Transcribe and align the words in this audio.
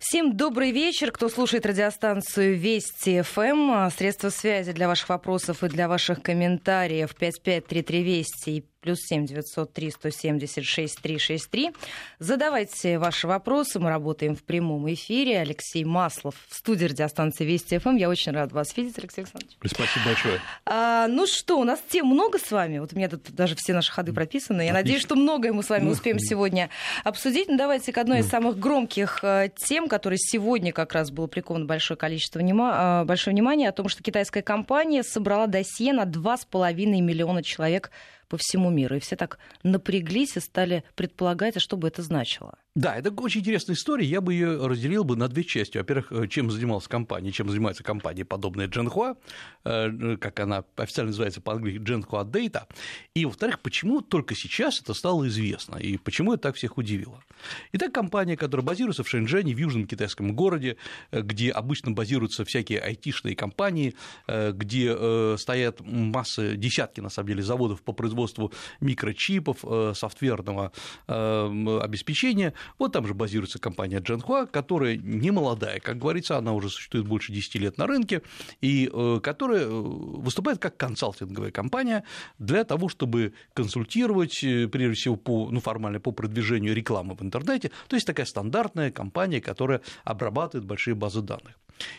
Всем 0.00 0.36
добрый 0.36 0.70
вечер, 0.70 1.10
кто 1.10 1.28
слушает 1.28 1.66
радиостанцию 1.66 2.56
Вести 2.56 3.20
ФМ. 3.22 3.90
Средства 3.90 4.28
связи 4.30 4.70
для 4.70 4.86
ваших 4.86 5.08
вопросов 5.08 5.64
и 5.64 5.68
для 5.68 5.88
ваших 5.88 6.22
комментариев 6.22 7.16
5533 7.16 8.02
Вести 8.04 8.64
плюс 8.80 8.98
семь 9.00 9.26
девятьсот 9.26 9.72
три 9.72 9.90
сто 9.90 10.10
семьдесят 10.10 10.64
шесть 10.64 11.00
три 11.00 11.18
шесть 11.18 11.50
три. 11.50 11.70
Задавайте 12.18 12.98
ваши 12.98 13.26
вопросы, 13.26 13.80
мы 13.80 13.90
работаем 13.90 14.36
в 14.36 14.42
прямом 14.44 14.92
эфире. 14.92 15.40
Алексей 15.40 15.84
Маслов 15.84 16.34
в 16.48 16.54
студии 16.54 16.84
радиостанции 16.84 17.44
Вести 17.44 17.78
ФМ. 17.78 17.96
Я 17.96 18.08
очень 18.08 18.32
рад 18.32 18.52
вас 18.52 18.76
видеть, 18.76 18.98
Алексей 18.98 19.22
Александрович. 19.22 19.56
Спасибо 19.64 20.04
большое. 20.04 20.40
А, 20.64 21.06
ну 21.08 21.26
что, 21.26 21.58
у 21.58 21.64
нас 21.64 21.80
тем 21.88 22.06
много 22.06 22.38
с 22.38 22.50
вами. 22.50 22.78
Вот 22.78 22.92
у 22.92 22.96
меня 22.96 23.08
тут 23.08 23.30
даже 23.30 23.56
все 23.56 23.72
наши 23.72 23.90
ходы 23.90 24.12
прописаны. 24.12 24.62
Я 24.62 24.70
Отлично. 24.70 24.74
надеюсь, 24.74 25.02
что 25.02 25.16
многое 25.16 25.52
мы 25.52 25.62
с 25.62 25.68
вами 25.68 25.88
успеем 25.88 26.18
сегодня 26.18 26.70
обсудить. 27.04 27.48
Ну, 27.48 27.56
давайте 27.56 27.92
к 27.92 27.98
одной 27.98 28.20
из 28.20 28.28
самых 28.28 28.58
громких 28.58 29.20
э, 29.22 29.50
тем, 29.56 29.88
которой 29.88 30.18
сегодня 30.18 30.72
как 30.72 30.92
раз 30.92 31.10
было 31.10 31.26
приковано 31.26 31.64
большое 31.64 31.98
количество 31.98 32.38
внима... 32.38 33.02
Э, 33.02 33.04
большое 33.04 33.34
внимание, 33.34 33.68
о 33.68 33.72
том, 33.72 33.88
что 33.88 34.02
китайская 34.02 34.42
компания 34.42 35.02
собрала 35.02 35.46
досье 35.46 35.92
на 35.92 36.04
2,5 36.04 36.74
миллиона 37.00 37.42
человек 37.42 37.90
по 38.28 38.36
всему 38.36 38.70
миру. 38.70 38.96
И 38.96 39.00
все 39.00 39.16
так 39.16 39.38
напряглись 39.62 40.36
и 40.36 40.40
стали 40.40 40.84
предполагать, 40.94 41.56
а 41.56 41.60
что 41.60 41.76
бы 41.76 41.88
это 41.88 42.02
значило. 42.02 42.58
Да, 42.74 42.94
это 42.94 43.10
очень 43.10 43.40
интересная 43.40 43.74
история. 43.74 44.06
Я 44.06 44.20
бы 44.20 44.34
ее 44.34 44.66
разделил 44.66 45.02
бы 45.02 45.16
на 45.16 45.26
две 45.28 45.42
части. 45.42 45.78
Во-первых, 45.78 46.12
э, 46.12 46.28
чем 46.28 46.50
занималась 46.50 46.86
компания, 46.86 47.32
чем 47.32 47.48
занимается 47.48 47.82
компания, 47.82 48.24
подобная 48.24 48.68
Дженхуа, 48.68 49.16
э, 49.64 50.16
как 50.20 50.38
она 50.38 50.64
официально 50.76 51.08
называется 51.08 51.40
по-английски 51.40 51.82
Дженхуа 51.82 52.24
Data. 52.24 52.66
И, 53.14 53.24
во-вторых, 53.24 53.60
почему 53.60 54.00
только 54.00 54.34
сейчас 54.34 54.80
это 54.80 54.94
стало 54.94 55.26
известно, 55.26 55.76
и 55.76 55.96
почему 55.96 56.34
это 56.34 56.42
так 56.44 56.56
всех 56.56 56.78
удивило. 56.78 57.24
Итак, 57.72 57.92
компания, 57.92 58.36
которая 58.36 58.64
базируется 58.64 59.02
в 59.02 59.08
Шэньчжэне, 59.08 59.54
в 59.54 59.58
южном 59.58 59.86
китайском 59.86 60.36
городе, 60.36 60.76
э, 61.10 61.22
где 61.22 61.50
обычно 61.50 61.92
базируются 61.92 62.44
всякие 62.44 62.80
айтишные 62.80 63.34
компании, 63.34 63.94
где 64.28 65.36
стоят 65.36 65.80
массы, 65.80 66.56
десятки, 66.56 67.00
на 67.00 67.08
самом 67.08 67.28
деле, 67.28 67.42
заводов 67.42 67.82
по 67.82 67.92
производству 67.92 68.52
микрочипов, 68.80 69.64
софтверного 69.96 70.72
обеспечения– 71.06 72.52
вот 72.78 72.92
там 72.92 73.06
же 73.06 73.14
базируется 73.14 73.58
компания 73.58 73.98
Джанхуа, 73.98 74.46
которая 74.46 74.96
не 74.96 75.30
молодая, 75.30 75.80
как 75.80 75.98
говорится, 75.98 76.36
она 76.36 76.52
уже 76.52 76.68
существует 76.70 77.06
больше 77.06 77.32
10 77.32 77.54
лет 77.56 77.78
на 77.78 77.86
рынке, 77.86 78.22
и 78.60 78.90
э, 78.92 79.20
которая 79.22 79.64
э, 79.64 79.68
выступает 79.68 80.58
как 80.58 80.76
консалтинговая 80.76 81.50
компания 81.50 82.04
для 82.38 82.64
того, 82.64 82.88
чтобы 82.88 83.32
консультировать, 83.54 84.42
э, 84.42 84.68
прежде 84.68 84.94
всего, 84.94 85.16
по, 85.16 85.50
ну, 85.50 85.60
формально 85.60 86.00
по 86.00 86.12
продвижению 86.12 86.74
рекламы 86.74 87.14
в 87.14 87.22
интернете, 87.22 87.70
то 87.88 87.96
есть 87.96 88.06
такая 88.06 88.26
стандартная 88.26 88.90
компания, 88.90 89.40
которая 89.40 89.80
обрабатывает 90.04 90.66
большие 90.66 90.94
базы 90.94 91.22
данных. 91.22 91.58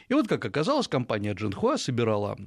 И 0.10 0.14
вот, 0.14 0.28
как 0.28 0.44
оказалось, 0.46 0.88
компания 0.88 1.34
Джинхуа 1.34 1.78
собирала 1.78 2.38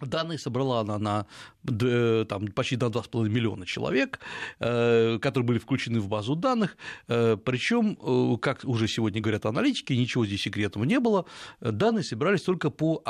Данные 0.00 0.38
собрала 0.38 0.80
она 0.80 0.98
на 0.98 1.26
э, 1.68 2.24
там, 2.28 2.48
почти 2.48 2.76
на 2.76 2.86
2,5 2.86 3.28
миллиона 3.28 3.64
человек, 3.64 4.18
э, 4.58 5.18
которые 5.20 5.46
были 5.46 5.58
включены 5.58 6.00
в 6.00 6.08
базу 6.08 6.34
данных. 6.34 6.76
Э, 7.06 7.36
Причем, 7.36 8.38
как 8.38 8.64
уже 8.64 8.88
сегодня 8.88 9.20
говорят 9.20 9.46
аналитики, 9.46 9.92
ничего 9.92 10.26
здесь 10.26 10.42
секретного 10.42 10.84
не 10.84 10.98
было. 10.98 11.26
Данные 11.60 12.02
собирались 12.02 12.42
только 12.42 12.70
по, 12.70 13.04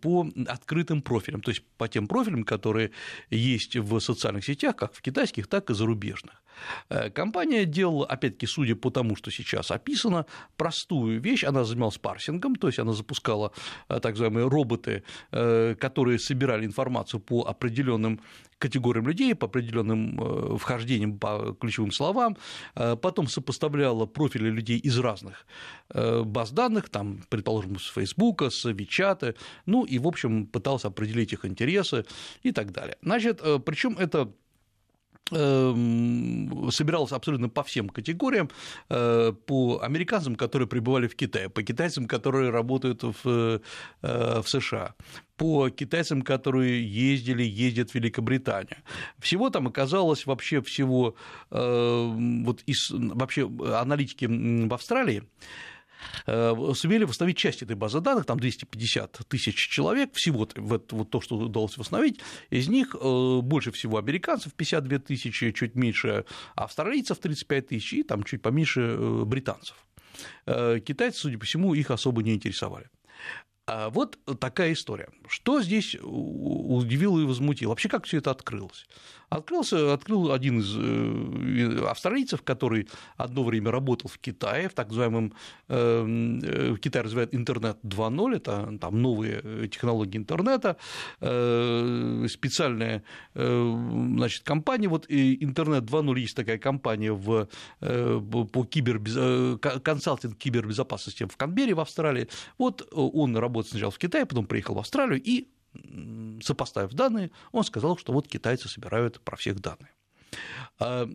по 0.00 0.26
открытым 0.46 1.02
профилям, 1.02 1.42
то 1.42 1.50
есть 1.50 1.62
по 1.76 1.88
тем 1.88 2.08
профилям, 2.08 2.44
которые 2.44 2.92
есть 3.28 3.76
в 3.76 4.00
социальных 4.00 4.46
сетях, 4.46 4.76
как 4.76 4.94
в 4.94 5.02
китайских, 5.02 5.46
так 5.46 5.70
и 5.70 5.74
зарубежных. 5.74 6.42
Компания 7.14 7.64
делала, 7.64 8.06
опять-таки, 8.06 8.46
судя 8.46 8.76
по 8.76 8.90
тому, 8.90 9.16
что 9.16 9.30
сейчас 9.30 9.70
описано, 9.72 10.26
простую 10.56 11.20
вещь. 11.20 11.44
Она 11.44 11.64
занималась 11.64 11.98
парсингом, 11.98 12.54
то 12.54 12.68
есть 12.68 12.78
она 12.78 12.92
запускала 12.92 13.52
так 13.88 14.12
называемые 14.12 14.48
роботы, 14.48 15.02
которые 15.30 16.13
которые 16.14 16.18
собирали 16.18 16.66
информацию 16.66 17.20
по 17.20 17.42
определенным 17.42 18.20
категориям 18.58 19.06
людей, 19.06 19.34
по 19.34 19.46
определенным 19.46 20.20
э, 20.20 20.56
вхождениям 20.56 21.18
по 21.18 21.54
ключевым 21.60 21.92
словам, 21.92 22.36
э, 22.76 22.96
потом 22.96 23.26
сопоставляла 23.26 24.06
профили 24.06 24.50
людей 24.50 24.78
из 24.78 24.98
разных 24.98 25.46
э, 25.94 26.22
баз 26.24 26.52
данных, 26.52 26.88
там, 26.88 27.18
предположим, 27.28 27.78
с 27.78 27.92
Фейсбука, 27.94 28.50
с 28.50 28.72
Вичата, 28.72 29.34
ну 29.66 29.84
и, 29.84 29.98
в 29.98 30.06
общем, 30.06 30.46
пытался 30.46 30.88
определить 30.88 31.32
их 31.32 31.44
интересы 31.44 32.04
и 32.44 32.52
так 32.52 32.70
далее. 32.72 32.96
Значит, 33.02 33.42
причем 33.64 33.96
это 33.98 34.28
собиралась 35.30 37.12
абсолютно 37.12 37.48
по 37.48 37.62
всем 37.62 37.88
категориям, 37.88 38.50
э, 38.90 39.32
по 39.46 39.80
американцам, 39.82 40.36
которые 40.36 40.68
пребывали 40.68 41.06
в 41.06 41.16
Китае, 41.16 41.48
по 41.48 41.62
китайцам, 41.62 42.06
которые 42.06 42.50
работают 42.50 43.02
в, 43.02 43.18
э, 43.24 43.60
в 44.02 44.44
США, 44.46 44.94
по 45.36 45.70
китайцам, 45.70 46.22
которые 46.22 46.86
ездили, 46.86 47.42
ездят 47.42 47.90
в 47.90 47.94
Великобританию. 47.94 48.76
Всего 49.18 49.48
там 49.50 49.66
оказалось 49.66 50.26
вообще 50.26 50.60
всего, 50.60 51.14
э, 51.50 52.12
вот 52.44 52.62
из, 52.66 52.90
вообще 52.90 53.50
аналитики 53.80 54.26
в 54.26 54.74
Австралии, 54.74 55.22
Э, 55.22 55.73
сумели 56.26 57.04
восстановить 57.04 57.36
часть 57.36 57.62
этой 57.62 57.76
базы 57.76 58.00
данных, 58.00 58.26
там 58.26 58.38
250 58.38 59.20
тысяч 59.28 59.56
человек, 59.68 60.14
всего 60.14 60.48
вот, 60.56 60.92
вот 60.92 61.10
то, 61.10 61.20
что 61.20 61.36
удалось 61.36 61.76
восстановить, 61.76 62.20
из 62.50 62.68
них 62.68 62.94
э, 63.00 63.40
больше 63.42 63.72
всего 63.72 63.98
американцев 63.98 64.54
52 64.54 64.98
тысячи, 64.98 65.52
чуть 65.52 65.74
меньше 65.74 66.24
австралийцев 66.54 67.18
35 67.18 67.68
тысяч 67.68 67.92
и 67.92 68.02
там 68.02 68.22
чуть 68.24 68.42
поменьше 68.42 68.80
э, 68.80 69.24
британцев. 69.24 69.76
Китайцы, 70.46 71.18
судя 71.18 71.38
по 71.38 71.44
всему, 71.44 71.74
их 71.74 71.90
особо 71.90 72.22
не 72.22 72.34
интересовали. 72.34 72.88
А 73.66 73.88
вот 73.88 74.18
такая 74.40 74.74
история. 74.74 75.08
Что 75.26 75.62
здесь 75.62 75.96
удивило 76.00 77.18
и 77.18 77.24
возмутило? 77.24 77.70
Вообще, 77.70 77.88
как 77.88 78.04
все 78.04 78.18
это 78.18 78.30
открылось? 78.30 78.86
Открылся, 79.34 79.92
открыл 79.92 80.30
один 80.30 80.60
из 80.60 80.76
э, 80.78 81.86
австралийцев, 81.88 82.42
который 82.42 82.88
одно 83.16 83.42
время 83.42 83.72
работал 83.72 84.08
в 84.08 84.18
Китае, 84.18 84.68
в 84.68 84.74
так 84.74 84.88
называемом, 84.88 85.32
эм, 85.66 86.38
э, 86.38 86.70
в 86.70 86.78
Китае 86.78 87.02
развивает 87.02 87.34
интернет 87.34 87.78
2.0, 87.82 88.36
это 88.36 88.78
там 88.80 89.02
новые 89.02 89.40
э, 89.42 89.66
технологии 89.68 90.18
интернета, 90.18 90.76
специальная 91.18 93.02
значит, 93.34 94.44
компания, 94.44 94.88
вот 94.88 95.06
интернет 95.08 95.84
2.0 95.84 96.20
есть 96.20 96.36
такая 96.36 96.58
компания 96.58 97.12
в, 97.12 97.48
по 97.80 98.64
кибербез... 98.64 99.58
консалтинг 99.82 100.38
кибербезопасности 100.38 101.24
в 101.24 101.36
Канберре 101.36 101.74
в 101.74 101.80
Австралии, 101.80 102.28
вот 102.58 102.86
он 102.92 103.36
работал 103.36 103.70
сначала 103.70 103.90
в 103.90 103.98
Китае, 103.98 104.26
потом 104.26 104.46
приехал 104.46 104.74
в 104.74 104.78
Австралию 104.78 105.20
и 105.20 105.48
сопоставив 106.42 106.92
данные, 106.92 107.30
он 107.52 107.64
сказал, 107.64 107.96
что 107.96 108.12
вот 108.12 108.28
китайцы 108.28 108.68
собирают 108.68 109.20
про 109.20 109.36
всех 109.36 109.60
данные. 109.60 109.90
А, 110.78 111.08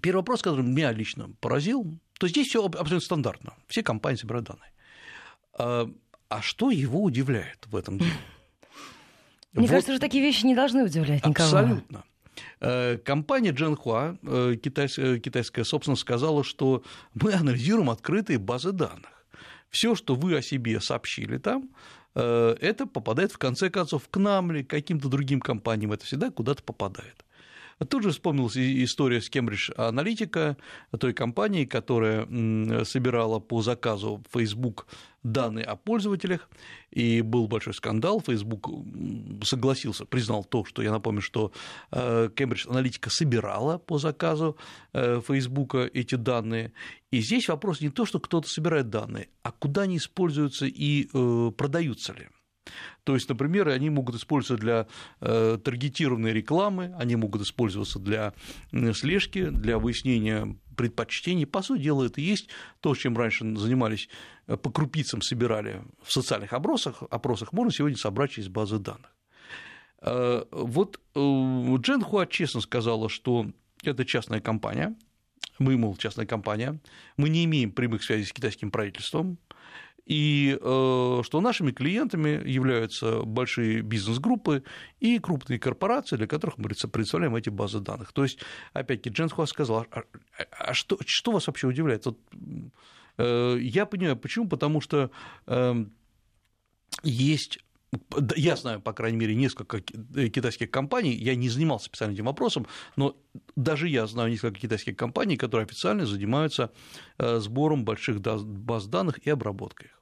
первый 0.00 0.18
вопрос, 0.20 0.42
который 0.42 0.64
меня 0.64 0.92
лично 0.92 1.30
поразил, 1.40 1.98
то 2.18 2.28
здесь 2.28 2.48
все 2.48 2.64
абсолютно 2.64 3.00
стандартно, 3.00 3.54
все 3.66 3.82
компании 3.82 4.18
собирают 4.18 4.46
данные. 4.46 4.72
А, 5.58 5.90
а 6.28 6.42
что 6.42 6.70
его 6.70 7.02
удивляет 7.02 7.66
в 7.66 7.76
этом 7.76 7.98
деле? 7.98 8.12
Мне 9.52 9.66
вот, 9.66 9.70
кажется, 9.70 9.92
что 9.92 10.00
такие 10.00 10.22
вещи 10.22 10.44
не 10.44 10.54
должны 10.54 10.84
удивлять 10.84 11.24
никого. 11.24 11.48
Абсолютно. 11.48 12.04
Э, 12.60 12.98
компания 12.98 13.50
Джанхуа, 13.50 14.18
э, 14.22 14.56
китайская, 14.62 15.18
китайская 15.18 15.64
собственно, 15.64 15.96
сказала, 15.96 16.44
что 16.44 16.84
мы 17.14 17.32
анализируем 17.32 17.90
открытые 17.90 18.38
базы 18.38 18.72
данных. 18.72 19.24
Все, 19.70 19.94
что 19.94 20.14
вы 20.14 20.36
о 20.36 20.42
себе 20.42 20.80
сообщили 20.80 21.38
там, 21.38 21.70
Э, 22.07 22.07
это 22.22 22.86
попадает 22.86 23.32
в 23.32 23.38
конце 23.38 23.70
концов 23.70 24.08
к 24.10 24.16
нам 24.16 24.52
или 24.52 24.62
к 24.62 24.70
каким-то 24.70 25.08
другим 25.08 25.40
компаниям, 25.40 25.92
это 25.92 26.04
всегда 26.04 26.30
куда-то 26.30 26.62
попадает. 26.62 27.24
Тут 27.86 28.02
же 28.02 28.10
вспомнилась 28.10 28.56
история 28.56 29.20
с 29.20 29.30
Cambridge 29.30 29.74
Analytica, 29.76 30.56
той 30.98 31.12
компании, 31.12 31.64
которая 31.64 32.26
собирала 32.84 33.38
по 33.38 33.62
заказу 33.62 34.22
Facebook 34.32 34.86
данные 35.22 35.64
о 35.64 35.76
пользователях, 35.76 36.48
и 36.90 37.22
был 37.22 37.48
большой 37.48 37.74
скандал, 37.74 38.20
Facebook 38.20 38.68
согласился, 39.42 40.04
признал 40.04 40.44
то, 40.44 40.64
что 40.64 40.82
я 40.82 40.90
напомню, 40.90 41.20
что 41.20 41.52
э, 41.90 42.28
Cambridge 42.34 42.66
Analytica 42.66 43.10
собирала 43.10 43.78
по 43.78 43.98
заказу 43.98 44.56
э, 44.92 45.20
Facebook 45.26 45.74
эти 45.74 46.14
данные, 46.14 46.72
и 47.10 47.20
здесь 47.20 47.48
вопрос 47.48 47.80
не 47.80 47.90
то, 47.90 48.06
что 48.06 48.20
кто-то 48.20 48.48
собирает 48.48 48.90
данные, 48.90 49.28
а 49.42 49.52
куда 49.52 49.82
они 49.82 49.96
используются 49.96 50.66
и 50.66 51.08
э, 51.12 51.52
продаются 51.56 52.12
ли. 52.12 52.28
То 53.08 53.14
есть, 53.14 53.26
например, 53.26 53.68
они 53.68 53.88
могут 53.88 54.16
использоваться 54.16 54.62
для 54.62 54.86
э, 55.22 55.56
таргетированной 55.64 56.30
рекламы, 56.34 56.94
они 56.98 57.16
могут 57.16 57.40
использоваться 57.40 57.98
для 57.98 58.34
слежки, 58.92 59.46
для 59.46 59.78
выяснения 59.78 60.58
предпочтений. 60.76 61.46
По 61.46 61.62
сути 61.62 61.84
дела, 61.84 62.04
это 62.04 62.20
и 62.20 62.24
есть 62.24 62.50
то, 62.80 62.94
чем 62.94 63.16
раньше 63.16 63.46
занимались, 63.56 64.10
э, 64.46 64.58
по 64.58 64.70
крупицам 64.70 65.22
собирали 65.22 65.80
в 66.02 66.12
социальных 66.12 66.52
опросах, 66.52 67.02
опросах 67.08 67.54
можно 67.54 67.72
сегодня 67.72 67.96
собрать 67.96 68.32
через 68.32 68.50
базы 68.50 68.78
данных. 68.78 69.16
Вот 70.02 71.00
Джен 71.16 72.02
Хуа 72.02 72.26
честно 72.26 72.60
сказала, 72.60 73.08
что 73.08 73.46
это 73.84 74.04
частная 74.04 74.42
компания, 74.42 74.94
мы, 75.58 75.78
мол, 75.78 75.96
частная 75.96 76.26
компания, 76.26 76.78
мы 77.16 77.30
не 77.30 77.46
имеем 77.46 77.72
прямых 77.72 78.04
связей 78.04 78.26
с 78.26 78.32
китайским 78.34 78.70
правительством, 78.70 79.38
и 80.08 80.58
э, 80.58 81.22
что 81.22 81.40
нашими 81.40 81.70
клиентами 81.70 82.42
являются 82.48 83.22
большие 83.24 83.82
бизнес-группы 83.82 84.62
и 85.00 85.18
крупные 85.18 85.58
корпорации, 85.58 86.16
для 86.16 86.26
которых 86.26 86.56
мы 86.56 86.68
представляем 86.68 87.36
эти 87.36 87.50
базы 87.50 87.80
данных. 87.80 88.12
То 88.12 88.22
есть, 88.22 88.38
опять-таки, 88.72 89.14
Джен 89.14 89.28
Хуа 89.28 89.46
сказал, 89.46 89.86
а, 89.90 90.02
а, 90.38 90.44
а 90.50 90.74
что, 90.74 90.98
что 91.04 91.30
вас 91.30 91.46
вообще 91.46 91.66
удивляет? 91.66 92.06
Вот, 92.06 92.18
э, 93.18 93.58
я 93.60 93.84
понимаю, 93.84 94.16
почему, 94.16 94.48
потому 94.48 94.80
что 94.80 95.10
э, 95.46 95.84
есть 97.02 97.58
я 98.36 98.56
знаю, 98.56 98.82
по 98.82 98.92
крайней 98.92 99.16
мере, 99.16 99.34
несколько 99.34 99.80
китайских 99.80 100.70
компаний, 100.70 101.14
я 101.14 101.34
не 101.34 101.48
занимался 101.48 101.86
специально 101.86 102.12
этим 102.12 102.26
вопросом, 102.26 102.66
но 102.96 103.16
даже 103.56 103.88
я 103.88 104.06
знаю 104.06 104.30
несколько 104.30 104.60
китайских 104.60 104.94
компаний, 104.94 105.38
которые 105.38 105.64
официально 105.64 106.04
занимаются 106.04 106.70
э, 107.18 107.38
сбором 107.38 107.86
больших 107.86 108.20
баз 108.20 108.86
данных 108.86 109.26
и 109.26 109.30
обработкой 109.30 109.86
их. 109.86 109.97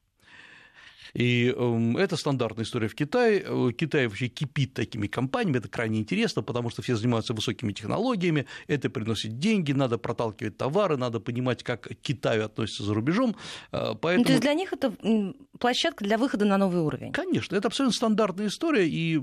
И 1.15 1.55
эм, 1.57 1.97
это 1.97 2.17
стандартная 2.17 2.65
история 2.65 2.89
в 2.89 2.95
Китае. 2.95 3.45
Э, 3.45 3.73
Китай 3.77 4.07
вообще 4.07 4.29
кипит 4.29 4.75
такими 4.75 5.07
компаниями, 5.07 5.59
это 5.59 5.69
крайне 5.69 6.01
интересно, 6.01 6.43
потому 6.43 6.71
что 6.71 6.83
все 6.83 6.97
занимаются 6.97 7.35
высокими 7.35 7.73
технологиями, 7.73 8.47
это 8.67 8.91
приносит 8.91 9.39
деньги, 9.39 9.73
надо 9.73 9.99
проталкивать 9.99 10.57
товары, 10.57 10.97
надо 10.97 11.21
понимать, 11.21 11.63
как 11.63 11.83
к 11.83 11.95
Китаю 12.03 12.45
относятся 12.45 12.85
за 12.85 12.95
рубежом. 12.95 13.37
Поэтому... 13.71 14.19
Ну, 14.19 14.25
то 14.25 14.33
есть 14.33 14.43
для 14.43 14.55
них 14.55 14.73
это 14.73 14.93
площадка 15.59 16.05
для 16.05 16.19
выхода 16.19 16.45
на 16.45 16.59
новый 16.59 16.81
уровень? 16.81 17.13
Конечно, 17.13 17.57
это 17.57 17.69
абсолютно 17.69 17.97
стандартная 17.97 18.49
история, 18.49 18.87
и 18.89 19.17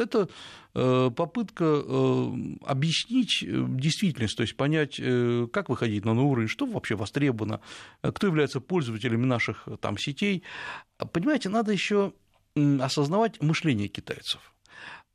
это 0.00 0.22
э, 0.22 0.26
попытка 0.74 1.64
э, 1.64 2.32
объяснить 2.66 3.44
действительность, 3.78 4.36
то 4.36 4.42
есть 4.42 4.56
понять, 4.56 5.00
как 5.52 5.68
выходить 5.68 6.04
на 6.04 6.14
новый 6.14 6.32
уровень, 6.32 6.48
что 6.48 6.66
вообще 6.66 6.96
востребовано, 6.96 7.60
кто 8.02 8.26
является 8.26 8.60
пользователями 8.60 9.24
наших 9.24 9.68
там, 9.80 9.98
сетей, 9.98 10.42
Понимаете, 11.12 11.48
надо 11.48 11.72
еще 11.72 12.12
осознавать 12.80 13.42
мышление 13.42 13.88
китайцев 13.88 14.53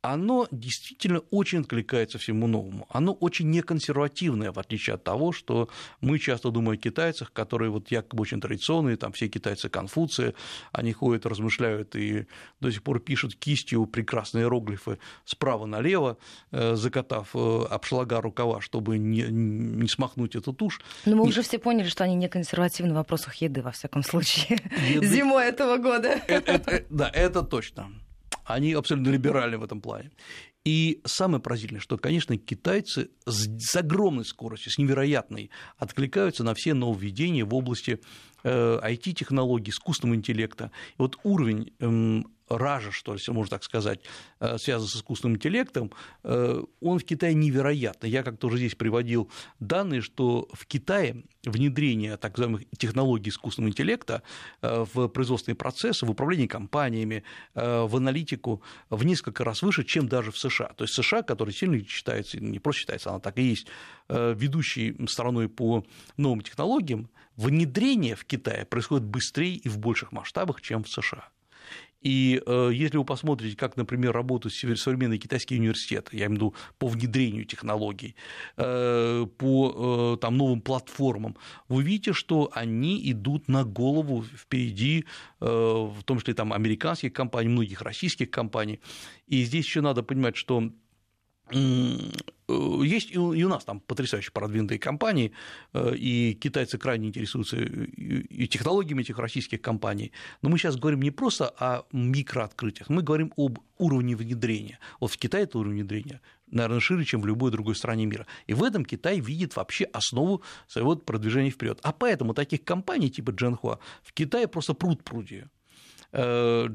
оно 0.02 0.48
действительно 0.50 1.20
очень 1.30 1.60
откликается 1.60 2.18
всему 2.18 2.46
новому. 2.46 2.86
Оно 2.88 3.12
очень 3.12 3.50
неконсервативное, 3.50 4.52
в 4.52 4.58
отличие 4.58 4.94
от 4.94 5.04
того, 5.04 5.32
что 5.32 5.68
мы 6.00 6.18
часто 6.18 6.50
думаем 6.50 6.78
о 6.78 6.82
китайцах, 6.82 7.32
которые 7.32 7.70
вот 7.70 7.90
якобы 7.90 8.22
очень 8.22 8.40
традиционные, 8.40 8.96
там 8.96 9.12
все 9.12 9.28
китайцы 9.28 9.68
Конфуции, 9.68 10.34
они 10.72 10.92
ходят, 10.92 11.26
размышляют 11.26 11.96
и 11.96 12.26
до 12.60 12.70
сих 12.70 12.82
пор 12.82 13.00
пишут 13.00 13.34
кистью 13.34 13.86
прекрасные 13.86 14.44
иероглифы 14.44 14.98
справа 15.24 15.66
налево, 15.66 16.16
э, 16.50 16.76
закатав 16.76 17.30
э, 17.34 17.64
обшлага 17.70 18.20
рукава, 18.20 18.60
чтобы 18.60 18.98
не, 18.98 19.22
не 19.22 19.88
смахнуть 19.88 20.34
эту 20.34 20.52
тушь. 20.52 20.80
Но 21.04 21.16
мы 21.16 21.24
уже 21.24 21.42
все 21.42 21.58
поняли, 21.58 21.88
что 21.88 22.04
они 22.04 22.14
не 22.14 22.28
консервативны 22.28 22.92
в 22.92 22.96
вопросах 22.96 23.36
еды, 23.36 23.62
во 23.62 23.72
всяком 23.72 24.02
случае, 24.02 24.58
еды... 24.88 25.06
зимой 25.14 25.46
этого 25.46 25.76
года. 25.76 26.20
Это, 26.26 26.52
это, 26.52 26.84
да, 26.88 27.10
это 27.12 27.42
точно 27.42 27.90
они 28.44 28.72
абсолютно 28.72 29.10
либеральны 29.10 29.58
в 29.58 29.64
этом 29.64 29.80
плане. 29.80 30.10
И 30.64 31.00
самое 31.06 31.42
поразительное, 31.42 31.80
что, 31.80 31.96
конечно, 31.96 32.36
китайцы 32.36 33.10
с 33.24 33.76
огромной 33.76 34.26
скоростью, 34.26 34.70
с 34.70 34.76
невероятной, 34.76 35.50
откликаются 35.78 36.44
на 36.44 36.54
все 36.54 36.74
нововведения 36.74 37.46
в 37.46 37.54
области 37.54 38.00
IT-технологий, 38.44 39.70
э, 39.70 39.72
искусственного 39.72 40.16
интеллекта. 40.16 40.70
И 40.92 40.94
вот 40.98 41.18
уровень 41.22 41.72
эм, 41.80 42.26
ража, 42.48 42.90
что 42.90 43.14
ли, 43.14 43.20
можно 43.28 43.50
так 43.50 43.64
сказать, 43.64 44.00
э, 44.40 44.58
связан 44.58 44.88
с 44.88 44.96
искусственным 44.96 45.36
интеллектом, 45.36 45.92
э, 46.24 46.62
он 46.80 46.98
в 46.98 47.04
Китае 47.04 47.34
невероятный. 47.34 48.10
Я 48.10 48.22
как-то 48.22 48.48
уже 48.48 48.58
здесь 48.58 48.74
приводил 48.74 49.30
данные, 49.60 50.00
что 50.00 50.48
в 50.52 50.66
Китае 50.66 51.24
внедрение 51.44 52.16
так 52.16 52.36
называемых 52.36 52.68
технологий 52.76 53.30
искусственного 53.30 53.70
интеллекта 53.70 54.22
в 54.60 55.08
производственные 55.08 55.56
процессы, 55.56 56.04
в 56.04 56.10
управлении 56.10 56.46
компаниями, 56.46 57.22
в 57.54 57.96
аналитику 57.96 58.62
в 58.90 59.04
несколько 59.04 59.42
раз 59.42 59.62
выше, 59.62 59.84
чем 59.84 60.06
даже 60.06 60.32
в 60.32 60.38
США. 60.38 60.72
То 60.76 60.84
есть 60.84 60.94
США, 60.94 61.22
который 61.22 61.54
сильно 61.54 61.82
считается, 61.82 62.38
не 62.38 62.58
просто 62.58 62.80
считается, 62.80 63.08
она 63.08 63.20
так 63.20 63.38
и 63.38 63.42
есть 63.42 63.68
ведущей 64.10 64.96
страной 65.06 65.48
по 65.48 65.84
новым 66.16 66.40
технологиям, 66.40 67.08
внедрение 67.36 68.16
в 68.16 68.24
Китае 68.24 68.64
происходит 68.64 69.06
быстрее 69.06 69.54
и 69.54 69.68
в 69.68 69.78
больших 69.78 70.12
масштабах, 70.12 70.60
чем 70.60 70.84
в 70.84 70.88
США. 70.88 71.28
И 72.00 72.42
э, 72.46 72.70
если 72.72 72.96
вы 72.96 73.04
посмотрите, 73.04 73.56
как, 73.56 73.76
например, 73.76 74.12
работают 74.12 74.54
современные 74.54 75.18
китайские 75.18 75.58
университеты, 75.58 76.16
я 76.16 76.26
имею 76.26 76.30
в 76.30 76.34
виду 76.34 76.54
по 76.78 76.88
внедрению 76.88 77.44
технологий, 77.44 78.14
э, 78.56 79.26
по 79.36 80.14
э, 80.14 80.20
там, 80.20 80.38
новым 80.38 80.62
платформам, 80.62 81.36
вы 81.68 81.82
видите, 81.82 82.14
что 82.14 82.50
они 82.54 83.10
идут 83.10 83.48
на 83.48 83.64
голову 83.64 84.24
впереди, 84.24 85.04
в 85.40 86.02
том 86.04 86.18
числе 86.18 86.34
там, 86.34 86.52
американских 86.52 87.12
компаний, 87.12 87.48
многих 87.48 87.82
российских 87.82 88.30
компаний. 88.30 88.80
И 89.26 89.44
здесь 89.44 89.66
еще 89.66 89.80
надо 89.80 90.02
понимать, 90.02 90.36
что 90.36 90.70
Э, 91.52 92.52
есть 93.00 93.14
и 93.14 93.18
у 93.18 93.48
нас 93.48 93.64
там 93.64 93.80
потрясающе 93.80 94.30
продвинутые 94.32 94.78
компании, 94.78 95.32
э, 95.72 95.94
и 95.96 96.34
китайцы 96.34 96.78
крайне 96.78 97.08
интересуются 97.08 97.56
и 97.56 98.46
технологиями 98.46 99.02
этих 99.02 99.18
российских 99.18 99.60
компаний. 99.60 100.12
Но 100.42 100.48
мы 100.48 100.58
сейчас 100.58 100.76
говорим 100.76 101.02
не 101.02 101.10
просто 101.10 101.48
о 101.58 101.84
микрооткрытиях, 101.92 102.88
мы 102.88 103.02
говорим 103.02 103.32
об 103.36 103.58
уровне 103.78 104.14
внедрения. 104.14 104.78
Вот 105.00 105.10
в 105.10 105.16
Китае 105.16 105.44
это 105.44 105.58
уровень 105.58 105.80
внедрения, 105.80 106.20
наверное, 106.50 106.80
шире, 106.80 107.04
чем 107.04 107.22
в 107.22 107.26
любой 107.26 107.50
другой 107.50 107.74
стране 107.74 108.06
мира. 108.06 108.26
И 108.46 108.54
в 108.54 108.62
этом 108.62 108.84
Китай 108.84 109.20
видит 109.20 109.56
вообще 109.56 109.84
основу 109.84 110.42
своего 110.68 110.96
продвижения 110.96 111.50
вперед. 111.50 111.80
А 111.82 111.92
поэтому 111.92 112.34
таких 112.34 112.64
компаний 112.64 113.10
типа 113.10 113.30
Джанхуа 113.30 113.78
в 114.02 114.12
Китае 114.12 114.48
просто 114.48 114.74
пруд 114.74 115.02
пруди. 115.02 115.44
Э, 116.12 116.68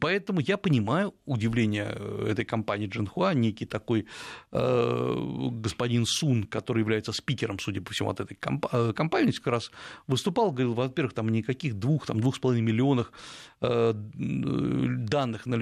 поэтому 0.00 0.40
я 0.40 0.56
понимаю 0.56 1.14
удивление 1.24 1.92
э, 1.94 2.28
этой 2.30 2.44
компании 2.44 2.86
Джинхуа, 2.86 3.34
некий 3.34 3.66
такой 3.66 4.06
э, 4.52 5.14
господин 5.52 6.04
Сун, 6.06 6.44
который 6.44 6.80
является 6.80 7.12
спикером, 7.12 7.58
судя 7.58 7.80
по 7.80 7.92
всему, 7.92 8.10
от 8.10 8.20
этой 8.20 8.34
компании, 8.34 9.32
как 9.32 9.46
раз 9.46 9.70
выступал, 10.06 10.50
говорил, 10.50 10.74
во-первых, 10.74 11.14
там 11.14 11.28
никаких 11.28 11.74
двух, 11.74 12.06
там 12.06 12.20
двух 12.20 12.36
с 12.36 12.38
половиной 12.38 12.66
миллионов 12.66 13.12
данных 13.60 15.46
на 15.46 15.56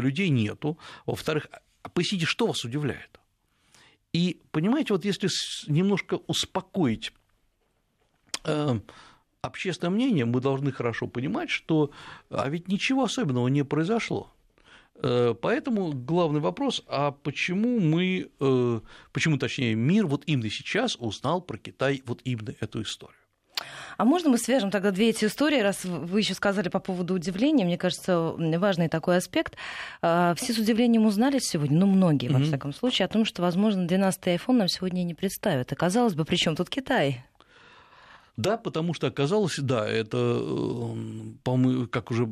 людей 0.00 0.30
нету, 0.30 0.78
во-вторых, 1.04 1.48
а 1.82 1.88
поясните, 1.90 2.24
что 2.24 2.46
вас 2.46 2.64
удивляет? 2.64 3.20
И 4.12 4.40
понимаете, 4.52 4.94
вот 4.94 5.04
если 5.04 5.28
немножко 5.70 6.20
успокоить 6.26 7.12
общественное 9.46 9.90
мнение, 9.90 10.24
мы 10.24 10.40
должны 10.40 10.72
хорошо 10.72 11.06
понимать, 11.06 11.50
что 11.50 11.90
а 12.30 12.48
ведь 12.48 12.68
ничего 12.68 13.04
особенного 13.04 13.48
не 13.48 13.64
произошло. 13.64 14.30
Э, 14.96 15.34
поэтому 15.40 15.92
главный 15.92 16.40
вопрос, 16.40 16.82
а 16.86 17.12
почему 17.12 17.80
мы, 17.80 18.30
э, 18.40 18.80
почему 19.12 19.38
точнее 19.38 19.74
мир 19.74 20.06
вот 20.06 20.22
именно 20.26 20.50
сейчас 20.50 20.96
узнал 20.96 21.40
про 21.40 21.58
Китай 21.58 22.02
вот 22.06 22.20
именно 22.24 22.54
эту 22.60 22.82
историю? 22.82 23.18
А 23.96 24.04
можно 24.04 24.30
мы 24.30 24.38
свяжем 24.38 24.70
тогда 24.70 24.90
две 24.90 25.10
эти 25.10 25.26
истории, 25.26 25.60
раз 25.60 25.84
вы 25.84 26.20
еще 26.20 26.34
сказали 26.34 26.68
по 26.68 26.80
поводу 26.80 27.14
удивления, 27.14 27.64
мне 27.64 27.78
кажется, 27.78 28.34
важный 28.36 28.88
такой 28.88 29.16
аспект. 29.16 29.56
А, 30.02 30.34
все 30.34 30.52
с 30.52 30.58
удивлением 30.58 31.06
узнали 31.06 31.38
сегодня, 31.38 31.78
ну, 31.78 31.86
многие, 31.86 32.28
во 32.28 32.40
всяком 32.40 32.72
случае, 32.72 33.06
о 33.06 33.08
том, 33.08 33.24
что, 33.24 33.42
возможно, 33.42 33.86
12-й 33.86 34.34
iPhone 34.34 34.54
нам 34.54 34.68
сегодня 34.68 35.04
не 35.04 35.14
представят. 35.14 35.70
И, 35.70 35.76
казалось 35.76 36.14
бы, 36.14 36.24
при 36.24 36.36
чем 36.36 36.56
тут 36.56 36.68
Китай? 36.68 37.24
Да, 38.36 38.56
потому 38.56 38.94
что 38.94 39.06
оказалось, 39.06 39.58
да, 39.58 39.88
это, 39.88 40.16
по-моему, 41.44 41.86
как 41.86 42.10
уже, 42.10 42.28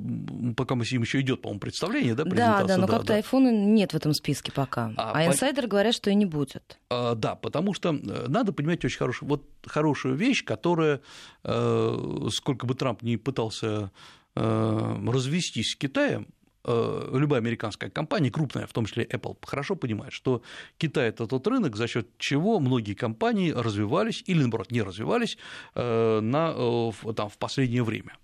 пока 0.56 0.74
мы 0.74 0.84
с 0.84 0.90
ним 0.90 1.02
еще 1.02 1.20
идет, 1.20 1.42
по-моему, 1.42 1.60
представление, 1.60 2.14
да, 2.16 2.24
презентация. 2.24 2.66
Да, 2.66 2.74
да, 2.74 2.80
но 2.80 2.86
да, 2.88 2.92
как-то 2.92 3.08
да. 3.08 3.14
айфона 3.14 3.52
нет 3.52 3.92
в 3.92 3.96
этом 3.96 4.12
списке 4.12 4.50
пока. 4.50 4.92
А, 4.96 5.12
а 5.14 5.26
инсайдеры 5.26 5.68
по... 5.68 5.72
говорят, 5.72 5.94
что 5.94 6.10
и 6.10 6.14
не 6.16 6.26
будет. 6.26 6.78
А, 6.90 7.14
да, 7.14 7.36
потому 7.36 7.72
что 7.72 7.94
э, 7.94 8.26
надо 8.26 8.52
понимать 8.52 8.84
очень 8.84 8.98
хорошую, 8.98 9.28
вот 9.28 9.44
хорошую 9.64 10.16
вещь, 10.16 10.44
которая, 10.44 11.00
э, 11.44 12.28
сколько 12.32 12.66
бы 12.66 12.74
Трамп 12.74 13.02
не 13.02 13.16
пытался 13.16 13.92
э, 14.34 15.06
развестись 15.06 15.70
с 15.70 15.76
Китаем, 15.76 16.26
любая 16.64 17.40
американская 17.40 17.90
компания, 17.90 18.30
крупная, 18.30 18.66
в 18.66 18.72
том 18.72 18.86
числе 18.86 19.04
Apple, 19.04 19.36
хорошо 19.44 19.74
понимает, 19.76 20.12
что 20.12 20.42
Китай– 20.78 21.08
это 21.10 21.26
тот 21.26 21.46
рынок, 21.46 21.76
за 21.76 21.88
счет 21.88 22.08
чего 22.18 22.60
многие 22.60 22.94
компании 22.94 23.50
развивались 23.50 24.22
или, 24.26 24.40
наоборот, 24.40 24.70
не 24.70 24.82
развивались 24.82 25.38
э, 25.74 26.20
на, 26.20 26.52
э, 26.54 27.12
там, 27.16 27.28
в 27.28 27.38
последнее 27.38 27.82
время. 27.82 28.16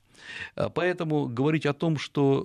Поэтому 0.75 1.27
говорить 1.27 1.65
о 1.65 1.73
том, 1.73 1.97
что 1.97 2.45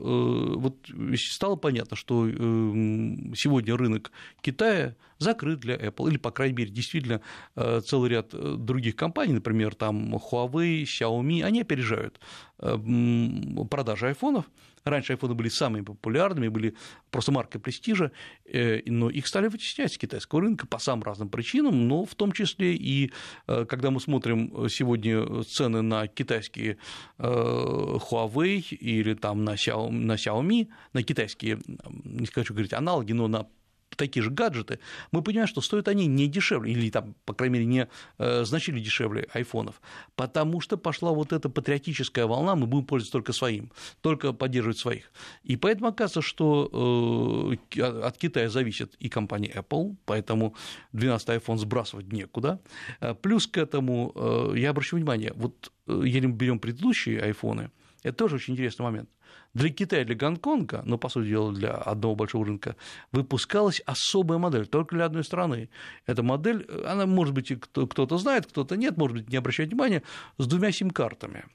вот 0.56 0.78
стало 1.18 1.58
понятно, 1.58 1.98
что 1.98 2.30
сегодня 2.30 3.76
рынок 3.76 4.12
Китая 4.40 4.96
закрыт 5.18 5.60
для 5.60 5.76
Apple, 5.76 6.10
или, 6.10 6.18
по 6.18 6.32
крайней 6.32 6.56
мере, 6.56 6.72
действительно 6.72 7.20
целый 7.56 8.10
ряд 8.10 8.30
других 8.64 8.96
компаний, 8.96 9.34
например, 9.34 9.76
там 9.76 10.16
Huawei, 10.16 10.84
Xiaomi, 10.84 11.44
они 11.44 11.62
опережают 11.62 12.22
продажи 12.58 14.08
айфонов, 14.08 14.46
Раньше 14.86 15.14
айфоны 15.14 15.34
были 15.34 15.50
самыми 15.50 15.84
популярными, 15.84 16.48
были 16.48 16.76
просто 17.12 17.32
маркой 17.32 17.62
престижа, 17.62 18.12
э, 18.46 18.82
но 18.86 19.10
их 19.10 19.28
стали 19.28 19.48
вытеснять 19.48 19.94
с 19.94 19.98
китайского 19.98 20.42
рынка 20.42 20.68
по 20.68 20.80
самым 20.80 21.04
разным 21.04 21.30
причинам, 21.30 21.88
но 21.88 22.06
в 22.06 22.16
том 22.16 22.32
числе 22.32 22.76
и 22.76 23.12
э, 23.48 23.66
когда 23.66 23.92
мы 23.92 24.00
смотрим 24.00 24.70
сегодня 24.70 25.44
цены 25.44 25.82
на 25.82 26.08
китайские 26.08 26.78
э, 27.18 27.24
Huawei 27.24 28.60
или 28.76 29.14
там 29.14 29.44
на 29.46 29.56
Xiaomi, 29.56 30.68
на 30.94 31.04
китайские, 31.04 31.60
не 32.04 32.26
хочу 32.26 32.54
говорить 32.54 32.74
аналоги, 32.74 33.14
но 33.14 33.28
на 33.28 33.48
такие 33.96 34.24
же 34.24 34.30
гаджеты, 34.30 34.80
мы 35.12 35.22
понимаем, 35.22 35.48
что 35.48 35.62
стоят 35.62 35.88
они 35.88 36.08
не 36.08 36.28
дешевле, 36.28 36.72
или 36.72 36.90
там, 36.90 37.16
по 37.26 37.34
крайней 37.34 37.54
мере, 37.54 37.66
не 37.66 37.88
э, 38.18 38.44
значительно 38.46 38.84
дешевле 38.84 39.28
айфонов, 39.34 39.82
потому 40.16 40.62
что 40.62 40.78
пошла 40.78 41.12
вот 41.12 41.34
эта 41.34 41.50
патриотическая 41.50 42.26
волна, 42.26 42.56
мы 42.56 42.68
будем 42.68 42.86
пользоваться 42.86 43.14
только 43.14 43.34
своим, 43.34 43.72
только 44.02 44.34
поддерживать 44.34 44.78
своих. 44.78 45.12
И 45.44 45.58
поэтому 45.58 45.90
оказывается, 45.90 46.22
что 46.22 47.56
э, 47.76 47.82
от 47.82 48.18
Китая 48.18 48.50
зависит 48.50 48.96
и 48.96 49.10
компания 49.10 49.52
Apple, 49.54 49.96
поэтому 50.06 50.56
12-й 50.94 51.38
iPhone 51.38 51.58
сбрасывать 51.58 52.12
некуда. 52.12 52.60
Э, 53.00 53.14
плюс 53.14 53.48
к 53.48 53.58
этому, 53.58 54.12
э, 54.16 54.54
я 54.58 54.70
обращу 54.72 54.98
внимание, 54.98 55.34
вот 55.36 55.72
э, 55.88 56.02
если 56.06 56.28
мы 56.28 56.34
берем 56.34 56.60
предыдущие 56.60 57.22
айфоны, 57.22 57.72
это 58.04 58.18
тоже 58.18 58.36
очень 58.36 58.54
интересный 58.54 58.84
момент– 58.84 59.10
для 59.54 59.70
Китая, 59.70 60.04
для 60.04 60.16
Гонконга, 60.16 60.82
но, 60.86 60.98
по 60.98 61.10
сути 61.10 61.28
дела, 61.28 61.52
для 61.52 61.72
одного 61.72 62.16
большого 62.16 62.46
рынка, 62.46 62.76
выпускалась 63.12 63.82
особая 63.86 64.40
модель, 64.40 64.66
только 64.66 64.96
для 64.96 65.06
одной 65.06 65.24
страны. 65.24 65.70
Эта 66.06 66.24
модель, 66.24 66.68
она, 66.86 67.06
может 67.06 67.34
быть, 67.34 67.52
кто-то 67.62 68.18
знает, 68.18 68.48
кто-то 68.48 68.76
нет, 68.76 68.98
может 68.98 69.18
быть, 69.18 69.30
не 69.30 69.38
обращает 69.38 69.70
внимания, 69.70 70.04
с 70.38 70.48
двумя 70.48 70.72
сим-картами. 70.72 71.46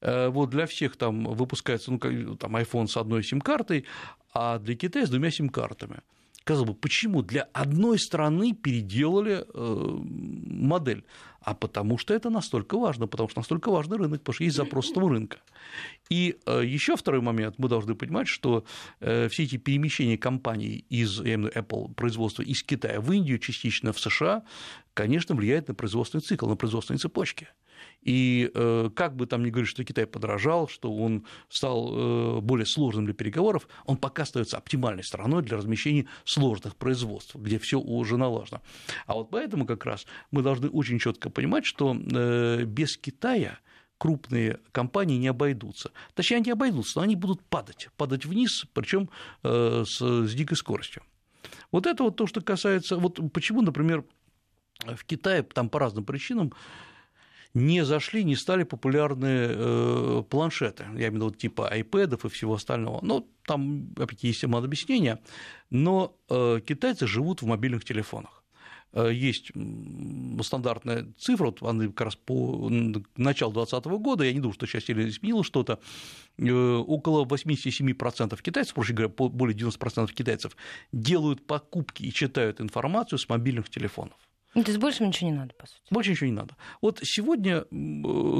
Э, 0.00 0.28
вот 0.28 0.50
для 0.50 0.66
всех 0.66 0.96
там 0.96 1.24
выпускается 1.24 1.90
ну, 1.90 2.36
там, 2.36 2.56
iPhone 2.56 2.86
с 2.86 2.96
одной 2.96 3.22
сим-картой, 3.22 3.84
а 4.32 4.58
для 4.58 4.74
Китая 4.74 5.06
с 5.06 5.10
двумя 5.10 5.30
сим-картами. 5.30 6.00
Казалось 6.46 6.68
бы, 6.68 6.74
почему 6.76 7.22
для 7.22 7.42
одной 7.52 7.98
страны 7.98 8.52
переделали 8.52 9.44
э, 9.52 9.98
модель? 10.48 11.04
А 11.40 11.54
потому 11.54 11.98
что 11.98 12.14
это 12.14 12.30
настолько 12.30 12.78
важно, 12.78 13.08
потому 13.08 13.28
что 13.28 13.40
настолько 13.40 13.72
важный 13.72 13.96
рынок, 13.96 14.20
потому 14.20 14.34
что 14.34 14.44
есть 14.44 14.56
запрос 14.56 14.92
этого 14.92 15.10
рынка. 15.10 15.38
И 16.08 16.36
э, 16.46 16.62
еще 16.64 16.94
второй 16.94 17.20
момент, 17.20 17.56
мы 17.58 17.68
должны 17.68 17.96
понимать, 17.96 18.28
что 18.28 18.64
э, 19.00 19.28
все 19.28 19.42
эти 19.42 19.56
перемещения 19.56 20.16
компаний 20.16 20.84
из 20.88 21.20
Apple 21.20 21.92
производства 21.94 22.42
из 22.42 22.62
Китая 22.62 23.00
в 23.00 23.10
Индию, 23.10 23.40
частично 23.40 23.92
в 23.92 23.98
США, 23.98 24.44
конечно, 24.94 25.34
влияет 25.34 25.66
на 25.66 25.74
производственный 25.74 26.22
цикл, 26.22 26.46
на 26.46 26.54
производственные 26.54 27.00
цепочки. 27.00 27.48
И 28.02 28.50
э, 28.54 28.90
как 28.94 29.16
бы 29.16 29.26
там 29.26 29.42
ни 29.42 29.50
говорили, 29.50 29.68
что 29.68 29.84
Китай 29.84 30.06
подорожал, 30.06 30.68
что 30.68 30.94
он 30.94 31.24
стал 31.48 32.38
э, 32.38 32.40
более 32.40 32.66
сложным 32.66 33.04
для 33.04 33.14
переговоров, 33.14 33.68
он 33.84 33.96
пока 33.96 34.22
остается 34.22 34.56
оптимальной 34.56 35.02
страной 35.02 35.42
для 35.42 35.56
размещения 35.56 36.06
сложных 36.24 36.76
производств, 36.76 37.34
где 37.34 37.58
все 37.58 37.80
уже 37.80 38.16
налажено. 38.16 38.62
А 39.06 39.14
вот 39.14 39.30
поэтому 39.30 39.66
как 39.66 39.84
раз 39.84 40.06
мы 40.30 40.42
должны 40.42 40.68
очень 40.68 40.98
четко 40.98 41.30
понимать, 41.30 41.66
что 41.66 41.96
э, 41.96 42.64
без 42.64 42.96
Китая 42.96 43.58
крупные 43.98 44.60
компании 44.72 45.16
не 45.16 45.28
обойдутся. 45.28 45.90
Точнее, 46.14 46.36
они 46.36 46.50
обойдутся, 46.50 46.98
но 46.98 47.04
они 47.04 47.16
будут 47.16 47.42
падать, 47.42 47.88
падать 47.96 48.26
вниз, 48.26 48.66
причем 48.74 49.08
с, 49.42 49.86
с 49.86 50.34
дикой 50.34 50.58
скоростью. 50.58 51.02
Вот 51.72 51.86
это 51.86 52.04
вот 52.04 52.16
то, 52.16 52.26
что 52.26 52.40
касается, 52.40 52.96
вот 52.98 53.20
почему, 53.32 53.62
например, 53.62 54.04
в 54.84 55.04
Китае 55.04 55.42
там 55.42 55.68
по 55.68 55.78
разным 55.78 56.04
причинам 56.04 56.52
не 57.54 57.84
зашли, 57.84 58.24
не 58.24 58.36
стали 58.36 58.64
популярны 58.64 59.48
э, 59.48 60.22
планшеты, 60.28 60.84
я 60.94 61.08
имею 61.08 61.12
в 61.12 61.14
виду 61.14 61.30
типа 61.30 61.70
iPad 61.72 62.26
и 62.26 62.28
всего 62.28 62.54
остального. 62.54 63.00
Ну, 63.02 63.28
там, 63.44 63.88
опять 63.96 64.22
есть 64.24 64.44
много 64.44 64.66
объяснения, 64.66 65.20
но 65.70 66.16
э, 66.28 66.60
китайцы 66.66 67.06
живут 67.06 67.42
в 67.42 67.46
мобильных 67.46 67.84
телефонах 67.84 68.42
э, 68.92 69.10
есть 69.12 69.52
стандартная 70.42 71.06
цифра, 71.18 71.46
вот 71.46 71.62
она 71.62 71.86
как 71.86 72.00
раз 72.02 72.16
по 72.16 72.68
началу 73.16 73.52
2020 73.52 73.86
года, 74.02 74.24
я 74.24 74.32
не 74.32 74.40
думаю, 74.40 74.54
что 74.54 74.66
сейчас 74.66 74.84
сильно 74.84 75.08
изменилось 75.08 75.46
что-то, 75.46 75.80
около 76.38 77.24
87% 77.24 78.42
китайцев, 78.42 78.74
проще 78.74 78.92
говоря, 78.92 79.12
более 79.16 79.56
90% 79.56 80.12
китайцев 80.12 80.56
делают 80.92 81.46
покупки 81.46 82.02
и 82.02 82.12
читают 82.12 82.60
информацию 82.60 83.18
с 83.18 83.28
мобильных 83.28 83.70
телефонов. 83.70 84.18
Ну, 84.56 84.64
то 84.64 84.70
есть 84.70 84.80
больше 84.80 85.06
ничего 85.06 85.30
не 85.30 85.36
надо, 85.36 85.52
по 85.54 85.66
сути. 85.66 85.82
Больше 85.90 86.10
ничего 86.10 86.26
не 86.30 86.36
надо. 86.36 86.56
Вот 86.80 87.00
сегодня 87.02 87.64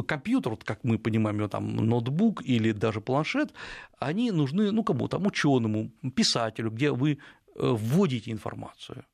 компьютер, 0.05 0.51
вот 0.51 0.65
как 0.65 0.83
мы 0.83 0.99
понимаем, 0.99 1.47
там 1.51 1.77
ноутбук 1.77 2.43
или 2.43 2.73
даже 2.73 3.03
планшет, 3.03 3.53
они 3.99 4.31
нужны, 4.31 4.73
ну, 4.73 4.83
кому 4.83 5.09
там, 5.09 5.27
ученому, 5.27 5.91
писателю, 6.15 6.71
где 6.71 6.91
вы 6.91 7.13
э, 7.13 7.17
вводите 7.55 8.31
информацию. 8.33 9.05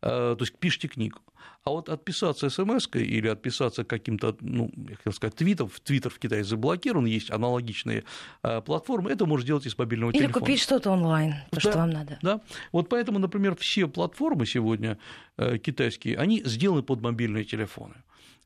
Э, 0.00 0.36
то 0.38 0.42
есть 0.44 0.56
пишите 0.58 0.88
книгу. 0.88 1.20
А 1.64 1.70
вот 1.70 1.88
отписаться 1.88 2.50
смс 2.50 2.88
или 2.94 3.28
отписаться 3.28 3.84
каким-то, 3.84 4.36
ну, 4.40 4.70
я 4.88 4.96
хотел 4.96 5.12
сказать, 5.12 5.34
твитом, 5.34 5.70
твиттер 5.82 6.10
в 6.10 6.18
Китае 6.18 6.44
заблокирован, 6.44 7.06
есть 7.06 7.30
аналогичные 7.30 8.04
э, 8.42 8.60
платформы, 8.62 9.10
это 9.10 9.26
можно 9.26 9.44
сделать 9.44 9.66
из 9.66 9.76
мобильного 9.76 10.10
или 10.10 10.18
телефона. 10.18 10.36
Или 10.36 10.40
купить 10.40 10.60
что-то 10.60 10.90
онлайн, 10.90 11.34
то, 11.50 11.56
да, 11.56 11.60
что 11.60 11.78
вам 11.78 11.90
надо. 11.90 12.18
Да, 12.22 12.40
вот 12.72 12.88
поэтому, 12.88 13.18
например, 13.18 13.56
все 13.58 13.88
платформы 13.88 14.46
сегодня 14.46 14.98
китайские, 15.36 16.16
они 16.16 16.42
сделаны 16.44 16.82
под 16.82 17.00
мобильные 17.00 17.44
телефоны 17.44 17.94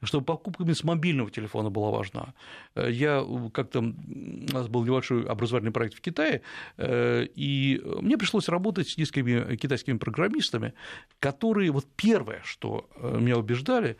чтобы 0.03 0.25
покупка 0.25 0.65
с 0.75 0.85
мобильного 0.85 1.31
телефона 1.31 1.71
была 1.71 1.91
важна. 1.91 2.35
Э, 2.75 2.91
я 2.91 3.25
как-то, 3.53 3.81
у 3.81 4.53
нас 4.53 4.69
был 4.69 4.85
небольшой 4.85 5.25
образовательный 5.25 5.73
проект 5.73 5.95
в 5.95 6.01
Китае, 6.01 6.43
э, 6.77 7.27
и 7.35 7.81
мне 8.01 8.19
пришлось 8.19 8.49
работать 8.49 8.89
с 8.89 8.99
несколькими 8.99 9.57
китайскими 9.57 9.99
программистами, 9.99 10.73
которые 11.21 11.71
вот 11.71 11.87
первое, 11.97 12.41
что 12.45 12.89
э, 12.97 13.19
меня 13.21 13.39
убеждали, 13.39 13.97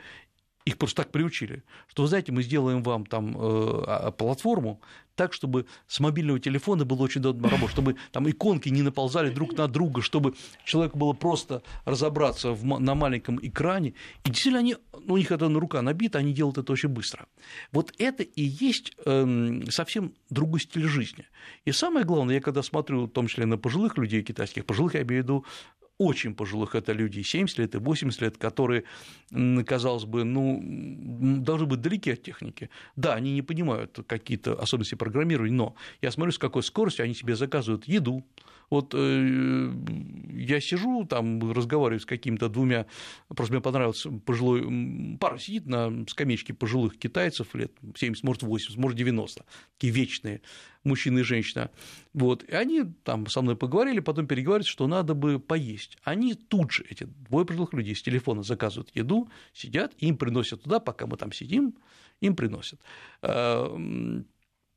их 0.65 0.79
просто 0.79 1.03
так 1.03 1.13
приучили, 1.13 1.65
что, 1.89 2.03
вы 2.03 2.09
знаете, 2.09 2.33
мы 2.33 2.43
сделаем 2.43 2.83
вам 2.83 3.07
там 3.07 3.37
а, 3.37 4.11
платформу, 4.13 4.81
так, 5.15 5.33
чтобы 5.33 5.67
с 5.87 6.01
мобильного 6.01 6.41
телефона 6.41 6.85
было 6.85 7.03
очень 7.03 7.21
удобно 7.21 7.49
работать, 7.49 7.73
чтобы 7.73 7.97
там 8.13 8.29
иконки 8.31 8.69
не 8.69 8.83
наползали 8.83 9.31
друг 9.31 9.57
на 9.57 9.69
друга, 9.69 10.03
чтобы 10.03 10.35
человеку 10.65 10.99
было 10.99 11.13
просто 11.13 11.63
разобраться 11.85 12.53
в, 12.53 12.65
на 12.65 12.95
маленьком 12.95 13.39
экране. 13.43 13.95
И 14.25 14.31
действительно, 14.31 14.61
они, 14.61 14.77
ну, 14.93 15.15
у 15.15 15.17
них 15.19 15.31
это 15.31 15.49
рука 15.49 15.83
набита, 15.83 16.19
они 16.19 16.33
делают 16.33 16.59
это 16.59 16.73
очень 16.73 16.89
быстро. 16.89 17.27
Вот 17.73 17.93
это 17.99 18.23
и 18.23 18.43
есть 18.43 18.93
э, 19.05 19.63
совсем 19.71 20.15
другой 20.31 20.61
стиль 20.61 20.87
жизни. 20.87 21.27
И 21.65 21.73
самое 21.73 22.07
главное, 22.07 22.37
я 22.37 22.41
когда 22.41 22.63
смотрю, 22.63 23.07
в 23.07 23.11
том 23.11 23.27
числе 23.27 23.47
на 23.47 23.59
пожилых 23.59 23.99
людей 23.99 24.23
китайских, 24.23 24.65
пожилых 24.65 24.95
я 24.95 25.03
имею 25.03 25.23
в 25.23 25.25
виду 25.25 25.45
очень 26.03 26.35
пожилых, 26.35 26.75
это 26.75 26.93
люди 26.93 27.23
70 27.23 27.59
лет 27.59 27.75
и 27.75 27.79
80 27.79 28.21
лет, 28.23 28.37
которые, 28.39 28.85
казалось 29.67 30.05
бы, 30.05 30.25
ну, 30.25 30.61
должны 31.43 31.67
быть 31.67 31.81
далеки 31.81 32.13
от 32.13 32.23
техники. 32.23 32.69
Да, 32.97 33.15
они 33.15 33.33
не 33.35 33.43
понимают 33.43 33.99
какие-то 34.07 34.55
особенности 34.61 34.95
программирования, 34.97 35.57
но 35.57 35.75
я 36.03 36.11
смотрю, 36.11 36.33
с 36.33 36.39
какой 36.39 36.63
скоростью 36.63 37.05
они 37.05 37.15
себе 37.15 37.37
заказывают 37.37 37.89
еду, 37.89 38.25
вот 38.73 38.95
э, 38.97 39.71
я 40.35 40.59
сижу, 40.61 41.05
там 41.05 41.53
разговариваю 41.53 42.01
с 42.01 42.07
какими-то 42.07 42.49
двумя, 42.49 42.87
просто 43.29 43.53
мне 43.53 43.61
понравилось, 43.61 44.07
пожилой, 44.25 45.19
пара 45.21 45.39
сидит 45.39 45.67
на 45.67 46.07
скамеечке 46.09 46.55
пожилых 46.55 46.97
китайцев 46.97 47.55
лет 47.55 47.71
70, 47.95 48.25
может 48.25 48.43
80, 48.43 48.79
может 48.79 48.97
90, 48.97 49.45
такие 49.77 49.93
вечные 49.93 50.41
мужчина 50.85 51.19
и 51.19 51.23
женщина. 51.23 51.71
Вот, 52.15 52.45
и 52.45 52.55
они 52.55 52.85
там 53.05 53.27
со 53.27 53.43
мной 53.43 53.57
поговорили, 53.57 54.01
потом 54.01 54.27
переговорили, 54.27 54.67
что 54.67 54.87
надо 54.87 55.13
бы 55.15 55.39
поесть. 55.39 55.99
Они 56.03 56.35
тут 56.35 56.73
же, 56.73 56.87
эти 56.89 57.05
двое 57.05 57.45
пожилых 57.45 57.75
людей, 57.75 57.95
с 57.95 58.03
телефона 58.03 58.43
заказывают 58.43 58.91
еду, 58.95 59.29
сидят, 59.53 59.93
им 59.99 60.17
приносят 60.17 60.63
туда, 60.63 60.81
пока 60.81 61.07
мы 61.07 61.19
там 61.19 61.31
сидим, 61.31 61.75
им 62.21 62.35
приносят. 62.37 62.81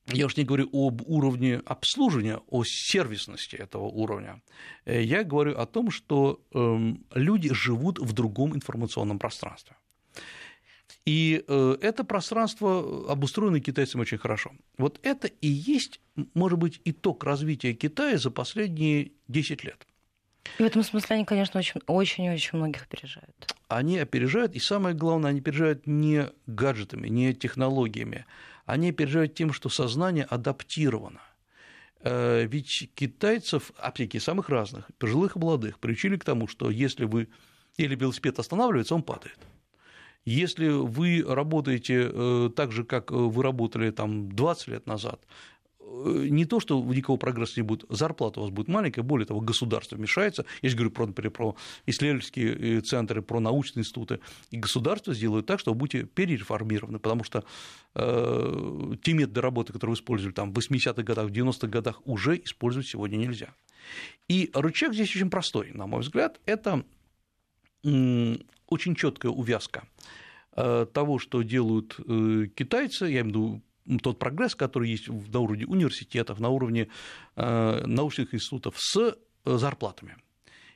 Я 0.07 0.27
уж 0.27 0.37
не 0.37 0.43
говорю 0.43 0.69
об 0.71 1.01
уровне 1.07 1.61
обслуживания, 1.65 2.39
о 2.49 2.63
сервисности 2.63 3.55
этого 3.55 3.85
уровня. 3.85 4.41
Э, 4.85 5.01
я 5.01 5.23
говорю 5.23 5.57
о 5.57 5.65
том, 5.65 5.89
что 5.89 6.41
эм, 6.53 7.03
люди 7.13 7.53
живут 7.53 7.99
в 7.99 8.13
другом 8.13 8.55
информационном 8.55 9.17
пространстве. 9.17 9.75
И 11.05 11.43
э, 11.47 11.77
это 11.81 12.03
пространство 12.03 13.11
обустроено 13.11 13.59
китайцам 13.59 14.01
очень 14.01 14.17
хорошо. 14.17 14.51
Вот 14.77 14.99
это 15.03 15.27
и 15.27 15.47
есть, 15.47 15.99
может 16.33 16.59
быть, 16.59 16.81
итог 16.85 17.23
развития 17.23 17.73
Китая 17.73 18.17
за 18.17 18.31
последние 18.31 19.11
10 19.27 19.63
лет. 19.63 19.87
И 20.59 20.63
в 20.63 20.65
этом 20.65 20.83
смысле 20.83 21.15
они, 21.15 21.25
конечно, 21.25 21.61
очень-очень 21.87 22.57
многих 22.57 22.83
опережают. 22.83 23.55
Они 23.67 23.97
опережают, 23.97 24.55
и 24.55 24.59
самое 24.59 24.95
главное, 24.95 25.31
они 25.31 25.39
опережают 25.39 25.87
не 25.87 26.29
гаджетами, 26.45 27.07
не 27.07 27.33
технологиями, 27.33 28.25
они 28.65 28.89
опережают 28.89 29.35
тем, 29.35 29.53
что 29.53 29.69
сознание 29.69 30.25
адаптировано. 30.25 31.21
Э, 32.01 32.45
ведь 32.45 32.89
китайцев, 32.95 33.71
аптеки 33.77 34.17
самых 34.17 34.49
разных, 34.49 34.87
пожилых 34.97 35.35
и 35.35 35.39
молодых, 35.39 35.79
приучили 35.79 36.17
к 36.17 36.23
тому, 36.23 36.47
что 36.47 36.69
если 36.69 37.05
вы 37.05 37.27
или 37.77 37.95
велосипед 37.95 38.39
останавливается, 38.39 38.95
он 38.95 39.03
падает. 39.03 39.39
Если 40.23 40.69
вы 40.69 41.23
работаете 41.27 42.09
э, 42.11 42.49
так 42.55 42.71
же, 42.71 42.83
как 42.83 43.11
вы 43.11 43.43
работали 43.43 43.91
там, 43.91 44.31
20 44.31 44.67
лет 44.67 44.87
назад, 44.87 45.19
Э, 45.19 45.54
не 46.03 46.45
то, 46.45 46.59
что 46.59 46.81
никакого 46.83 47.17
прогресса 47.17 47.59
не 47.59 47.63
будет, 47.63 47.85
зарплата 47.89 48.39
у 48.39 48.43
вас 48.43 48.51
будет 48.51 48.67
маленькая, 48.67 49.01
более 49.01 49.25
того, 49.25 49.39
государство 49.39 49.95
вмешается. 49.95 50.45
Я 50.61 50.69
же 50.69 50.75
говорю, 50.75 50.91
про, 50.91 51.07
например, 51.07 51.31
про 51.31 51.55
исследовательские 51.85 52.77
э, 52.77 52.81
центры, 52.81 53.21
про 53.21 53.39
научные 53.39 53.81
институты. 53.81 54.19
И 54.51 54.57
государство 54.57 55.13
сделает 55.13 55.45
так, 55.45 55.59
что 55.59 55.71
вы 55.73 55.79
будете 55.79 56.05
перереформированы, 56.05 56.99
потому 56.99 57.23
что 57.23 57.43
э, 57.95 58.95
те 59.01 59.13
методы 59.13 59.41
работы, 59.41 59.73
которые 59.73 59.93
вы 59.93 59.97
использовали 59.97 60.33
там, 60.33 60.53
в 60.53 60.57
80-х 60.57 61.03
годах, 61.03 61.29
в 61.29 61.31
90-х 61.31 61.67
годах, 61.67 62.01
уже 62.05 62.37
использовать 62.37 62.87
сегодня 62.87 63.17
нельзя. 63.17 63.53
И 64.27 64.49
рычаг 64.53 64.93
здесь 64.93 65.15
очень 65.15 65.29
простой, 65.29 65.71
на 65.73 65.87
мой 65.87 66.01
взгляд, 66.01 66.39
это 66.45 66.83
очень 67.83 68.95
четкая 68.95 69.31
увязка 69.31 69.87
э, 70.55 70.87
того, 70.91 71.19
что 71.19 71.43
делают 71.43 71.95
китайцы, 72.55 73.05
я 73.05 73.21
имею 73.21 73.23
в 73.23 73.27
виду 73.27 73.61
тот 74.01 74.19
прогресс, 74.19 74.55
который 74.55 74.89
есть 74.89 75.07
на 75.07 75.39
уровне 75.39 75.65
университетов, 75.65 76.39
на 76.39 76.49
уровне 76.49 76.87
э, 77.35 77.83
научных 77.85 78.33
институтов 78.33 78.75
с 78.77 78.97
э, 78.97 79.57
зарплатами. 79.57 80.17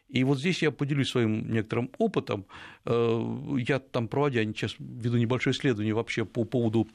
И 0.07 0.23
вот 0.23 0.39
здесь 0.39 0.63
я 0.63 0.71
поделюсь 0.71 1.09
своим 1.09 1.51
некоторым 1.51 1.91
опытом. 1.97 2.45
Э, 2.85 3.55
я 3.57 3.79
там, 3.79 4.07
проводя 4.07 4.43
сейчас 4.43 4.75
веду 4.79 5.17
небольшое 5.17 5.53
исследование 5.53 5.93
вообще 5.93 6.25
по 6.25 6.45
поводу, 6.45 6.87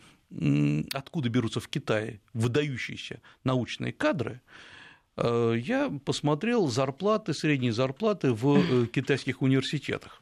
откуда 0.92 1.28
берутся 1.28 1.60
в 1.60 1.68
Китае 1.68 2.20
выдающиеся 2.32 3.20
научные 3.44 3.92
кадры, 3.92 4.40
я 5.16 5.96
посмотрел 6.04 6.66
зарплаты, 6.66 7.34
средние 7.34 7.72
зарплаты 7.72 8.32
в 8.32 8.88
китайских 8.88 9.42
университетах. 9.42 10.20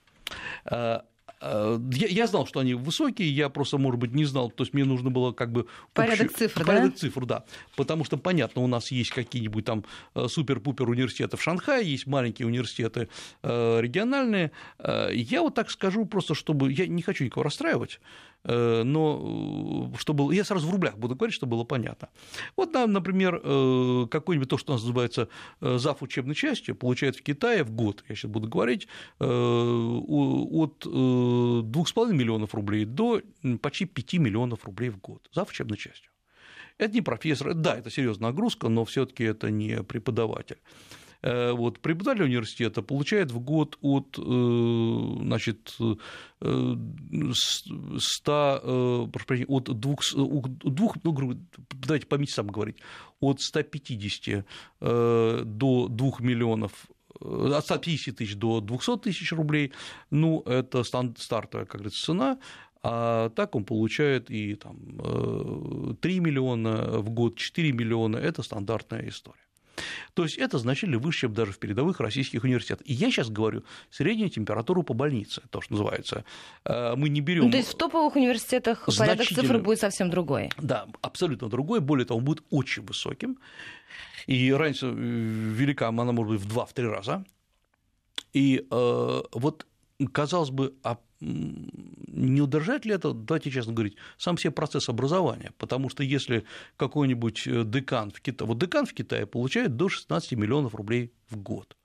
Э, 1.43 1.79
я, 1.93 2.07
я 2.07 2.27
знал, 2.27 2.47
что 2.47 2.61
они 2.61 2.75
высокие, 2.75 3.29
я 3.29 3.49
просто, 3.49 3.77
может 3.77 3.99
быть, 4.01 4.13
не 4.13 4.25
знал, 4.25 4.51
то 4.51 4.63
есть 4.63 4.73
мне 4.73 4.85
нужно 4.85 5.11
было 5.11 5.33
как 5.33 5.51
бы... 5.51 5.67
Порядок 5.93 6.27
общий... 6.27 6.39
цифр, 6.39 6.65
Порядок 6.65 6.93
да? 6.93 6.97
цифр, 6.97 7.27
да. 7.27 7.45
Потому 7.77 8.05
что, 8.05 8.17
понятно, 8.17 8.63
у 8.63 8.67
нас 8.69 8.93
есть 8.93 9.11
какие-нибудь 9.11 9.65
там 9.65 9.85
э, 10.15 10.29
супер-пупер 10.29 10.89
университеры 10.89 11.37
в 11.37 11.43
Шанхае, 11.43 11.91
есть 11.91 12.07
маленькие 12.07 12.47
университеты 12.47 13.09
э, 13.43 13.81
региональные. 13.81 14.53
Я 15.13 15.43
вот 15.43 15.55
так 15.55 15.71
скажу 15.71 16.05
просто, 16.07 16.35
чтобы... 16.35 16.73
Я 16.73 16.87
не 16.87 17.03
хочу 17.03 17.25
никого 17.25 17.43
расстраивать, 17.43 18.01
но 18.45 19.93
э, 19.95 19.99
чтобы 19.99 20.35
я 20.35 20.45
сразу 20.45 20.67
в 20.67 20.71
рублях 20.71 20.99
буду 20.99 21.15
говорить, 21.15 21.35
чтобы 21.35 21.57
было 21.57 21.65
понятно. 21.65 22.09
Вот, 22.57 22.73
например, 22.73 23.41
э, 23.43 24.07
какой-нибудь 24.11 24.49
то, 24.49 24.59
что 24.59 24.73
у 24.73 24.75
нас 24.75 24.83
называется 24.83 25.29
зав. 25.61 26.03
учебной 26.03 26.35
частью, 26.35 26.75
получает 26.75 27.17
в 27.17 27.23
Китае 27.23 27.63
в 27.65 27.71
год, 27.71 28.05
я 28.09 28.15
сейчас 28.15 28.31
буду 28.31 28.49
говорить, 28.49 28.89
от 29.19 29.29
2,5 30.87 32.13
миллионов 32.13 32.55
рублей 32.55 32.85
до 32.85 33.21
почти 33.61 33.85
5 33.85 34.15
миллионов 34.15 34.65
рублей 34.65 34.91
в 34.91 34.99
год, 34.99 35.29
зав. 35.33 35.49
учебной 35.51 35.79
частью. 35.79 36.11
Это 36.79 36.95
не 36.95 37.03
профессор, 37.03 37.55
да, 37.55 37.77
это 37.77 37.91
серьезная 37.91 38.31
нагрузка, 38.31 38.69
но 38.69 38.85
все-таки 38.85 39.25
это 39.25 39.51
не 39.51 39.83
преподаватель. 39.83 40.59
Э, 41.23 41.53
вот, 41.53 41.79
преподаватель 41.79 42.25
университета 42.25 42.83
получает 42.83 43.31
в 43.31 43.39
год 43.39 43.79
от, 43.81 44.19
э, 44.19 44.23
значит, 45.23 45.77
100, 46.41 48.61
э, 48.63 49.07
прошу 49.13 49.45
от 49.47 49.81
2, 49.81 49.97
двух, 50.65 50.97
ну, 51.05 51.39
давайте 51.71 52.07
по 52.07 52.17
месяцам 52.17 52.49
говорить, 52.49 52.79
от 53.21 53.41
150 53.41 54.45
до 54.81 55.87
2 55.89 56.21
миллионов 56.21 56.73
от 57.21 57.65
150 57.65 58.17
тысяч 58.17 58.35
до 58.35 58.61
200 58.61 58.99
тысяч 58.99 59.33
рублей, 59.33 59.71
ну, 60.11 60.41
это 60.41 60.83
стартовая, 60.83 61.67
как 61.67 61.83
говорится, 61.83 62.07
цена, 62.07 62.39
а 62.83 63.29
так 63.31 63.55
он 63.55 63.65
получает 63.65 64.29
и 64.29 64.57
там, 64.57 65.97
3 66.01 66.21
миллиона 66.21 66.99
в 66.99 67.11
год, 67.11 67.37
4 67.37 67.73
миллиона, 67.73 68.17
это 68.17 68.43
стандартная 68.43 69.09
история. 69.09 69.52
То 70.15 70.25
есть 70.25 70.39
это 70.39 70.59
значительно 70.59 70.99
выше, 70.99 71.21
чем 71.21 71.35
даже 71.35 71.53
в 71.53 71.59
передовых 71.59 72.01
российских 72.01 72.45
университетах. 72.45 72.87
И 72.89 72.93
я 72.93 73.11
сейчас 73.11 73.31
говорю 73.31 73.65
среднюю 73.91 74.31
температуру 74.31 74.83
по 74.83 74.95
больнице, 74.95 75.43
то, 75.51 75.61
что 75.61 75.75
называется. 75.75 76.25
Э, 76.65 76.95
мы 76.97 77.09
не 77.09 77.21
берем. 77.21 77.45
Ну, 77.45 77.51
то 77.51 77.57
есть 77.57 77.71
в 77.71 77.77
топовых 77.77 78.17
университетах 78.17 78.89
порядок 78.99 79.27
цифр 79.27 79.59
будет 79.59 79.81
совсем 79.81 80.11
другой. 80.11 80.51
Да, 80.59 80.87
абсолютно 81.01 81.49
другой. 81.49 81.81
Более 81.81 82.07
того, 82.07 82.19
он 82.19 82.25
будет 82.25 82.45
очень 82.51 82.85
высоким. 82.85 83.39
И 84.27 84.53
разница 84.53 84.87
э, 84.87 84.93
велика, 84.93 85.89
она 85.89 86.13
может 86.13 86.33
быть 86.33 86.41
в 86.41 86.49
два-три 86.49 86.87
раза. 86.87 87.25
И 88.33 88.67
э, 88.71 89.23
вот, 89.33 89.67
казалось 90.13 90.51
бы, 90.51 90.75
а 90.83 90.99
не 91.23 92.41
удержать 92.41 92.85
ли 92.85 92.95
это, 92.95 93.13
давайте 93.13 93.51
честно 93.51 93.73
говорить, 93.73 93.97
сам 94.19 94.37
себе 94.37 94.51
процесс 94.51 94.89
образования, 94.89 95.53
потому 95.59 95.89
что 95.89 96.03
если 96.03 96.45
какой-нибудь 96.77 97.47
э, 97.47 97.65
декан 97.65 98.11
в 98.11 98.21
Китае, 98.21 98.49
вот 98.49 98.59
декан 98.59 98.87
в 98.87 98.93
Китае 98.93 99.27
получает 99.27 99.77
до 99.77 99.89
16 99.89 100.33
миллионов 100.33 100.75
рублей 100.75 101.13
в 101.31 101.37
год. 101.37 101.77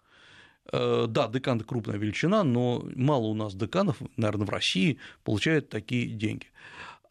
Э, 0.71 1.05
да, 1.07 1.27
декан– 1.27 1.59
крупная 1.61 1.97
величина, 1.97 2.43
но 2.43 2.83
мало 2.95 3.27
у 3.27 3.33
нас 3.33 3.53
деканов, 3.53 3.97
наверное, 4.17 4.47
в 4.47 4.49
России 4.49 4.97
получают 5.23 5.69
такие 5.69 6.07
деньги. 6.07 6.47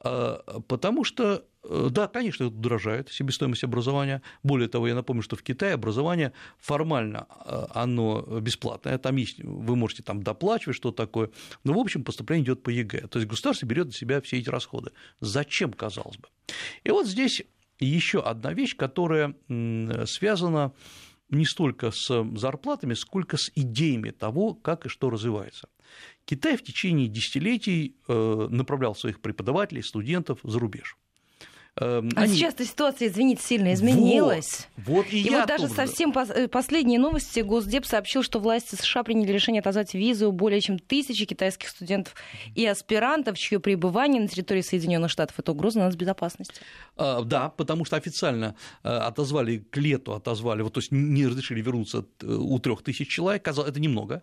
Э, 0.05 0.39
потому 0.67 1.05
что 1.05 1.45
да, 1.91 2.09
конечно, 2.09 2.45
это 2.45 2.55
удорожает 2.55 3.11
себестоимость 3.11 3.65
образования. 3.65 4.23
Более 4.43 4.69
того, 4.69 4.89
я 4.89 4.95
напомню, 4.95 5.23
что 5.23 5.37
в 5.37 5.43
Китае 5.43 5.75
образование 5.75 6.33
формально 6.59 7.27
э, 7.45 7.67
оно 7.75 8.23
бесплатное, 8.41 8.99
там 8.99 9.17
есть, 9.17 9.43
вы 9.43 9.77
можете 9.77 10.03
там 10.03 10.23
доплачивать, 10.23 10.77
что 10.77 10.93
такое, 10.93 11.31
но 11.65 11.73
в 11.73 11.79
общем 11.79 12.05
поступление 12.05 12.45
идет 12.45 12.63
по 12.63 12.71
ЕГЭ. 12.71 13.09
То 13.09 13.19
есть 13.19 13.29
государство 13.29 13.67
берет 13.67 13.87
на 13.87 13.93
себя 13.93 14.21
все 14.21 14.39
эти 14.39 14.49
расходы. 14.49 14.93
Зачем, 15.21 15.73
казалось 15.73 16.17
бы? 16.17 16.29
И 16.85 16.91
вот 16.91 17.07
здесь 17.07 17.43
еще 17.79 18.21
одна 18.21 18.53
вещь, 18.53 18.77
которая 18.77 19.35
связана 20.07 20.73
не 21.29 21.45
столько 21.45 21.91
с 21.91 22.25
зарплатами, 22.37 22.95
сколько 22.95 23.37
с 23.37 23.51
идеями 23.55 24.11
того, 24.11 24.55
как 24.55 24.87
и 24.87 24.89
что 24.89 25.11
развивается. 25.11 25.69
Китай 26.25 26.57
в 26.57 26.63
течение 26.63 27.09
десятилетий 27.09 27.97
э, 28.09 28.49
направлял 28.51 28.95
своих 28.95 29.21
преподавателей, 29.21 29.83
студентов 29.83 30.41
за 30.43 30.59
рубеж. 30.59 30.97
Эм, 31.79 32.09
а 32.17 32.23
они... 32.23 32.35
сейчас-то 32.35 32.65
ситуация, 32.65 33.09
извините, 33.09 33.43
сильно 33.43 33.75
изменилась. 33.75 34.67
Вот, 34.79 35.05
вот 35.05 35.07
и, 35.13 35.21
и 35.21 35.31
я 35.31 35.41
вот 35.41 35.49
даже 35.49 35.65
тоже... 35.65 35.75
совсем 35.75 36.11
э, 36.11 36.49
последние 36.49 36.99
новости 36.99 37.41
Госдеп 37.41 37.85
сообщил, 37.85 38.23
что 38.23 38.39
власти 38.39 38.77
США 38.77 39.03
приняли 39.03 39.31
решение 39.31 39.61
отозвать 39.61 39.93
визу 39.93 40.33
более 40.33 40.63
чем 40.63 40.79
тысячи 40.79 41.27
китайских 41.27 41.69
студентов 41.69 42.15
и 42.55 42.65
аспирантов, 42.65 43.39
чье 43.39 43.61
пребывание 43.61 44.23
на 44.23 44.29
территории 44.29 44.63
Соединенных 44.63 45.11
Штатов 45.11 45.39
это 45.39 45.53
угроза 45.53 45.81
на 45.81 45.91
безопасности. 45.91 46.63
А, 46.97 47.21
да, 47.23 47.51
потому 47.51 47.85
что 47.85 47.97
официально 47.97 48.57
э, 48.83 48.89
отозвали 48.89 49.59
к 49.59 49.77
лету, 49.77 50.15
отозвали, 50.15 50.63
вот, 50.63 50.73
то 50.73 50.81
есть 50.81 50.93
не 50.93 51.27
разрешили 51.27 51.61
вернуться 51.61 52.07
э, 52.23 52.27
у 52.27 52.59
трех 52.59 52.85
тысяч 52.85 53.09
человек, 53.09 53.47
это 53.47 53.81
немного, 53.81 54.23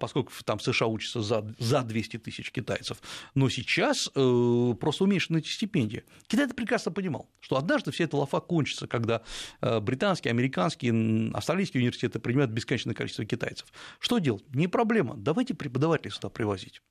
поскольку 0.00 0.32
там 0.44 0.58
США 0.58 0.86
учатся 0.86 1.20
за, 1.20 1.54
за 1.58 1.82
200 1.82 2.18
тысяч 2.18 2.50
китайцев, 2.50 2.98
но 3.34 3.48
сейчас 3.50 4.08
просто 4.08 5.04
уменьшены 5.04 5.38
эти 5.38 5.48
стипендии. 5.48 6.04
Китай 6.26 6.46
это 6.46 6.54
прекрасно 6.54 6.77
прекрасно 6.78 6.92
понимал, 6.92 7.28
что 7.40 7.56
однажды 7.56 7.90
вся 7.90 8.04
эта 8.04 8.16
лафа 8.16 8.40
кончится, 8.40 8.86
когда 8.86 9.22
э, 9.60 9.80
британские, 9.80 10.30
американские, 10.30 11.30
австралийские 11.34 11.80
университеты 11.80 12.20
принимают 12.20 12.52
бесконечное 12.52 12.94
количество 12.94 13.24
китайцев. 13.24 13.66
Что 13.98 14.18
делать? 14.18 14.44
Не 14.54 14.68
проблема, 14.68 15.14
давайте 15.16 15.54
преподавателей 15.54 16.12
сюда 16.12 16.28
привозить. 16.28 16.82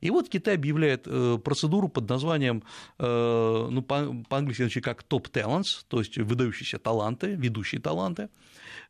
И 0.00 0.10
вот 0.10 0.28
Китай 0.28 0.54
объявляет 0.54 1.06
э, 1.06 1.38
процедуру 1.44 1.88
под 1.88 2.08
названием, 2.08 2.62
э, 2.98 3.68
ну, 3.70 3.82
по-английски 3.82 4.62
значит, 4.62 4.84
как 4.84 5.02
топ 5.02 5.28
talents, 5.28 5.84
то 5.88 5.98
есть 6.00 6.18
выдающиеся 6.18 6.78
таланты, 6.78 7.36
ведущие 7.36 7.80
таланты. 7.80 8.28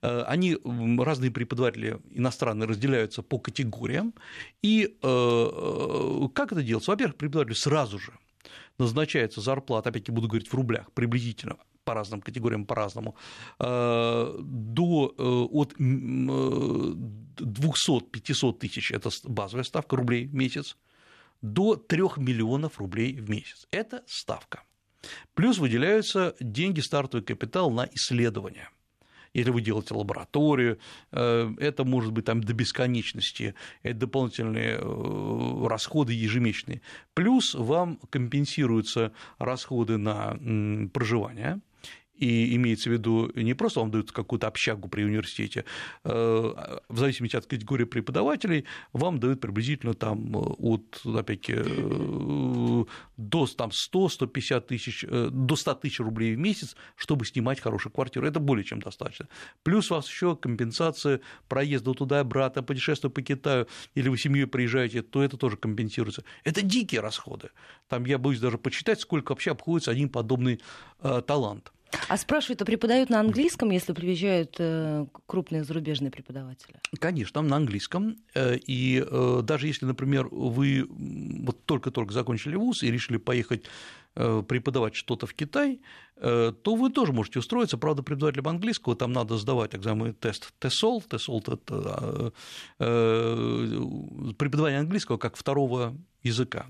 Они, 0.02 0.58
разные 0.98 1.30
преподаватели 1.30 1.98
иностранные, 2.10 2.68
разделяются 2.68 3.22
по 3.22 3.38
категориям. 3.38 4.12
И 4.62 4.94
как 5.00 6.52
это 6.52 6.62
делается? 6.62 6.90
Во-первых, 6.90 7.16
преподавателю 7.16 7.54
сразу 7.54 7.98
же 7.98 8.12
назначается 8.78 9.40
зарплата, 9.40 9.88
опять-таки 9.88 10.12
буду 10.12 10.28
говорить 10.28 10.48
в 10.48 10.54
рублях, 10.54 10.92
приблизительно, 10.92 11.56
по 11.84 11.94
разным 11.94 12.20
категориям 12.20 12.66
по-разному, 12.66 13.16
э, 13.58 14.36
до, 14.40 15.14
э, 15.16 15.22
от 15.22 15.74
200-500 15.78 18.56
э, 18.56 18.58
тысяч– 18.58 18.90
это 18.92 19.08
базовая 19.24 19.64
ставка 19.64 19.96
рублей 19.96 20.26
в 20.26 20.34
месяц, 20.34 20.76
до 21.42 21.76
3 21.76 22.18
миллионов 22.18 22.78
рублей 22.78 23.14
в 23.14 23.30
месяц. 23.30 23.66
Это 23.70 24.02
ставка. 24.06 24.62
Плюс 25.34 25.58
выделяются 25.58 26.34
деньги, 26.40 26.80
стартовый 26.80 27.24
капитал 27.24 27.70
на 27.70 27.88
исследования 27.92 28.68
если 29.34 29.50
вы 29.50 29.60
делаете 29.60 29.94
лабораторию, 29.94 30.78
э, 31.12 31.54
это 31.58 31.84
может 31.84 32.12
быть 32.12 32.24
там 32.24 32.42
до 32.42 32.52
бесконечности, 32.54 33.54
это 33.82 34.00
дополнительные 34.00 34.78
э, 34.80 35.66
расходы 35.66 36.12
ежемесячные. 36.12 36.82
Плюс 37.14 37.54
вам 37.54 37.98
компенсируются 38.10 39.12
расходы 39.38 39.96
на 39.96 40.36
проживание, 40.92 41.60
и 42.18 42.55
имеется 42.57 42.90
в 42.90 42.92
виду 42.92 43.31
не 43.35 43.55
просто 43.55 43.81
вам 43.81 43.90
дают 43.90 44.12
какую-то 44.12 44.46
общагу 44.46 44.88
при 44.88 45.05
университете, 45.05 45.64
в 46.05 46.76
зависимости 46.88 47.37
от 47.37 47.46
категории 47.46 47.85
преподавателей, 47.85 48.64
вам 48.92 49.18
дают 49.18 49.40
приблизительно 49.40 49.94
там 49.94 50.37
от, 50.37 51.00
опять 51.05 51.46
до 51.46 52.87
там, 53.57 53.70
100-150 53.70 54.61
тысяч, 54.61 55.05
до 55.09 55.57
100 55.57 55.74
тысяч 55.74 56.00
рублей 56.00 56.35
в 56.35 56.38
месяц, 56.38 56.76
чтобы 56.96 57.24
снимать 57.24 57.61
хорошую 57.61 57.92
квартиру. 57.92 58.26
Это 58.26 58.40
более 58.40 58.64
чем 58.64 58.81
достаточно. 58.81 59.29
Плюс 59.62 59.90
у 59.90 59.94
вас 59.94 60.09
еще 60.09 60.37
компенсация 60.37 61.20
проезда 61.48 61.94
туда 61.94 62.18
и 62.18 62.20
обратно, 62.20 62.62
путешествия 62.62 63.11
по 63.11 63.22
Китаю, 63.22 63.66
или 63.94 64.09
вы 64.09 64.18
семьей 64.18 64.46
приезжаете, 64.46 65.02
то 65.02 65.22
это 65.22 65.37
тоже 65.37 65.57
компенсируется. 65.57 66.24
Это 66.44 66.62
дикие 66.62 67.00
расходы. 67.00 67.50
Там 67.88 68.05
я 68.05 68.18
боюсь 68.18 68.40
даже 68.40 68.59
почитать, 68.59 69.00
сколько 69.00 69.33
вообще 69.33 69.52
обходится 69.52 69.90
один 69.90 70.09
подобный 70.09 70.61
э, 71.00 71.22
талант. 71.26 71.72
А 72.09 72.16
спрашивают, 72.16 72.62
а 72.62 72.64
преподают 72.64 73.11
на 73.11 73.20
английском, 73.20 73.70
если 73.70 73.92
приезжают 73.92 74.57
э, 74.59 75.07
крупные 75.27 75.64
зарубежные 75.64 76.11
преподаватели? 76.11 76.81
Конечно, 76.99 77.42
на 77.42 77.57
английском. 77.57 78.16
Э, 78.35 78.57
и 78.57 79.05
э, 79.07 79.40
даже 79.42 79.66
если, 79.66 79.87
например, 79.87 80.29
вы 80.31 80.87
вот 80.88 81.64
только-только 81.64 82.12
закончили 82.12 82.57
вуз 82.57 82.83
и 82.83 82.90
решили 82.90 83.16
поехать 83.16 83.64
преподавать 84.49 84.94
что-то 84.94 85.27
в 85.27 85.35
Китай, 85.35 85.83
то 86.18 86.55
вы 86.64 86.88
тоже 86.90 87.12
можете 87.12 87.38
устроиться. 87.38 87.77
Правда, 87.77 88.03
преподавателем 88.03 88.49
английского 88.49 88.96
там 88.96 89.12
надо 89.12 89.37
сдавать 89.37 89.75
экзамен 89.75 90.14
тест 90.14 90.55
TESOL. 90.59 91.03
TESOL– 91.07 91.42
это 91.46 92.33
преподавание 94.38 94.81
английского 94.81 95.18
как 95.18 95.37
второго 95.37 95.94
языка 96.22 96.66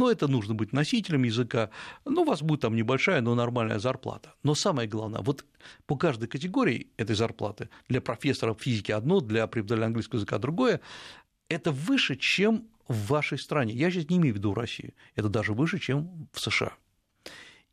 но 0.00 0.10
это 0.10 0.28
нужно 0.28 0.54
быть 0.54 0.72
носителем 0.72 1.24
языка, 1.24 1.68
ну, 2.06 2.22
у 2.22 2.24
вас 2.24 2.40
будет 2.40 2.62
там 2.62 2.74
небольшая, 2.74 3.20
но 3.20 3.34
нормальная 3.34 3.78
зарплата. 3.78 4.32
Но 4.42 4.54
самое 4.54 4.88
главное, 4.88 5.20
вот 5.20 5.44
по 5.86 5.94
каждой 5.96 6.26
категории 6.26 6.86
этой 6.96 7.14
зарплаты, 7.14 7.68
для 7.88 8.00
профессора 8.00 8.54
физики 8.54 8.92
одно, 8.92 9.20
для 9.20 9.46
преподавателя 9.46 9.86
английского 9.88 10.16
языка 10.16 10.38
другое, 10.38 10.80
это 11.50 11.70
выше, 11.70 12.16
чем 12.16 12.66
в 12.88 13.08
вашей 13.08 13.38
стране. 13.38 13.74
Я 13.74 13.90
сейчас 13.90 14.08
не 14.08 14.16
имею 14.16 14.34
в 14.34 14.38
виду 14.38 14.52
в 14.52 14.54
России, 14.54 14.94
это 15.16 15.28
даже 15.28 15.52
выше, 15.52 15.78
чем 15.78 16.28
в 16.32 16.40
США. 16.40 16.72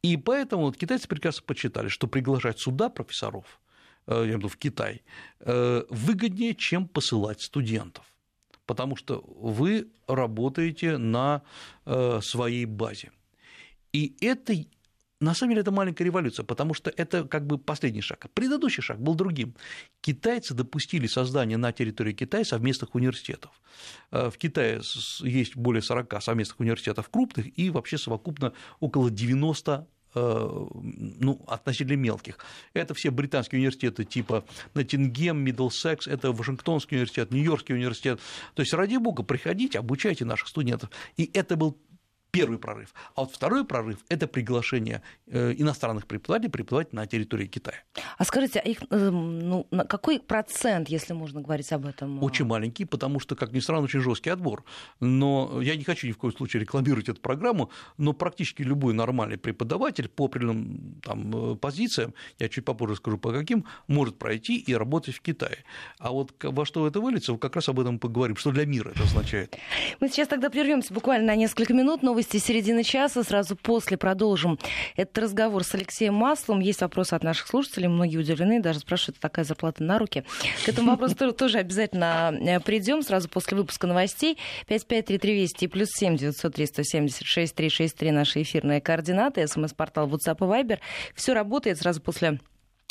И 0.01 0.17
поэтому 0.17 0.63
вот 0.63 0.75
китайцы 0.75 1.07
прекрасно 1.07 1.43
почитали, 1.45 1.87
что 1.87 2.07
приглашать 2.07 2.59
сюда 2.59 2.89
профессоров, 2.89 3.61
э, 4.05 4.11
я 4.11 4.19
имею 4.23 4.35
в 4.35 4.39
виду 4.39 4.47
в 4.49 4.57
Китай, 4.57 5.01
э, 5.39 5.83
выгоднее, 5.89 6.55
чем 6.55 6.89
посылать 6.89 7.41
студентов 7.41 8.03
потому 8.67 8.95
что 8.95 9.23
вы 9.25 9.87
работаете 10.07 10.97
на 10.97 11.41
э, 11.85 12.19
своей 12.21 12.65
базе. 12.65 13.11
И 13.93 14.15
это 14.21 14.53
на 15.19 15.33
самом 15.33 15.51
деле 15.51 15.61
это 15.61 15.71
маленькая 15.71 16.03
революция, 16.03 16.43
потому 16.43 16.75
что 16.75 16.91
это 16.95 17.23
как 17.23 17.47
бы 17.47 17.57
последний 17.57 18.01
шаг. 18.01 18.27
Предыдущий 18.35 18.83
шаг 18.83 18.99
был 18.99 19.15
другим. 19.15 19.55
Китайцы 20.01 20.53
допустили 20.53 21.07
создание 21.07 21.57
на 21.57 21.71
территории 21.71 22.13
Китая 22.13 22.45
совместных 22.45 22.93
университетов. 22.93 23.51
Э, 24.11 24.29
в 24.29 24.37
Китае 24.37 24.81
есть 25.21 25.55
более 25.55 25.81
40 25.81 26.21
совместных 26.21 26.59
университетов 26.59 27.09
крупных 27.09 27.57
и 27.57 27.71
вообще 27.71 27.97
совокупно 27.97 28.53
около 28.79 29.09
90 29.09 29.71
Э, 29.71 29.96
ну, 30.17 31.41
относительно 31.47 31.95
мелких. 31.97 32.37
Это 32.73 32.93
все 32.93 33.11
британские 33.11 33.59
университеты 33.59 34.03
типа 34.03 34.45
Ноттингем, 34.73 35.39
Миддлсекс, 35.39 36.07
это 36.07 36.31
Вашингтонский 36.31 36.97
университет, 36.97 37.31
Нью-Йоркский 37.31 37.75
университет. 37.75 38.19
То 38.53 38.61
есть, 38.61 38.73
ради 38.73 38.97
бога, 38.97 39.23
приходите, 39.23 39.79
обучайте 39.79 40.25
наших 40.25 40.47
студентов. 40.47 40.89
И 41.17 41.29
это 41.33 41.55
был 41.55 41.77
первый 42.31 42.57
прорыв. 42.57 42.93
А 43.15 43.21
вот 43.21 43.31
второй 43.31 43.65
прорыв– 43.65 43.97
это 44.09 44.27
приглашение 44.27 45.01
э, 45.27 45.53
иностранных 45.57 46.05
преподавателей 46.05 46.51
преподавать 46.51 46.93
на 46.93 47.05
территории 47.07 47.47
Китая. 47.47 47.77
А 48.17 48.25
скажите, 48.25 48.59
а 48.59 48.67
их, 48.67 48.79
э, 48.89 49.09
ну, 49.09 49.67
какой 49.87 50.19
процент, 50.19 50.89
если 50.89 51.13
можно 51.13 51.41
говорить 51.41 51.71
об 51.71 51.85
этом? 51.85 52.23
Очень 52.23 52.45
маленький, 52.45 52.85
потому 52.85 53.19
что, 53.19 53.35
как 53.35 53.51
ни 53.53 53.59
странно, 53.59 53.83
очень 53.83 54.01
жесткий 54.01 54.29
отбор. 54.29 54.63
Но 54.99 55.61
я 55.61 55.75
не 55.75 55.83
хочу 55.83 56.07
ни 56.07 56.11
в 56.11 56.17
коем 56.17 56.35
случае 56.35 56.61
рекламировать 56.61 57.09
эту 57.09 57.21
программу, 57.21 57.71
но 57.97 58.13
практически 58.13 58.63
любой 58.63 58.93
нормальный 58.93 59.37
преподаватель 59.37 60.09
по 60.09 60.25
определенным 60.25 60.99
там, 61.03 61.53
э, 61.53 61.55
позициям, 61.55 62.13
я 62.39 62.49
чуть 62.49 62.65
попозже 62.65 62.95
скажу 62.95 63.17
по 63.17 63.31
каким, 63.31 63.65
может 63.87 64.17
пройти 64.17 64.57
и 64.57 64.75
работать 64.75 65.15
в 65.15 65.21
Китае. 65.21 65.63
А 65.99 66.11
вот 66.11 66.33
во 66.43 66.65
что 66.65 66.85
это 66.87 66.99
выльется, 66.99 67.37
как 67.37 67.55
раз 67.55 67.69
об 67.69 67.79
этом 67.79 67.99
поговорим, 67.99 68.35
что 68.35 68.51
для 68.51 68.65
мира 68.65 68.91
это 68.91 69.03
означает. 69.03 69.55
Мы 69.99 70.09
сейчас 70.09 70.27
тогда 70.27 70.49
прервемся 70.49 70.93
буквально 70.93 71.27
на 71.27 71.35
несколько 71.35 71.73
минут. 71.73 72.03
Новости 72.03 72.26
Новости 72.27 72.45
середины 72.45 72.83
часа. 72.83 73.23
Сразу 73.23 73.55
после 73.55 73.95
продолжим 73.95 74.59
этот 74.97 75.17
разговор 75.17 75.63
с 75.63 75.73
Алексеем 75.73 76.13
Маслом. 76.15 76.59
Есть 76.59 76.81
вопросы 76.81 77.13
от 77.13 77.23
наших 77.23 77.47
слушателей. 77.47 77.87
Многие 77.87 78.17
удивлены, 78.17 78.59
даже 78.59 78.79
спрашивают, 78.79 79.17
такая 79.17 79.45
зарплата 79.45 79.81
на 79.81 79.97
руки. 79.97 80.25
К 80.65 80.67
этому 80.67 80.91
вопросу 80.91 81.15
тоже 81.31 81.59
обязательно 81.59 82.37
э, 82.37 82.59
придем 82.59 83.01
сразу 83.01 83.29
после 83.29 83.55
выпуска 83.55 83.87
новостей. 83.87 84.37
553320 84.67 85.63
и 85.63 85.67
плюс 85.67 85.87
7 85.93 86.17
903 86.17 86.65
176 86.65 87.55
363 87.55 88.11
наши 88.11 88.41
эфирные 88.41 88.81
координаты. 88.81 89.47
СМС-портал 89.47 90.09
WhatsApp 90.09 90.39
и 90.39 90.63
Viber. 90.63 90.79
Все 91.15 91.33
работает 91.33 91.77
сразу 91.77 92.01
после 92.01 92.41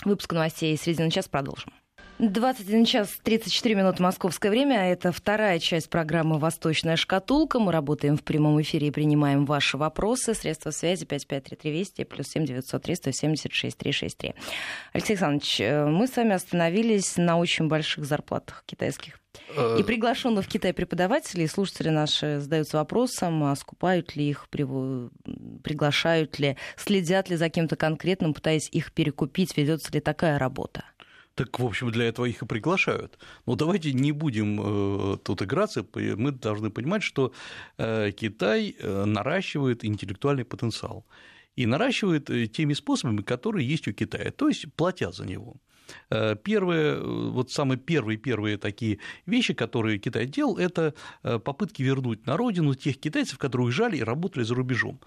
выпуска 0.07 0.35
новостей. 0.35 0.75
Середина 0.79 1.11
час 1.11 1.29
продолжим. 1.29 1.75
21 2.19 2.87
час 2.87 3.19
34 3.23 3.75
минуты 3.75 4.03
московское 4.03 4.51
время. 4.51 4.91
Это 4.91 5.13
вторая 5.13 5.59
часть 5.59 5.91
программы 5.91 6.39
«Восточная 6.39 6.97
шкатулка». 6.97 7.59
Мы 7.59 7.73
работаем 7.73 8.17
в 8.17 8.23
прямом 8.23 8.59
эфире 8.63 8.89
и 8.89 8.91
принимаем 8.91 9.45
ваши 9.45 9.77
вопросы. 9.77 10.33
Средства 10.33 10.71
связи 10.71 11.05
553320 11.05 12.09
плюс 12.09 12.29
7 12.29 12.47
903 12.47 12.95
176 12.95 13.77
363. 13.77 14.35
Алексей 14.95 15.13
Александрович, 15.13 15.61
э, 15.61 15.85
мы 15.85 16.07
с 16.07 16.17
вами 16.17 16.33
остановились 16.33 17.19
на 17.19 17.37
очень 17.37 17.69
больших 17.69 18.07
зарплатах 18.07 18.65
китайских. 18.65 19.21
И 19.79 19.83
приглашенных 19.83 20.47
в 20.47 20.49
Китай 20.49 20.73
преподавателей, 20.73 21.47
слушатели 21.47 21.91
наши 21.91 22.41
задаются 22.41 22.79
вопросом, 22.79 23.45
а 23.45 23.55
скупают 23.55 24.17
ли 24.17 24.31
их, 24.31 24.49
приглашают 24.49 26.39
ли, 26.39 26.57
следят 26.77 27.29
ли 27.29 27.37
за 27.37 27.51
кем-то 27.51 27.77
конкретным, 27.77 28.33
пытаясь 28.33 28.71
их 28.73 28.93
перекупить, 28.93 29.55
ведется 29.59 29.93
ли 29.93 30.01
такая 30.01 30.39
работа? 30.39 30.85
Так, 31.37 31.59
в 31.59 31.67
общем, 31.67 31.91
для 31.91 32.07
этого 32.07 32.25
их 32.25 32.43
и 32.43 32.47
приглашают. 32.47 33.19
Но 33.45 33.57
давайте 33.57 33.93
не 33.93 34.13
будем 34.13 34.61
э, 34.61 35.17
тут 35.19 35.43
играться. 35.43 35.85
Мы 35.95 36.33
должны 36.33 36.71
понимать, 36.71 37.03
что 37.03 37.33
э, 37.77 38.11
Китай 38.13 38.75
э, 38.79 39.05
наращивает 39.05 39.85
интеллектуальный 39.85 40.45
потенциал. 40.47 41.05
И 41.55 41.67
наращивает 41.67 42.53
теми 42.53 42.75
способами, 42.75 43.23
которые 43.23 43.69
есть 43.69 43.89
у 43.89 43.93
Китая, 43.93 44.31
то 44.31 44.49
есть 44.49 44.73
платя 44.75 45.11
за 45.11 45.25
него. 45.27 45.57
Первые, 46.43 47.01
вот 47.31 47.51
самые 47.51 47.79
первые 47.79 48.19
первые 48.19 48.59
такие 48.59 48.99
вещи, 49.27 49.55
которые 49.55 49.99
Китай 49.99 50.27
делал, 50.27 50.59
это 50.59 50.93
попытки 51.23 51.83
вернуть 51.83 52.27
на 52.27 52.37
родину 52.37 52.75
тех 52.75 52.99
китайцев, 52.99 53.39
которые 53.39 53.67
уезжали 53.67 53.97
и 53.97 54.05
работали 54.05 54.45
за 54.45 54.55
рубежом. 54.55 54.99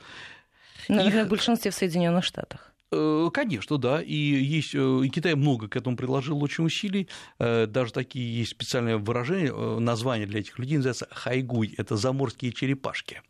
Наверное, 0.87 1.21
Их... 1.21 1.27
в 1.27 1.29
большинстве 1.29 1.69
в 1.69 1.75
Соединенных 1.75 2.23
Штатах. 2.23 2.73
Э, 2.91 3.29
конечно, 3.31 3.77
да, 3.77 4.01
и 4.01 4.15
есть, 4.15 4.73
э, 4.73 5.01
и 5.05 5.09
Китай 5.09 5.35
много 5.35 5.67
к 5.67 5.75
этому 5.75 5.95
приложил 5.95 6.41
очень 6.43 6.65
усилий, 6.65 7.07
э, 7.37 7.67
даже 7.67 7.93
такие 7.93 8.39
есть 8.39 8.51
специальные 8.51 8.97
выражения, 8.97 9.53
название 9.79 10.25
для 10.25 10.39
этих 10.39 10.57
людей 10.57 10.77
называется 10.77 11.07
хайгуй, 11.11 11.75
это 11.77 11.97
заморские 11.97 12.51
черепашки. 12.51 13.21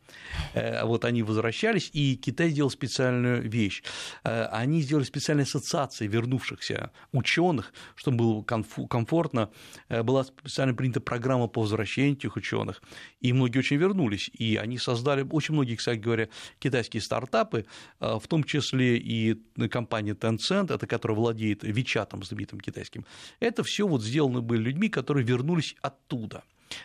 Вот 0.54 1.04
они 1.04 1.22
возвращались, 1.22 1.90
и 1.92 2.16
Китай 2.16 2.50
сделал 2.50 2.70
специальную 2.70 3.48
вещь. 3.48 3.82
Они 4.24 4.82
сделали 4.82 5.04
специальные 5.04 5.44
ассоциации 5.44 6.08
вернувшихся 6.08 6.90
ученых, 7.12 7.72
чтобы 7.94 8.16
было 8.16 8.42
комфортно. 8.42 9.50
Была 9.88 10.24
специально 10.24 10.74
принята 10.74 11.00
программа 11.00 11.46
по 11.46 11.60
возвращению 11.60 12.14
этих 12.14 12.36
ученых, 12.36 12.82
и 13.20 13.32
многие 13.32 13.58
очень 13.58 13.76
вернулись, 13.76 14.30
и 14.32 14.56
они 14.56 14.78
создали, 14.78 15.24
очень 15.30 15.54
многие, 15.54 15.76
кстати 15.76 15.98
говоря, 15.98 16.28
китайские 16.58 17.00
стартапы, 17.00 17.66
в 18.00 18.22
том 18.28 18.42
числе 18.42 18.96
и 18.98 19.40
компания 19.68 20.14
Tencent, 20.14 20.74
это 20.74 20.86
которая 20.86 21.16
владеет 21.16 21.62
Вичатом 21.62 22.22
знаменитым 22.22 22.60
китайским, 22.60 23.04
это 23.40 23.62
все 23.62 23.86
вот 23.86 24.02
сделано 24.02 24.40
были 24.40 24.62
людьми, 24.62 24.88
которые 24.88 25.24
вернулись 25.24 25.76
оттуда. 25.82 26.42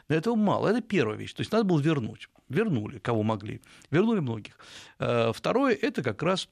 Но 0.09 0.15
этого 0.15 0.35
мало, 0.35 0.69
это 0.69 0.81
первая 0.81 1.17
вещь, 1.17 1.33
то 1.33 1.41
есть 1.41 1.51
надо 1.51 1.63
было 1.63 1.79
вернуть, 1.79 2.27
вернули, 2.49 2.99
кого 2.99 3.23
могли, 3.23 3.61
вернули 3.91 4.19
многих. 4.19 4.57
Э, 4.99 5.31
второе– 5.33 5.77
это 5.81 6.01
как 6.01 6.23
раз 6.23 6.49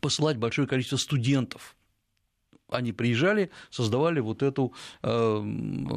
посылать 0.00 0.36
большое 0.36 0.66
количество 0.66 0.96
студентов 0.96 1.76
они 2.70 2.92
приезжали, 2.92 3.50
создавали 3.70 4.20
вот 4.20 4.42
эту, 4.42 4.72
э, 5.02 5.42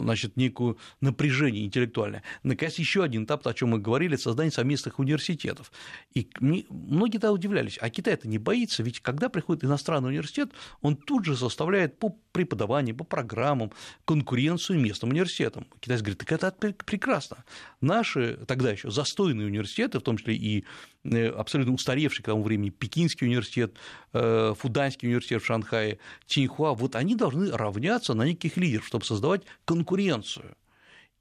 значит, 0.01 0.37
некую 0.37 0.77
напряжение 1.01 1.65
интеллектуальное. 1.65 2.23
Наконец, 2.43 2.75
еще 2.79 3.03
один 3.03 3.25
этап, 3.25 3.45
о 3.47 3.53
чем 3.53 3.69
мы 3.69 3.79
говорили, 3.79 4.15
создание 4.15 4.51
совместных 4.51 4.99
университетов. 4.99 5.71
И 6.13 6.29
многие 6.39 7.17
тогда 7.17 7.31
удивлялись, 7.31 7.77
а 7.81 7.89
Китай 7.89 8.13
это 8.13 8.27
не 8.27 8.37
боится, 8.37 8.83
ведь 8.83 8.99
когда 8.99 9.29
приходит 9.29 9.63
иностранный 9.63 10.09
университет, 10.09 10.51
он 10.81 10.95
тут 10.95 11.25
же 11.25 11.35
составляет 11.35 11.99
по 11.99 12.15
преподаванию, 12.31 12.95
по 12.95 13.03
программам 13.03 13.71
конкуренцию 14.05 14.79
местным 14.79 15.11
университетам. 15.11 15.67
Китай 15.79 15.97
говорит, 15.97 16.19
так 16.19 16.31
это 16.31 16.51
прекрасно. 16.85 17.43
Наши 17.81 18.37
тогда 18.47 18.71
еще 18.71 18.89
застойные 18.89 19.47
университеты, 19.47 19.99
в 19.99 20.03
том 20.03 20.17
числе 20.17 20.35
и 20.35 20.65
абсолютно 21.03 21.73
устаревший 21.73 22.23
к 22.23 22.27
тому 22.27 22.43
времени 22.43 22.69
Пекинский 22.69 23.27
университет, 23.27 23.75
Фуданский 24.11 25.07
университет 25.07 25.41
в 25.41 25.45
Шанхае, 25.45 25.99
Тиньхуа, 26.27 26.73
вот 26.73 26.95
они 26.95 27.15
должны 27.15 27.51
равняться 27.51 28.13
на 28.13 28.23
неких 28.23 28.57
лидеров, 28.57 28.85
чтобы 28.85 29.05
создавать 29.05 29.41
конкуренцию. 29.65 30.55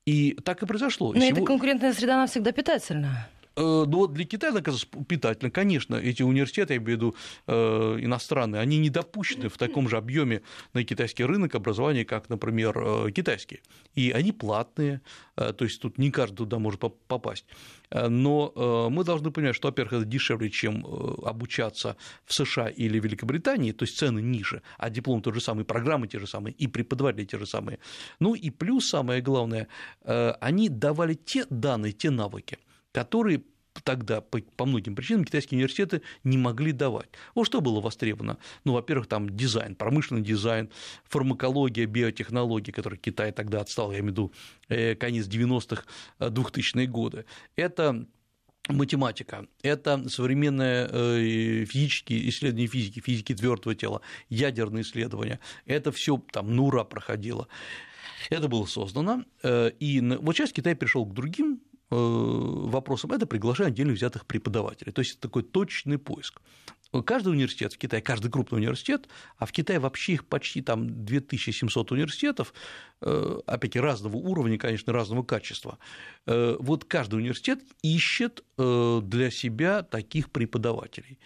И 0.07 0.33
так 0.45 0.63
и 0.63 0.67
произошло. 0.67 1.13
Но 1.13 1.21
Сего... 1.21 1.39
эта 1.39 1.47
конкурентная 1.47 1.93
среда, 1.93 2.15
она 2.15 2.27
всегда 2.27 2.53
питательна. 2.53 3.29
Э, 3.57 3.85
ну 3.87 3.99
вот 3.99 4.13
для 4.13 4.25
Китая 4.25 4.53
это 4.57 4.73
питательно. 5.09 5.51
Конечно, 5.51 5.97
эти 5.97 6.23
университеты, 6.23 6.75
я 6.75 6.79
имею 6.79 6.87
в 6.87 6.91
виду 6.91 7.15
э, 7.47 7.99
иностранные, 8.01 8.61
они 8.61 8.79
не 8.79 8.91
допущены 8.91 9.49
в 9.49 9.59
таком 9.59 9.89
же 9.89 9.97
объеме 9.97 10.43
на 10.73 10.85
китайский 10.85 11.25
рынок 11.25 11.55
образования, 11.55 12.05
как, 12.05 12.29
например, 12.29 12.79
э, 12.79 13.11
китайские. 13.11 13.61
И 13.95 14.11
они 14.11 14.33
платные, 14.33 15.01
то 15.35 15.65
есть 15.65 15.81
тут 15.81 15.99
не 15.99 16.11
каждый 16.11 16.37
туда 16.37 16.59
может 16.59 16.81
попасть. 16.81 17.45
Но 17.91 18.89
мы 18.91 19.05
должны 19.05 19.31
понимать, 19.31 19.57
что, 19.57 19.69
во-первых, 19.69 19.95
это 19.95 20.05
дешевле, 20.05 20.49
чем 20.51 20.87
обучаться 21.25 21.97
в 22.25 22.35
США 22.35 22.69
или 22.69 23.01
Великобритании, 23.01 23.73
то 23.73 23.85
есть 23.85 23.99
цены 23.99 24.21
ниже, 24.21 24.63
а 24.79 24.91
диплом 24.91 25.23
тот 25.23 25.35
же 25.35 25.41
самый, 25.41 25.65
программы 25.65 26.07
те 26.07 26.19
же 26.19 26.27
самые, 26.27 26.55
и 26.55 26.69
преподаватели 26.69 27.25
те 27.25 27.39
же 27.39 27.47
самые. 27.47 27.79
Ну 28.21 28.35
и 28.35 28.51
плюс, 28.51 28.89
самое 28.89 29.23
главное, 29.23 29.67
они 30.05 30.69
давали 30.69 31.15
те 31.15 31.47
данные, 31.51 31.93
те 31.93 32.11
навыки, 32.11 32.59
которые 32.93 33.43
тогда 33.85 34.21
по, 34.21 34.67
многим 34.67 34.95
причинам 34.95 35.25
китайские 35.25 35.59
университеты 35.59 36.03
не 36.25 36.37
могли 36.37 36.73
давать. 36.73 37.09
Вот 37.35 37.45
что 37.45 37.61
было 37.61 37.81
востребовано? 37.81 38.39
Ну, 38.65 38.73
во-первых, 38.73 39.07
там 39.07 39.31
дизайн, 39.31 39.75
промышленный 39.75 40.23
дизайн, 40.23 40.71
фармакология, 41.05 41.87
биотехнологии, 41.87 42.73
которые 42.73 42.99
Китай 42.99 43.33
тогда 43.33 43.61
отстал, 43.61 43.93
я 43.93 44.01
имею 44.01 44.09
в 44.09 44.13
виду 44.13 44.33
э, 44.69 44.95
конец 44.95 45.27
90-х, 45.27 45.85
2000-е 46.19 46.87
годы. 46.87 47.25
Это 47.57 48.07
математика, 48.69 49.47
это 49.63 50.09
современные 50.09 50.89
э, 50.91 51.65
физические 51.65 52.29
исследования 52.29 52.67
физики, 52.67 53.01
физики 53.01 53.35
твердого 53.35 53.75
тела, 53.75 54.01
ядерные 54.29 54.83
исследования, 54.83 55.41
это 55.67 55.93
все 55.93 56.23
там 56.33 56.55
Нура 56.55 56.85
проходило. 56.85 57.49
Это 58.29 58.49
было 58.49 58.67
создано, 58.67 59.25
э, 59.43 59.71
и 59.81 60.01
вот 60.01 60.37
сейчас 60.37 60.53
Китай 60.53 60.77
пришел 60.77 61.07
к 61.07 61.15
другим 61.15 61.61
Э, 61.93 61.97
вопросом, 61.97 63.13
это 63.13 63.27
приглашение 63.27 63.73
отдельно 63.73 63.93
взятых 63.93 64.25
преподавателей. 64.25 64.93
То 64.93 65.01
есть 65.01 65.13
это 65.13 65.23
такой 65.23 65.43
точный 65.43 65.99
поиск. 65.99 66.41
Каждый 67.05 67.29
университет 67.29 67.73
в 67.73 67.79
Китае, 67.79 68.03
каждый 68.03 68.31
крупный 68.31 68.59
университет, 68.59 69.09
а 69.39 69.47
в 69.47 69.53
Китае 69.53 69.79
вообще 69.79 70.15
их 70.15 70.25
почти 70.25 70.61
там 70.61 71.05
2700 71.05 71.93
университетов, 71.93 72.53
э, 73.01 73.41
опять-таки 73.47 73.81
разного 73.81 74.17
уровня, 74.17 74.59
конечно, 74.59 74.93
разного 74.93 75.23
качества, 75.23 75.79
э, 76.27 76.57
вот 76.59 76.85
каждый 76.85 77.17
университет 77.17 77.61
ищет 77.83 78.45
для 78.57 79.31
себя 79.31 79.83
таких 79.83 80.31
преподавателей. 80.31 81.19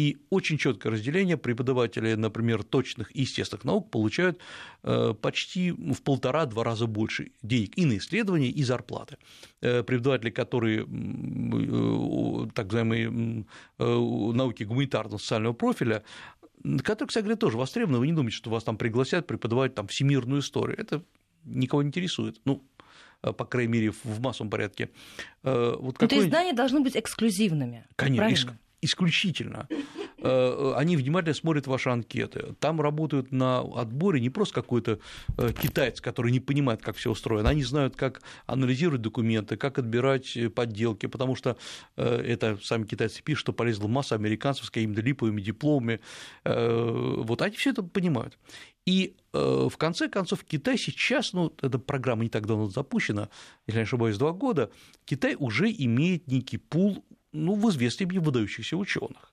И 0.00 0.16
очень 0.30 0.56
четкое 0.56 0.92
разделение 0.92 1.36
преподаватели, 1.36 2.14
например, 2.14 2.62
точных 2.62 3.14
и 3.14 3.20
естественных 3.20 3.64
наук 3.64 3.90
получают 3.90 4.40
э, 4.82 5.12
почти 5.20 5.72
в 5.72 6.00
полтора-два 6.00 6.64
раза 6.64 6.86
больше 6.86 7.32
денег 7.42 7.76
и 7.76 7.84
на 7.84 7.98
исследования, 7.98 8.48
и 8.48 8.62
зарплаты. 8.62 9.18
Э, 9.60 9.82
преподаватели, 9.82 10.30
которые 10.30 10.86
э, 10.86 12.48
так 12.54 12.72
называемые 12.72 13.44
науки 13.76 14.62
гуманитарно-социального 14.62 15.52
профиля, 15.52 16.02
которые, 16.82 17.08
кстати 17.08 17.24
говоря, 17.24 17.36
тоже 17.36 17.58
востребованы, 17.58 17.98
вы 17.98 18.06
не 18.06 18.14
думаете, 18.14 18.38
что 18.38 18.48
вас 18.48 18.64
там 18.64 18.78
пригласят 18.78 19.26
преподавать 19.26 19.74
там 19.74 19.86
всемирную 19.86 20.40
историю, 20.40 20.80
это 20.80 21.04
никого 21.44 21.82
не 21.82 21.88
интересует. 21.88 22.40
Ну, 22.46 22.64
по 23.20 23.44
крайней 23.44 23.72
мере, 23.72 23.90
в 23.90 24.20
массовом 24.20 24.48
порядке. 24.48 24.88
Вот 25.42 25.98
какой... 25.98 26.08
То 26.08 26.14
есть 26.14 26.28
знания 26.28 26.54
должны 26.54 26.80
быть 26.80 26.96
эксклюзивными. 26.96 27.84
Конечно, 27.96 28.58
исключительно. 28.82 29.68
Э, 30.22 30.74
они 30.76 30.96
внимательно 30.96 31.34
смотрят 31.34 31.66
ваши 31.66 31.88
анкеты. 31.88 32.54
Там 32.60 32.80
работают 32.80 33.32
на 33.32 33.60
отборе 33.60 34.20
не 34.20 34.30
просто 34.30 34.54
какой-то 34.54 34.98
э, 35.38 35.52
китаец, 35.52 36.00
который 36.00 36.32
не 36.32 36.40
понимает, 36.40 36.82
как 36.82 36.96
все 36.96 37.10
устроено. 37.10 37.48
Они 37.48 37.62
знают, 37.62 37.96
как 37.96 38.22
анализировать 38.46 39.02
документы, 39.02 39.56
как 39.56 39.78
отбирать 39.78 40.36
подделки, 40.54 41.06
потому 41.06 41.36
что 41.36 41.56
э, 41.96 42.04
это 42.04 42.58
сами 42.62 42.84
китайцы 42.84 43.22
пишут, 43.22 43.40
что 43.40 43.52
полезла 43.52 43.88
масса 43.88 44.14
американцев 44.14 44.66
с 44.66 44.70
какими-то 44.70 45.00
липовыми 45.00 45.40
дипломами. 45.40 46.00
Вот 46.44 47.42
они 47.42 47.56
все 47.56 47.70
это 47.70 47.82
понимают. 47.82 48.38
И 48.86 49.14
в 49.32 49.72
конце 49.76 50.08
концов 50.08 50.44
Китай 50.44 50.76
сейчас, 50.76 51.32
ну, 51.32 51.52
эта 51.62 51.78
программа 51.78 52.24
не 52.24 52.28
так 52.28 52.46
давно 52.46 52.66
запущена, 52.66 53.28
если 53.66 53.78
не 53.78 53.84
ошибаюсь, 53.84 54.18
два 54.18 54.32
года, 54.32 54.70
Китай 55.04 55.36
уже 55.38 55.70
имеет 55.70 56.26
некий 56.26 56.58
пул 56.58 57.04
ну, 57.32 57.54
в 57.54 57.70
известной 57.70 58.06
мне 58.06 58.20
выдающихся 58.20 58.76
ученых. 58.76 59.32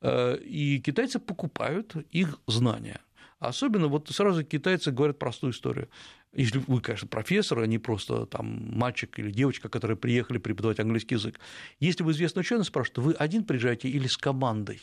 Э, 0.00 0.36
и 0.36 0.80
китайцы 0.80 1.18
покупают 1.18 1.96
их 2.10 2.38
знания. 2.46 3.00
Особенно 3.38 3.86
вот 3.86 4.08
сразу 4.08 4.44
китайцы 4.44 4.90
говорят 4.90 5.18
простую 5.18 5.52
историю. 5.52 5.88
Если 6.32 6.58
вы, 6.58 6.80
конечно, 6.80 7.08
профессор, 7.08 7.60
а 7.60 7.66
не 7.66 7.78
просто 7.78 8.26
там 8.26 8.76
мальчик 8.76 9.18
или 9.18 9.30
девочка, 9.30 9.68
которые 9.68 9.96
приехали 9.96 10.38
преподавать 10.38 10.80
английский 10.80 11.14
язык. 11.14 11.38
Если 11.80 12.02
вы 12.02 12.12
известный 12.12 12.40
ученый, 12.40 12.64
спрашивают, 12.64 12.98
вы 12.98 13.12
один 13.14 13.44
приезжаете 13.44 13.88
или 13.88 14.06
с 14.06 14.16
командой? 14.16 14.80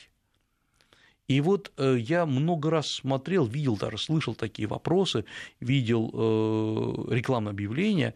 И 1.28 1.42
вот 1.42 1.72
э, 1.78 1.98
я 2.00 2.26
много 2.26 2.70
раз 2.70 2.88
смотрел, 2.88 3.48
видел 3.48 3.78
даже, 3.78 3.98
слышал 3.98 4.36
такие 4.36 4.68
вопросы, 4.68 5.26
видел 5.60 6.12
э, 6.14 7.16
рекламное 7.16 7.52
объявление, 7.52 8.14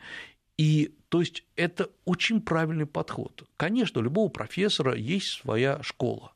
и 0.60 0.94
то 1.08 1.22
есть 1.22 1.46
это 1.56 1.90
очень 2.04 2.42
правильный 2.42 2.86
подход. 2.86 3.48
Конечно, 3.56 4.02
у 4.02 4.04
любого 4.04 4.28
профессора 4.28 4.94
есть 4.94 5.28
своя 5.28 5.82
школа. 5.84 6.34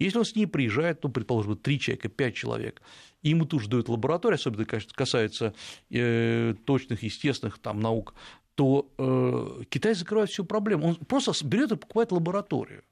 Если 0.00 0.18
он 0.18 0.24
с 0.24 0.34
ней 0.34 0.46
приезжает, 0.46 1.04
ну, 1.04 1.10
предположим, 1.10 1.56
три 1.56 1.78
человека, 1.78 2.08
пять 2.08 2.34
человек, 2.34 2.82
и 3.22 3.28
ему 3.28 3.44
тут 3.44 3.62
же 3.62 3.68
дают 3.68 3.88
лабораторию, 3.88 4.34
особенно, 4.34 4.64
конечно, 4.64 4.90
касается 4.92 5.54
э, 5.90 6.56
точных, 6.64 7.04
естественных 7.04 7.60
там, 7.60 7.78
наук, 7.78 8.14
то 8.56 8.90
э, 8.98 9.62
Китай 9.68 9.94
закрывает 9.94 10.30
всю 10.30 10.44
проблему. 10.44 10.88
Он 10.88 10.96
просто 10.96 11.46
берет 11.46 11.70
и 11.70 11.76
покупает 11.76 12.10
лабораторию. 12.10 12.82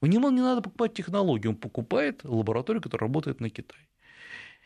У 0.00 0.06
него 0.06 0.30
не 0.30 0.40
надо 0.40 0.62
покупать 0.62 0.94
технологию, 0.94 1.52
он 1.52 1.56
покупает 1.56 2.24
лабораторию, 2.24 2.82
которая 2.82 3.06
работает 3.06 3.38
на 3.38 3.50
Китай. 3.50 3.78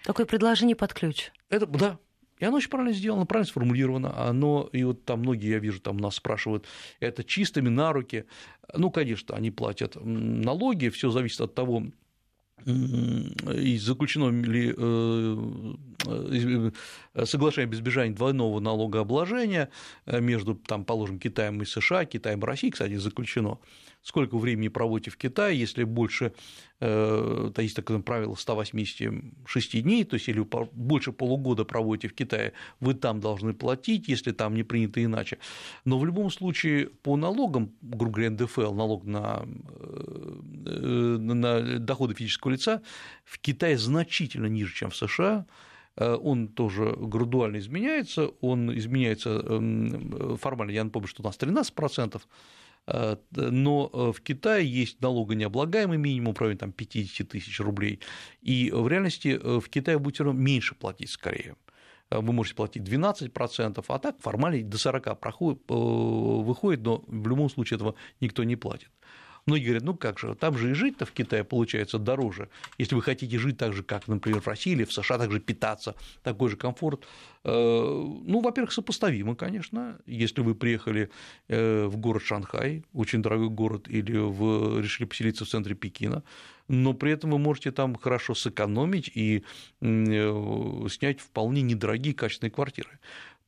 Такое 0.02 0.24
предложение 0.24 0.76
под 0.76 0.94
ключ. 0.94 1.30
Это, 1.50 1.66
да, 1.66 1.98
и 2.38 2.44
оно 2.44 2.56
очень 2.56 2.70
правильно 2.70 2.92
сделано, 2.92 3.26
правильно 3.26 3.48
сформулировано. 3.48 4.28
Оно, 4.28 4.68
и 4.72 4.84
вот 4.84 5.04
там 5.04 5.20
многие, 5.20 5.50
я 5.50 5.58
вижу, 5.58 5.80
там 5.80 5.96
нас 5.96 6.16
спрашивают, 6.16 6.66
это 7.00 7.24
чистыми 7.24 7.68
на 7.68 7.92
руки. 7.92 8.24
Ну, 8.74 8.90
конечно, 8.90 9.34
они 9.34 9.50
платят 9.50 9.96
налоги, 10.02 10.88
все 10.88 11.10
зависит 11.10 11.40
от 11.40 11.54
того, 11.54 11.84
и 12.64 13.78
заключено 13.78 14.30
ли 14.30 14.74
э, 14.76 15.74
э, 16.06 17.24
соглашение 17.24 17.68
об 17.68 17.74
избежании 17.74 18.14
двойного 18.14 18.58
налогообложения 18.60 19.70
между, 20.06 20.56
там, 20.56 20.84
положим, 20.84 21.20
Китаем 21.20 21.62
и 21.62 21.64
США, 21.64 22.06
Китаем 22.06 22.40
и 22.40 22.44
Россией, 22.44 22.72
кстати, 22.72 22.96
заключено 22.96 23.58
сколько 24.06 24.38
времени 24.38 24.68
проводите 24.68 25.10
в 25.10 25.16
Китае, 25.16 25.58
если 25.58 25.82
больше, 25.82 26.32
э, 26.78 27.50
то 27.52 27.60
есть 27.60 27.74
такое 27.74 27.98
правило 27.98 28.36
186 28.36 29.82
дней, 29.82 30.04
то 30.04 30.14
есть 30.14 30.28
или 30.28 30.46
больше 30.72 31.10
полугода 31.10 31.64
проводите 31.64 32.06
в 32.06 32.14
Китае, 32.14 32.52
вы 32.78 32.94
там 32.94 33.20
должны 33.20 33.52
платить, 33.52 34.06
если 34.06 34.30
там 34.30 34.54
не 34.54 34.62
принято 34.62 35.02
иначе. 35.02 35.38
Но 35.84 35.98
в 35.98 36.06
любом 36.06 36.30
случае 36.30 36.86
по 36.86 37.16
налогам, 37.16 37.72
грубо 37.82 38.14
говоря, 38.14 38.30
НДФЛ, 38.30 38.74
налог 38.74 39.04
на, 39.04 39.44
э, 40.66 41.16
на 41.18 41.80
доходы 41.80 42.14
физического 42.14 42.52
лица, 42.52 42.82
в 43.24 43.40
Китае 43.40 43.76
значительно 43.76 44.46
ниже, 44.46 44.72
чем 44.72 44.90
в 44.90 44.96
США, 44.96 45.46
э, 45.96 46.14
он 46.14 46.46
тоже 46.46 46.94
градуально 46.96 47.56
изменяется, 47.56 48.28
он 48.40 48.72
изменяется 48.78 49.30
эм, 49.30 50.36
формально, 50.36 50.70
я 50.70 50.84
напомню, 50.84 51.08
что 51.08 51.22
у 51.22 51.26
нас 51.26 51.36
13%, 51.36 52.22
Э, 52.22 52.55
но 52.86 53.90
э, 53.92 54.12
в 54.12 54.20
Китае 54.20 54.66
есть 54.66 55.00
налогонеоблагаемый 55.00 55.98
минимум 55.98 56.34
районе 56.38 56.58
там, 56.58 56.72
50 56.72 57.28
тысяч 57.28 57.58
рублей, 57.60 58.00
и 58.42 58.70
в 58.72 58.86
реальности 58.88 59.38
э, 59.40 59.60
в 59.60 59.68
Китае 59.68 59.98
будете 59.98 60.24
меньше 60.24 60.74
платить 60.74 61.10
скорее 61.10 61.56
вы 62.10 62.32
можете 62.32 62.54
платить 62.54 62.82
12%, 62.84 63.84
а 63.88 63.98
так 63.98 64.20
формально 64.20 64.62
до 64.62 64.76
40% 64.76 65.16
проходит, 65.16 65.60
выходит, 65.68 66.82
но 66.82 67.02
в 67.06 67.26
любом 67.26 67.50
случае 67.50 67.76
этого 67.76 67.96
никто 68.20 68.44
не 68.44 68.54
платит. 68.54 68.90
Многие 69.46 69.66
говорят, 69.66 69.84
ну 69.84 69.94
как 69.94 70.18
же, 70.18 70.34
там 70.34 70.58
же 70.58 70.72
и 70.72 70.74
жить-то 70.74 71.06
в 71.06 71.12
Китае 71.12 71.44
получается 71.44 71.98
дороже. 71.98 72.48
Если 72.78 72.96
вы 72.96 73.02
хотите 73.02 73.38
жить 73.38 73.56
так 73.56 73.74
же, 73.74 73.84
как, 73.84 74.08
например, 74.08 74.40
в 74.40 74.48
России 74.48 74.72
или 74.72 74.82
в 74.82 74.92
США, 74.92 75.18
также 75.18 75.38
питаться, 75.38 75.94
такой 76.24 76.50
же 76.50 76.56
комфорт. 76.56 77.06
Э, 77.44 77.50
ну, 77.52 78.40
во-первых, 78.40 78.72
сопоставимо, 78.72 79.36
конечно. 79.36 80.00
Если 80.04 80.40
вы 80.40 80.56
приехали 80.56 81.10
э, 81.46 81.86
в 81.86 81.96
город 81.96 82.24
Шанхай, 82.24 82.82
очень 82.92 83.22
дорогой 83.22 83.48
город, 83.48 83.88
или 83.88 84.16
в... 84.16 84.80
решили 84.80 85.06
поселиться 85.06 85.44
в 85.44 85.48
центре 85.48 85.76
Пекина, 85.76 86.24
но 86.66 86.92
при 86.92 87.12
этом 87.12 87.30
вы 87.30 87.38
можете 87.38 87.70
там 87.70 87.94
хорошо 87.94 88.34
сэкономить 88.34 89.12
и 89.14 89.44
э, 89.80 90.86
снять 90.90 91.20
вполне 91.20 91.62
недорогие 91.62 92.14
качественные 92.14 92.50
квартиры. 92.50 92.98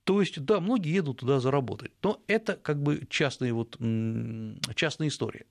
То 0.04 0.20
есть, 0.20 0.40
да, 0.44 0.60
многие 0.60 0.94
едут 0.94 1.18
туда 1.18 1.40
заработать, 1.40 1.90
но 2.04 2.22
это 2.28 2.54
как 2.54 2.80
бы 2.80 3.02
частные, 3.10 3.52
вот, 3.52 3.76
частные 4.76 5.08
истории. 5.08 5.44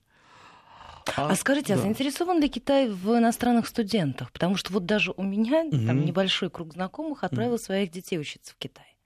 А, 1.16 1.30
а 1.30 1.36
скажите, 1.36 1.74
а 1.74 1.76
да. 1.76 1.82
а 1.82 1.84
заинтересован 1.84 2.40
ли 2.40 2.48
Китай 2.48 2.88
в 2.88 3.16
иностранных 3.16 3.66
студентах? 3.66 4.32
Потому 4.32 4.56
что 4.56 4.72
вот 4.72 4.86
даже 4.86 5.12
у 5.16 5.22
меня 5.22 5.64
угу. 5.64 5.86
там 5.86 6.04
небольшой 6.04 6.50
круг 6.50 6.72
знакомых 6.72 7.24
отправил 7.24 7.54
угу. 7.54 7.62
своих 7.62 7.90
детей 7.90 8.18
учиться 8.18 8.52
в 8.52 8.56
Китай. 8.56 8.96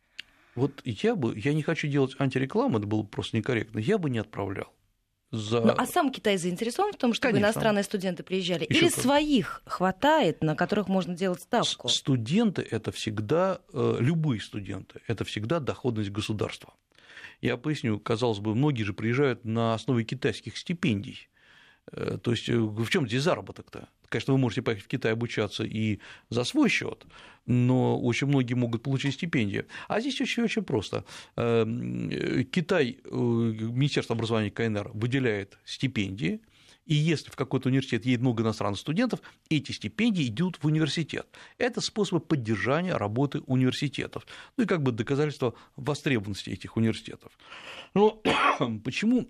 Вот 0.55 0.83
я 0.85 1.17
бы, 1.17 1.39
я 1.39 1.55
не 1.55 1.63
хочу 1.63 1.89
делать 1.89 2.15
антирекламу, 2.19 2.79
это 2.79 2.87
было 2.87 3.03
просто 3.03 3.37
некорректно, 3.37 3.79
я 3.79 3.99
бы 3.99 4.11
не 4.11 4.19
отправлял. 4.19 4.73
За... 5.31 5.63
Ну, 5.63 5.73
а 5.79 5.87
сам 5.87 6.13
Китай 6.13 6.37
заинтересован 6.37 6.93
в 6.93 6.97
том, 6.97 7.15
чтобы 7.15 7.33
Конечно. 7.33 7.47
иностранные 7.47 7.85
студенты 7.85 8.23
приезжали? 8.23 8.67
Еще 8.69 8.81
Или 8.81 8.89
как... 8.91 9.01
своих 9.01 9.63
хватает, 9.65 10.43
на 10.43 10.55
которых 10.55 10.89
можно 10.89 11.15
делать 11.15 11.41
ставку? 11.41 11.89
Студенты 11.89 12.61
это 12.71 12.93
всегда, 12.93 13.61
э, 13.73 13.97
любые 13.99 14.43
студенты, 14.43 15.01
это 15.07 15.25
всегда 15.25 15.59
доходность 15.59 16.11
государства. 16.11 16.75
Я 17.41 17.57
поясню, 17.57 17.99
казалось 17.99 18.41
бы, 18.41 18.55
многие 18.55 18.83
же 18.83 18.93
приезжают 18.93 19.47
на 19.47 19.73
основе 19.73 20.05
китайских 20.05 20.59
стипендий. 20.59 21.31
Э, 21.91 22.19
то 22.23 22.31
есть 22.31 22.49
э, 22.49 22.57
в 22.57 22.89
чем 22.89 23.07
здесь 23.07 23.23
заработок-то? 23.23 23.89
Конечно, 24.09 24.35
вы 24.35 24.39
можете 24.39 24.63
поехать 24.63 24.85
в 24.85 24.89
Китай 24.89 25.13
обучаться 25.13 25.65
и 25.65 25.99
за 26.29 26.45
свой 26.45 26.69
счет, 26.69 27.07
но 27.47 27.99
очень 27.99 28.27
многие 28.27 28.55
могут 28.55 28.83
получить 28.83 29.15
стипендии. 29.15 29.65
А 29.89 30.01
здесь 30.01 30.21
очень-очень 30.21 30.65
просто. 30.65 31.05
Эм, 31.37 32.11
Китай, 32.51 32.99
э, 33.03 33.09
Министерство 33.11 34.15
образования 34.15 34.51
КНР 34.51 34.91
выделяет 34.93 35.59
стипендии, 35.65 36.41
и 36.85 36.95
если 36.95 37.31
в 37.31 37.37
какой-то 37.37 37.69
университет 37.69 38.05
едет 38.05 38.21
много 38.21 38.43
иностранных 38.43 38.79
студентов, 38.79 39.21
эти 39.49 39.73
стипендии 39.73 40.29
идут 40.29 40.59
в 40.61 40.67
университет. 40.67 41.27
Это 41.57 41.81
способ 41.81 42.27
поддержания 42.27 42.97
работы 42.97 43.41
университетов. 43.47 44.27
Ну 44.57 44.65
и 44.65 44.67
как 44.67 44.83
бы 44.83 44.91
доказательство 44.91 45.55
востребованности 45.77 46.51
этих 46.51 46.77
университетов. 46.77 47.33
Но 47.95 48.21
почему 48.85 49.29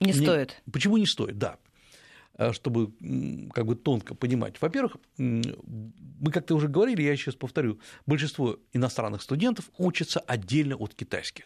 не, 0.00 0.12
не 0.12 0.12
стоит? 0.12 0.62
Почему 0.70 0.96
не 0.96 1.06
стоит, 1.06 1.38
да. 1.38 1.58
Э, 2.36 2.52
чтобы 2.52 2.92
как 3.52 3.64
бы 3.64 3.76
тонко 3.76 4.14
понимать. 4.14 4.60
Во-первых, 4.60 4.96
мы 5.16 6.32
как-то 6.32 6.56
уже 6.56 6.66
говорили, 6.66 7.02
я 7.02 7.16
сейчас 7.16 7.36
повторю, 7.36 7.78
большинство 8.06 8.58
иностранных 8.72 9.22
студентов 9.22 9.70
учатся 9.78 10.18
отдельно 10.18 10.74
от 10.74 10.94
китайских. 10.94 11.44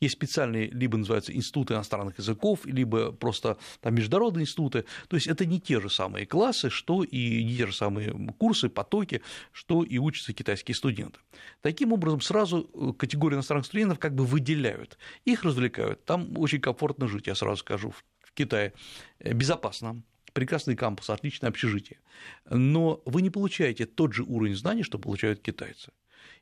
Есть 0.00 0.14
специальные, 0.14 0.70
либо 0.70 0.96
называются 0.96 1.34
институты 1.34 1.74
иностранных 1.74 2.18
языков, 2.18 2.60
либо 2.64 3.12
просто 3.12 3.58
там 3.82 3.94
международные 3.94 4.44
институты. 4.44 4.86
То 5.08 5.16
есть 5.16 5.26
это 5.26 5.44
не 5.44 5.60
те 5.60 5.78
же 5.78 5.90
самые 5.90 6.24
классы, 6.24 6.70
что 6.70 7.04
и 7.04 7.44
не 7.44 7.56
те 7.56 7.66
же 7.66 7.74
самые 7.74 8.10
курсы, 8.38 8.70
потоки, 8.70 9.20
что 9.52 9.82
и 9.82 9.98
учатся 9.98 10.32
китайские 10.32 10.74
студенты. 10.74 11.20
Таким 11.60 11.92
образом, 11.92 12.22
сразу 12.22 12.70
э, 12.72 12.92
категорию 12.98 13.36
иностранных 13.36 13.66
студентов 13.66 13.98
как 13.98 14.14
бы 14.14 14.24
выделяют, 14.24 14.96
их 15.26 15.44
развлекают. 15.44 16.02
Там 16.06 16.36
очень 16.38 16.60
комфортно 16.60 17.08
жить, 17.08 17.26
я 17.26 17.34
сразу 17.34 17.58
скажу, 17.58 17.90
в 17.90 18.32
Китае 18.32 18.72
э, 19.18 19.34
безопасно, 19.34 20.02
прекрасный 20.32 20.76
кампус, 20.76 21.10
отличное 21.10 21.50
общежитие, 21.50 22.00
но 22.48 23.02
вы 23.04 23.22
не 23.22 23.30
получаете 23.30 23.86
тот 23.86 24.12
же 24.12 24.22
уровень 24.22 24.54
знаний, 24.54 24.82
что 24.82 24.98
получают 24.98 25.40
китайцы. 25.40 25.92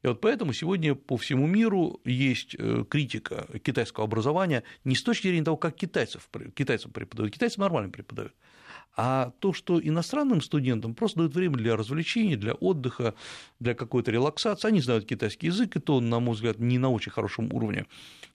И 0.03 0.07
вот 0.07 0.21
поэтому 0.21 0.53
сегодня 0.53 0.95
по 0.95 1.17
всему 1.17 1.47
миру 1.47 2.01
есть 2.05 2.55
э, 2.59 2.85
критика 2.89 3.49
китайского 3.65 4.05
образования 4.05 4.63
не 4.85 4.95
с 4.95 5.03
точки 5.03 5.29
зрения 5.29 5.45
того, 5.45 5.57
как 5.57 5.75
китайцев, 5.75 6.29
китайцам 6.55 6.93
преподают, 6.93 7.35
китайцам 7.35 7.63
нормально 7.63 7.91
преподают, 7.91 8.35
а 8.97 9.33
то, 9.41 9.53
что 9.53 9.81
иностранным 9.81 10.41
студентам 10.41 10.95
просто 10.95 11.19
дают 11.19 11.35
время 11.35 11.57
для 11.57 11.77
развлечений, 11.77 12.37
для 12.37 12.55
отдыха, 12.55 13.15
для 13.61 13.75
какой-то 13.75 14.11
релаксации, 14.11 14.69
они 14.69 14.81
знают 14.81 15.05
китайский 15.05 15.47
язык, 15.47 15.77
и 15.77 15.81
то 15.81 16.01
на 16.01 16.21
мой 16.21 16.35
взгляд, 16.35 16.59
не 16.59 16.79
на 16.79 16.91
очень 16.91 17.13
хорошем 17.13 17.53
уровне, 17.53 17.87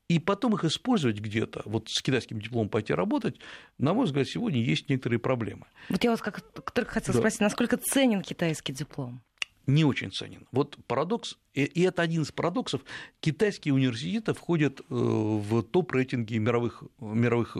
и 0.10 0.20
потом 0.20 0.56
их 0.56 0.66
использовать 0.66 1.20
где-то, 1.20 1.62
вот 1.66 1.90
с 1.90 2.02
китайским 2.02 2.40
дипломом 2.40 2.70
пойти 2.70 2.94
работать, 2.94 3.40
на 3.78 3.94
мой 3.94 4.06
взгляд, 4.06 4.28
сегодня 4.28 4.62
есть 4.62 4.90
некоторые 4.90 5.20
проблемы. 5.20 5.66
Вот 5.90 6.04
я 6.04 6.12
вас 6.12 6.22
как 6.22 6.42
только 6.74 6.92
хотела 6.92 7.14
да. 7.14 7.20
спросить, 7.20 7.42
насколько 7.42 7.78
ценен 7.78 8.22
китайский 8.22 8.74
диплом? 8.74 9.24
не 9.66 9.86
очень 9.86 10.12
ценен. 10.12 10.48
Вот 10.52 10.78
парадокс, 10.88 11.38
и 11.54 11.82
это 11.84 12.02
один 12.02 12.24
из 12.24 12.32
парадоксов, 12.32 12.82
китайские 13.20 13.74
университеты 13.74 14.34
входят 14.34 14.82
э, 14.82 14.84
в 14.90 15.64
топ-рейтинги 15.64 16.38
мировых, 16.38 16.84
мировых 17.00 17.56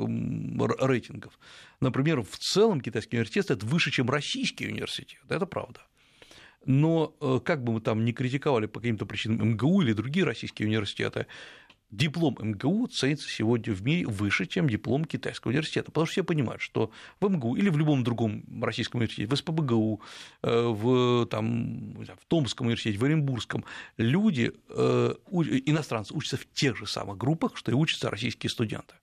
рейтингов. 0.82 1.40
Например, 1.80 2.22
в 2.22 2.38
целом 2.38 2.82
китайский 2.82 3.18
университет 3.18 3.52
это 3.52 3.66
выше, 3.66 3.92
чем 3.92 4.10
российский 4.10 4.68
университет, 4.68 5.22
это 5.30 5.46
правда. 5.46 5.82
Но 6.66 7.16
э, 7.20 7.40
как 7.44 7.64
бы 7.64 7.74
мы 7.74 7.82
там 7.82 8.06
ни 8.06 8.12
критиковали 8.12 8.68
по 8.68 8.80
каким-то 8.80 9.06
причинам 9.06 9.52
МГУ 9.52 9.82
или 9.82 9.94
другие 9.94 10.26
российские 10.26 10.68
университеты, 10.68 11.28
диплом 11.96 12.38
МГУ 12.40 12.88
ценится 12.88 13.30
сегодня 13.30 13.74
в 13.74 13.84
мире 13.84 14.06
выше, 14.08 14.46
чем 14.46 14.70
диплом 14.70 15.06
китайского 15.06 15.52
университета, 15.52 15.92
потому 15.92 16.06
что 16.06 16.14
все 16.14 16.24
понимают, 16.24 16.62
что 16.62 16.92
в 17.20 17.30
МГУ 17.30 17.56
или 17.56 17.70
в 17.70 17.78
любом 17.78 18.04
другом 18.04 18.44
российском 18.62 19.00
университете, 19.00 19.28
в 19.34 19.36
СПБГУ, 19.36 20.02
э, 20.42 20.68
в, 20.68 21.26
там, 21.28 21.94
в 21.94 22.26
Томском 22.28 22.68
университете, 22.68 22.98
в 22.98 23.04
Оренбургском, 23.04 23.66
люди, 23.98 24.54
э, 24.70 25.14
иностранцы 25.66 26.14
учатся 26.14 26.38
в 26.38 26.46
тех 26.54 26.78
же 26.78 26.88
самых 26.88 27.18
группах, 27.18 27.58
что 27.58 27.72
и 27.72 27.76
учатся 27.76 28.10
российские 28.10 28.50
студенты. 28.50 28.96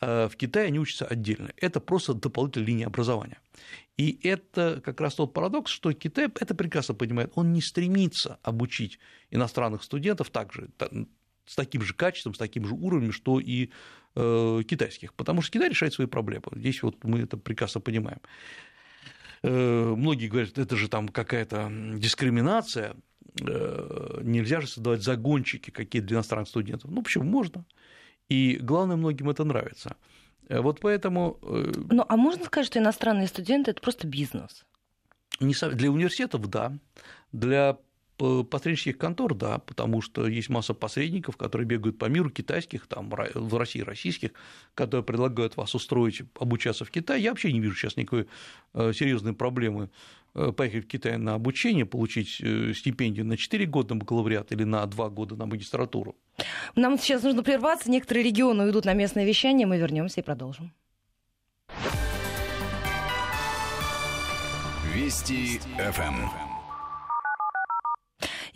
Э, 0.00 0.28
в 0.28 0.36
Китае 0.36 0.66
они 0.66 0.78
учатся 0.78 1.06
отдельно. 1.06 1.50
Это 1.56 1.80
просто 1.80 2.14
дополнительная 2.14 2.68
линия 2.68 2.86
образования. 2.86 3.38
И 3.96 4.18
это 4.22 4.80
как 4.84 5.00
раз 5.00 5.14
тот 5.14 5.32
парадокс, 5.32 5.70
что 5.70 5.92
Китай 5.92 6.26
это 6.26 6.54
прекрасно 6.54 6.94
понимает, 6.94 7.32
он 7.34 7.52
не 7.52 7.62
стремится 7.62 8.38
обучить 8.42 8.98
иностранных 9.30 9.82
студентов 9.82 10.30
также 10.30 10.68
с 11.46 11.54
таким 11.54 11.82
же 11.82 11.94
качеством, 11.94 12.34
с 12.34 12.38
таким 12.38 12.66
же 12.66 12.74
уровнем, 12.74 13.12
что 13.12 13.40
и 13.40 13.70
э, 14.14 14.62
китайских, 14.68 15.14
потому 15.14 15.42
что 15.42 15.52
Китай 15.52 15.68
решает 15.68 15.94
свои 15.94 16.06
проблемы. 16.06 16.44
Здесь 16.52 16.82
вот 16.82 17.02
мы 17.04 17.20
это 17.20 17.36
прекрасно 17.36 17.80
понимаем. 17.80 18.20
Э, 19.42 19.94
многие 19.96 20.28
говорят, 20.28 20.58
это 20.58 20.76
же 20.76 20.88
там 20.88 21.08
какая-то 21.08 21.70
дискриминация, 21.94 22.96
э, 23.40 24.20
нельзя 24.22 24.60
же 24.60 24.66
создавать 24.66 25.02
загончики 25.02 25.70
какие-то 25.70 26.08
для 26.08 26.16
иностранных 26.16 26.48
студентов. 26.48 26.90
Ну, 26.90 27.02
почему 27.02 27.24
можно? 27.24 27.64
И 28.28 28.58
главное, 28.60 28.96
многим 28.96 29.30
это 29.30 29.44
нравится. 29.44 29.96
Вот 30.48 30.80
поэтому... 30.80 31.38
Ну, 31.42 32.04
а 32.08 32.16
можно 32.16 32.44
сказать, 32.44 32.66
что 32.66 32.78
иностранные 32.78 33.26
студенты– 33.26 33.70
это 33.72 33.80
просто 33.80 34.06
бизнес? 34.06 34.64
Не, 35.40 35.54
для 35.74 35.90
университетов– 35.90 36.46
да. 36.48 36.72
Для 37.32 37.78
посреднических 38.16 38.98
контор, 38.98 39.34
да, 39.34 39.58
потому 39.58 40.00
что 40.00 40.26
есть 40.26 40.48
масса 40.48 40.74
посредников, 40.74 41.36
которые 41.36 41.66
бегают 41.66 41.98
по 41.98 42.06
миру, 42.06 42.30
китайских, 42.30 42.86
там, 42.86 43.10
в 43.10 43.58
России 43.58 43.80
российских, 43.80 44.30
которые 44.74 45.04
предлагают 45.04 45.56
вас 45.56 45.74
устроить, 45.74 46.22
обучаться 46.38 46.84
в 46.84 46.90
Китае. 46.90 47.22
Я 47.22 47.30
вообще 47.30 47.52
не 47.52 47.60
вижу 47.60 47.76
сейчас 47.76 47.96
никакой 47.96 48.26
э, 48.74 48.92
серьезной 48.94 49.34
проблемы 49.34 49.90
э, 50.34 50.52
поехать 50.52 50.84
в 50.84 50.88
Китай 50.88 51.18
на 51.18 51.34
обучение, 51.34 51.84
получить 51.84 52.40
э, 52.40 52.72
стипендию 52.74 53.26
на 53.26 53.36
4 53.36 53.66
года 53.66 53.94
на 53.94 54.00
бакалавриат 54.00 54.52
или 54.52 54.64
на 54.64 54.86
2 54.86 55.08
года 55.10 55.36
на 55.36 55.46
магистратуру. 55.46 56.16
Нам 56.74 56.98
сейчас 56.98 57.22
нужно 57.22 57.42
прерваться. 57.42 57.90
Некоторые 57.90 58.24
регионы 58.24 58.64
уйдут 58.64 58.84
на 58.84 58.94
местное 58.94 59.24
вещание. 59.24 59.66
Мы 59.66 59.78
вернемся 59.78 60.20
и 60.20 60.24
продолжим. 60.24 60.72
Вести 64.94 65.60
ФМ. 65.76 66.45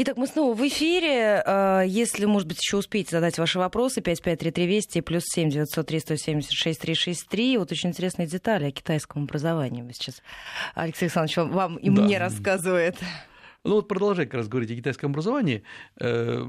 Итак, 0.02 0.16
мы 0.16 0.26
снова 0.26 0.54
в 0.54 0.66
эфире. 0.66 1.42
А, 1.44 1.82
если, 1.82 2.24
может 2.24 2.48
быть, 2.48 2.58
еще 2.58 2.78
успеете 2.78 3.10
задать 3.10 3.36
ваши 3.36 3.58
вопросы, 3.58 4.00
553320 4.00 5.04
плюс 5.04 5.24
7 5.26 5.50
903 5.50 6.00
176 6.00 6.80
363. 6.80 7.58
Вот 7.58 7.70
очень 7.70 7.90
интересные 7.90 8.26
детали 8.26 8.68
о 8.68 8.70
китайском 8.70 9.24
образовании. 9.24 9.84
Сейчас 9.92 10.22
Алексей 10.74 11.04
Александрович 11.04 11.36
вам 11.36 11.76
и 11.76 11.90
да. 11.90 12.00
мне 12.00 12.16
рассказывает. 12.16 12.96
Ну 13.62 13.74
вот 13.74 13.88
продолжая 13.88 14.24
как 14.24 14.34
раз 14.34 14.48
говорить 14.48 14.70
о 14.70 14.76
китайском 14.76 15.10
образовании, 15.10 15.64
э, 16.00 16.46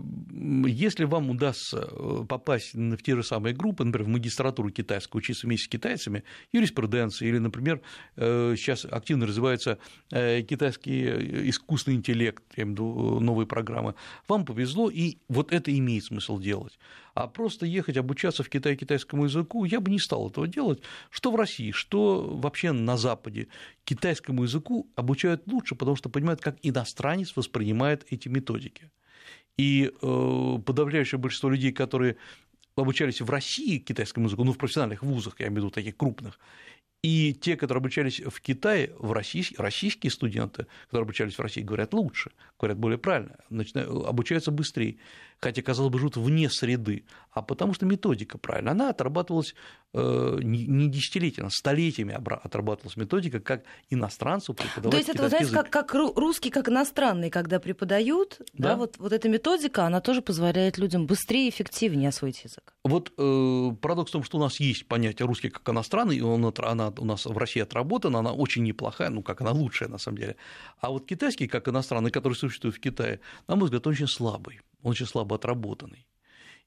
если 0.66 1.04
вам 1.04 1.30
удастся 1.30 1.90
э, 1.92 2.26
попасть 2.28 2.74
в 2.74 2.98
те 3.04 3.18
же 3.18 3.24
самые 3.24 3.54
группы, 3.54 3.84
например, 3.84 4.08
в 4.08 4.12
магистратуру 4.12 4.70
китайскую, 4.70 5.20
учиться 5.20 5.46
вместе 5.46 5.66
с 5.66 5.68
китайцами, 5.68 6.24
юриспруденции, 6.54 7.28
или, 7.28 7.38
например, 7.38 7.82
э, 8.16 8.56
сейчас 8.56 8.86
активно 8.86 9.28
развивается 9.28 9.78
китайский 10.10 11.50
искусственный 11.50 11.98
интеллект, 11.98 12.44
я 12.56 12.64
имею 12.64 12.76
в 12.76 12.80
виду 12.80 13.20
новые 13.20 13.46
программы, 13.46 13.96
вам 14.28 14.46
повезло, 14.46 14.90
и 14.90 15.18
вот 15.28 15.52
это 15.52 15.78
имеет 15.78 16.06
смысл 16.06 16.40
делать 16.40 16.80
а 17.14 17.28
просто 17.28 17.66
ехать 17.66 17.98
обучаться 17.98 18.44
в 18.44 18.50
Китае 18.50 18.76
китайскому 18.76 19.26
языку, 19.26 19.66
я 19.66 19.80
бы 19.80 19.92
не 19.92 20.00
стал 20.00 20.30
этого 20.30 20.48
делать. 20.48 20.82
Что 21.10 21.32
в 21.32 21.36
России, 21.36 21.72
что 21.72 22.22
вообще 22.22 22.72
на 22.72 22.98
Западе. 22.98 23.48
Китайскому 23.84 24.44
языку 24.44 24.90
обучают 24.96 25.48
лучше, 25.48 25.76
потому 25.76 25.96
что 25.96 26.10
понимают, 26.10 26.42
как 26.42 26.58
иностранец 26.62 27.36
воспринимает 27.36 28.06
эти 28.10 28.28
методики. 28.28 28.92
И 29.58 29.92
э, 30.02 30.58
подавляющее 30.66 31.20
большинство 31.20 31.50
людей, 31.50 31.72
которые 31.72 32.18
обучались 32.76 33.22
в 33.22 33.30
России 33.30 33.80
китайскому 33.80 34.28
языку, 34.28 34.44
ну, 34.44 34.54
в 34.54 34.58
профессиональных 34.58 35.04
вузах, 35.04 35.40
я 35.40 35.48
имею 35.48 35.62
в 35.62 35.66
виду 35.66 35.70
таких 35.72 35.98
крупных, 35.98 36.40
и 37.04 37.34
те, 37.34 37.58
которые 37.58 37.80
обучались 37.80 38.20
в 38.20 38.42
Китае, 38.42 38.94
в 39.00 39.12
российские, 39.12 39.58
российские 39.60 40.12
студенты, 40.12 40.68
которые 40.86 41.04
обучались 41.04 41.36
в 41.36 41.42
России, 41.42 41.62
говорят 41.62 41.94
лучше, 41.94 42.32
говорят 42.60 42.78
более 42.78 43.00
правильно, 43.00 43.38
начинают, 43.50 43.90
обучаются 44.06 44.52
быстрее, 44.52 44.98
хотя, 45.40 45.64
казалось 45.64 45.92
бы, 45.92 45.98
живут 45.98 46.18
вне 46.18 46.50
среды, 46.50 47.04
а 47.32 47.42
потому 47.42 47.74
что 47.74 47.88
методика 47.88 48.38
правильная. 48.38 48.74
Она 48.74 48.90
отрабатывалась 48.90 49.56
не 49.94 50.90
десятилетиями, 50.90 51.48
а 51.48 51.52
столетиями 51.52 52.14
отрабатывалась 52.14 52.96
методика, 52.96 53.40
как 53.40 53.64
иностранцу 53.90 54.54
преподавать 54.54 54.92
То 54.92 54.98
есть 54.98 55.10
это, 55.10 55.28
знаете, 55.28 55.52
как, 55.52 55.70
как 55.70 55.94
русский, 55.94 56.50
как 56.50 56.70
иностранный, 56.70 57.30
когда 57.30 57.60
преподают, 57.60 58.40
да, 58.54 58.70
да 58.70 58.76
вот, 58.78 58.98
вот 58.98 59.12
эта 59.12 59.28
методика, 59.28 59.86
она 59.86 60.00
тоже 60.00 60.22
позволяет 60.22 60.78
людям 60.78 61.08
быстрее 61.08 61.48
и 61.48 61.50
эффективнее 61.50 62.10
освоить 62.10 62.44
язык. 62.44 62.74
Вот 62.84 63.12
э, 63.18 63.76
парадокс 63.82 64.12
в 64.12 64.14
том, 64.14 64.24
что 64.24 64.38
у 64.38 64.42
нас 64.42 64.60
есть 64.60 64.88
понятие 64.88 65.28
русский 65.28 65.50
как 65.50 65.68
иностранный, 65.68 66.18
и 66.18 66.22
он, 66.22 66.52
она 66.58 66.94
у 66.98 67.06
нас 67.06 67.26
в 67.26 67.38
России 67.38 67.62
отработана, 67.62 68.20
она 68.20 68.32
очень 68.32 68.64
неплохая, 68.64 69.10
ну 69.10 69.24
как 69.24 69.42
она 69.42 69.52
лучшая 69.52 69.90
на 69.90 69.98
самом 69.98 70.18
деле. 70.18 70.36
А 70.80 70.90
вот 70.90 71.06
китайский 71.06 71.48
как 71.48 71.68
иностранный, 71.68 72.12
который 72.12 72.34
существует 72.34 72.76
в 72.76 72.80
Китае, 72.80 73.20
на 73.48 73.56
мой 73.56 73.66
взгляд, 73.66 73.86
он 73.88 73.94
очень 73.94 74.08
слабый, 74.08 74.62
он 74.84 74.92
очень 74.92 75.06
слабо 75.06 75.36
отработанный. 75.36 76.06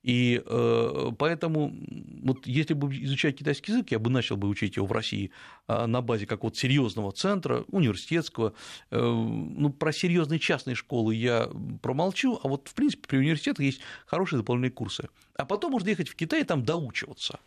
И 0.05 0.43
э, 0.45 1.11
поэтому, 1.19 1.75
вот 2.23 2.47
если 2.47 2.75
бы 2.75 2.95
изучать 2.95 3.39
китайский 3.39 3.73
язык, 3.73 3.91
я 3.91 3.99
бы 3.99 4.11
начал 4.11 4.37
бы 4.37 4.49
учить 4.49 4.77
его 4.77 4.87
в 4.87 4.93
России 4.93 5.31
а, 5.67 5.87
на 5.87 6.03
базе 6.03 6.27
какого-то 6.27 6.59
серьезного 6.59 7.11
центра, 7.11 7.65
университетского. 7.69 8.53
Э, 8.91 9.01
ну, 9.01 9.71
про 9.71 9.95
серьезные 9.95 10.39
частные 10.39 10.75
школы 10.75 11.15
я 11.15 11.49
промолчу, 11.81 12.39
а 12.43 12.49
вот, 12.49 12.69
в 12.69 12.75
принципе, 12.75 13.09
при 13.09 13.17
университетах 13.17 13.65
есть 13.65 13.81
хорошие 14.05 14.39
дополнительные 14.41 14.73
курсы. 14.73 15.09
А 15.39 15.47
потом 15.47 15.73
можно 15.73 15.89
ехать 15.89 16.11
в 16.11 16.17
Китай 16.17 16.43
и 16.43 16.45
там 16.45 16.65
доучиваться. 16.65 17.41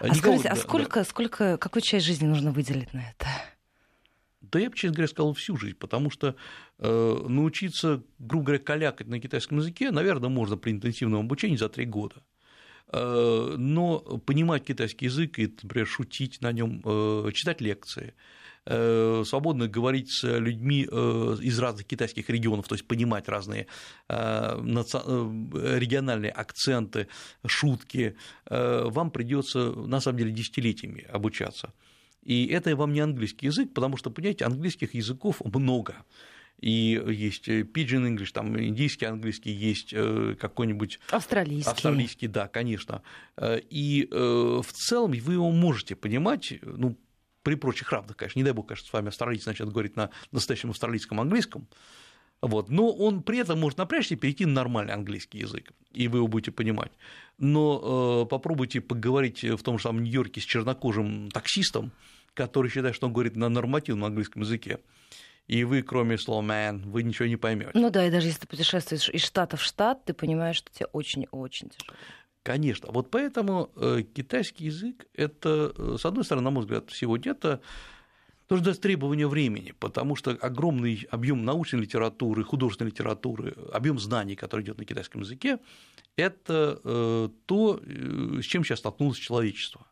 А 0.00 0.08
Никого... 0.08 0.38
скажите, 0.38 0.48
а 0.48 0.56
сколько, 0.56 1.00
да. 1.00 1.04
сколько, 1.04 1.58
какую 1.58 1.82
часть 1.82 2.06
жизни 2.06 2.26
нужно 2.26 2.50
выделить 2.50 2.92
на 2.92 3.08
это? 3.08 3.28
Да 4.50 4.58
я 4.58 4.70
бы, 4.70 4.76
честно 4.76 4.96
говоря, 4.96 5.08
сказал 5.08 5.34
всю 5.34 5.56
жизнь, 5.56 5.76
потому 5.76 6.10
что 6.10 6.34
э, 6.78 7.26
научиться, 7.28 8.02
грубо 8.18 8.46
говоря, 8.46 8.62
калякать 8.62 9.06
на 9.06 9.20
китайском 9.20 9.58
языке, 9.58 9.90
наверное, 9.90 10.28
можно 10.28 10.56
при 10.56 10.72
интенсивном 10.72 11.20
обучении 11.20 11.56
за 11.56 11.68
три 11.68 11.84
года. 11.84 12.22
Э, 12.92 13.54
но 13.56 14.00
понимать 14.26 14.64
китайский 14.64 15.06
язык 15.06 15.38
и, 15.38 15.54
например, 15.62 15.86
шутить 15.86 16.40
на 16.40 16.52
нем, 16.52 16.82
э, 16.84 17.30
читать 17.32 17.60
лекции, 17.60 18.14
э, 18.66 19.22
свободно 19.24 19.68
говорить 19.68 20.10
с 20.10 20.38
людьми 20.38 20.82
из 20.82 21.58
разных 21.58 21.86
китайских 21.86 22.28
регионов, 22.28 22.68
то 22.68 22.74
есть 22.74 22.86
понимать 22.86 23.28
разные 23.28 23.66
региональные 24.08 26.32
акценты, 26.32 27.08
шутки, 27.46 28.16
вам 28.48 29.10
придется 29.10 29.72
на 29.72 30.00
самом 30.00 30.18
деле 30.18 30.32
десятилетиями 30.32 31.06
обучаться. 31.10 31.72
И 32.22 32.46
это 32.46 32.74
вам 32.76 32.92
не 32.92 33.00
английский 33.00 33.46
язык, 33.46 33.72
потому 33.72 33.96
что, 33.96 34.10
понимаете, 34.10 34.44
английских 34.44 34.94
языков 34.94 35.40
много. 35.44 36.04
И 36.60 37.02
есть 37.08 37.48
pidgin 37.48 38.06
English, 38.06 38.32
там 38.32 38.58
индийский 38.60 39.06
английский, 39.06 39.50
есть 39.50 39.94
э, 39.94 40.36
какой-нибудь... 40.38 41.00
Австралийский. 41.10 41.70
Австралийский, 41.70 42.26
да, 42.28 42.48
конечно. 42.48 43.02
Э, 43.36 43.60
и 43.70 44.06
э, 44.10 44.60
в 44.62 44.72
целом 44.72 45.12
вы 45.12 45.32
его 45.32 45.50
можете 45.50 45.96
понимать, 45.96 46.52
ну, 46.62 46.98
при 47.42 47.54
прочих 47.54 47.90
равных, 47.90 48.18
конечно, 48.18 48.38
не 48.38 48.44
дай 48.44 48.52
бог, 48.52 48.68
конечно, 48.68 48.86
с 48.86 48.92
вами 48.92 49.08
австралиец 49.08 49.46
начнет 49.46 49.70
говорить 49.70 49.96
на 49.96 50.10
настоящем 50.32 50.70
австралийском 50.70 51.18
английском, 51.18 51.66
вот. 52.42 52.68
Но 52.68 52.90
он 52.90 53.22
при 53.22 53.38
этом 53.38 53.60
может 53.60 53.78
напрячься 53.78 54.14
и 54.14 54.16
перейти 54.16 54.46
на 54.46 54.54
нормальный 54.54 54.94
английский 54.94 55.38
язык, 55.38 55.72
и 55.92 56.08
вы 56.08 56.18
его 56.18 56.28
будете 56.28 56.52
понимать. 56.52 56.92
Но 57.38 58.22
э, 58.24 58.28
попробуйте 58.28 58.80
поговорить 58.80 59.42
в 59.42 59.62
том 59.62 59.78
же 59.78 59.84
самом 59.84 60.02
Нью-Йорке 60.02 60.40
с 60.40 60.44
чернокожим 60.44 61.30
таксистом, 61.30 61.92
который 62.34 62.70
считает, 62.70 62.94
что 62.94 63.06
он 63.06 63.12
говорит 63.12 63.36
на 63.36 63.48
нормативном 63.48 64.06
английском 64.06 64.42
языке, 64.42 64.80
и 65.46 65.64
вы, 65.64 65.82
кроме 65.82 66.16
слова 66.16 66.42
man, 66.42 66.88
вы 66.88 67.02
ничего 67.02 67.26
не 67.26 67.36
поймете. 67.36 67.72
Ну 67.74 67.90
да, 67.90 68.06
и 68.06 68.10
даже 68.10 68.28
если 68.28 68.40
ты 68.40 68.46
путешествуешь 68.46 69.08
из 69.08 69.24
штата 69.24 69.56
в 69.56 69.62
штат, 69.62 70.04
ты 70.04 70.14
понимаешь, 70.14 70.56
что 70.56 70.72
тебе 70.72 70.86
очень-очень 70.92 71.70
тяжело. 71.70 71.96
Конечно. 72.42 72.90
Вот 72.90 73.10
поэтому 73.10 73.70
э, 73.76 74.02
китайский 74.14 74.66
язык 74.66 75.06
это, 75.12 75.74
э, 75.76 75.96
с 75.98 76.06
одной 76.06 76.24
стороны, 76.24 76.44
на 76.44 76.50
мой 76.50 76.62
взгляд, 76.62 76.84
сегодня 76.90 77.32
это 77.32 77.60
тоже 78.50 78.74
требование 78.74 79.28
времени, 79.28 79.72
потому 79.78 80.16
что 80.16 80.32
огромный 80.32 81.06
объем 81.12 81.44
научной 81.44 81.82
литературы, 81.82 82.42
художественной 82.42 82.90
литературы, 82.90 83.54
объем 83.72 84.00
знаний, 84.00 84.34
который 84.34 84.62
идет 84.62 84.78
на 84.78 84.84
китайском 84.84 85.20
языке, 85.20 85.60
это 86.16 86.80
э, 86.82 87.28
то, 87.46 87.80
э, 87.80 88.40
с 88.42 88.44
чем 88.44 88.64
сейчас 88.64 88.80
столкнулось 88.80 89.18
человечество. 89.18 89.86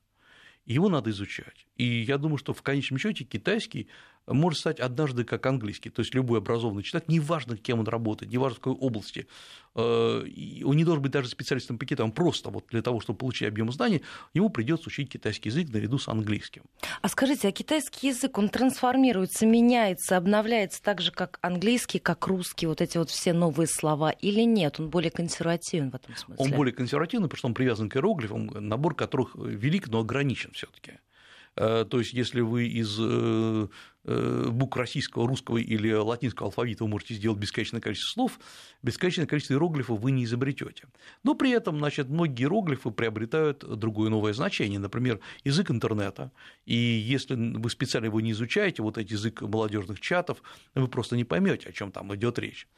Его 0.67 0.89
надо 0.89 1.11
изучать. 1.11 1.67
И 1.77 1.85
я 1.85 2.19
думаю, 2.19 2.37
что 2.37 2.53
в 2.53 2.63
конечном 2.63 2.99
счете 2.99 3.23
китайский 3.23 3.87
может 4.33 4.61
стать 4.61 4.81
однажды 4.81 5.25
как 5.25 5.45
английский. 5.47 5.91
То 5.91 6.01
есть 6.01 6.15
любой 6.15 6.39
образованный 6.39 6.83
человек, 6.83 7.09
неважно, 7.09 7.57
кем 7.57 7.81
он 7.81 7.87
работает, 7.87 8.33
неважно, 8.33 8.57
в 8.57 8.61
какой 8.61 8.79
области, 8.79 9.27
э, 9.75 9.81
он 10.65 10.77
не 10.77 10.85
должен 10.85 11.03
быть 11.03 11.13
даже 11.13 11.29
специалистом 11.29 11.79
по 11.79 11.87
Китаю, 11.87 12.07
он 12.07 12.13
просто 12.13 12.51
вот 12.51 12.67
для 12.71 12.83
того, 12.83 13.01
чтобы 13.01 13.19
получить 13.19 13.49
объем 13.49 13.73
знаний, 13.73 14.03
ему 14.35 14.51
придется 14.51 14.89
учить 14.89 15.11
китайский 15.11 15.49
язык 15.49 15.69
наряду 15.71 15.99
с 15.99 16.09
английским. 16.09 16.63
А 17.03 17.09
скажите, 17.09 17.49
а 17.49 17.53
китайский 17.53 18.09
язык, 18.09 18.39
он 18.39 18.49
трансформируется, 18.49 19.47
меняется, 19.47 20.17
обновляется 20.17 20.83
так 20.83 21.01
же, 21.01 21.11
как 21.11 21.39
английский, 21.43 21.99
как 21.99 22.27
русский, 22.27 22.67
вот 22.67 22.81
эти 22.81 22.99
вот 22.99 23.11
все 23.11 23.33
новые 23.33 23.67
слова, 23.67 24.11
или 24.11 24.43
нет? 24.43 24.79
Он 24.79 24.91
более 24.91 25.11
консервативен 25.11 25.91
в 25.91 25.95
этом 25.95 26.17
смысле? 26.17 26.45
Он 26.45 26.51
более 26.53 26.75
консервативный, 26.75 27.29
потому 27.29 27.39
что 27.39 27.49
он 27.49 27.55
привязан 27.55 27.89
к 27.89 27.97
иероглифам, 27.97 28.47
набор 28.47 28.95
которых 28.95 29.35
велик, 29.35 29.89
но 29.89 30.01
ограничен 30.01 30.53
все 30.53 30.67
таки 30.67 30.99
Э, 31.59 31.85
то 31.89 31.99
есть, 31.99 32.13
если 32.13 32.41
вы 32.41 32.69
из 32.69 32.99
Э, 33.01 33.67
букв 34.05 34.77
российского, 34.77 35.27
русского 35.29 35.59
или 35.59 35.93
латинского 35.93 36.47
алфавита 36.47 36.85
вы 36.85 36.91
можете 36.91 37.15
сделать 37.15 37.39
бесконечное 37.39 37.81
количество 37.81 38.13
слов, 38.13 38.41
бесконечное 38.83 39.27
количество 39.27 39.55
иероглифов 39.55 40.01
вы 40.01 40.13
не 40.13 40.25
изобретете. 40.25 40.85
Но 41.25 41.35
при 41.35 41.51
этом, 41.51 41.79
значит, 41.79 42.09
многие 42.09 42.45
иероглифы 42.45 42.91
приобретают 42.91 43.65
другое 43.79 44.11
новое 44.11 44.33
значение, 44.33 44.79
например, 44.79 45.21
язык 45.45 45.71
интернета. 45.71 46.33
И 46.65 46.75
если 46.75 47.35
вы 47.35 47.71
специально 47.71 48.07
его 48.07 48.21
не 48.21 48.33
изучаете, 48.33 48.83
вот 48.83 48.99
этот 48.99 49.11
язык 49.11 49.43
молодежных 49.43 50.01
чатов, 50.01 50.43
вы 50.75 50.89
просто 50.89 51.17
не 51.17 51.25
поймете, 51.25 51.69
о 51.69 51.73
чем 51.73 51.93
там 51.93 52.15
идет 52.15 52.39
речь. 52.39 52.69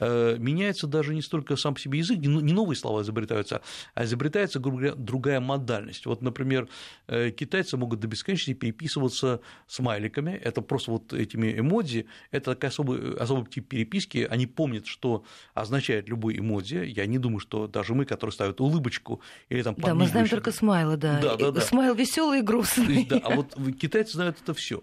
Э, 0.00 0.36
меняется 0.38 0.86
даже 0.86 1.14
не 1.14 1.22
столько 1.22 1.56
сам 1.56 1.74
по 1.74 1.80
себе 1.80 1.98
язык, 1.98 2.18
не 2.18 2.52
новые 2.52 2.76
слова 2.76 3.02
изобретаются, 3.02 3.62
а 3.94 4.04
изобретается 4.04 4.60
другая 4.60 5.40
модальность. 5.40 6.06
Вот, 6.06 6.22
например, 6.22 6.68
э, 7.06 7.30
китайцы 7.30 7.76
могут 7.76 8.00
до 8.00 8.08
бесконечности 8.08 8.54
переписываться 8.54 9.40
смайликами, 9.66 10.32
это 10.32 10.62
просто 10.62 10.79
вот 10.88 11.12
этими 11.12 11.58
эмодзи, 11.58 12.06
это 12.30 12.54
такой 12.54 12.68
особый, 12.68 13.16
особый 13.16 13.50
тип 13.50 13.68
переписки, 13.68 14.26
они 14.30 14.46
помнят, 14.46 14.86
что 14.86 15.24
означает 15.54 16.08
любой 16.08 16.38
эмодзи, 16.38 16.84
я 16.96 17.06
не 17.06 17.18
думаю, 17.18 17.40
что 17.40 17.66
даже 17.66 17.94
мы, 17.94 18.04
которые 18.04 18.32
ставят 18.32 18.60
улыбочку 18.60 19.20
или 19.48 19.62
там 19.62 19.74
Да, 19.78 19.94
мы 19.94 20.06
знаем 20.06 20.28
только 20.28 20.52
смайлы, 20.52 20.96
да, 20.96 21.20
да, 21.20 21.36
да, 21.36 21.50
да. 21.50 21.60
смайл 21.60 21.94
веселый 21.94 22.40
и 22.40 22.42
грустный. 22.42 22.94
Есть, 22.94 23.08
да, 23.08 23.18
а 23.18 23.34
вот 23.34 23.56
китайцы 23.78 24.14
знают 24.14 24.38
это 24.42 24.54
все. 24.54 24.82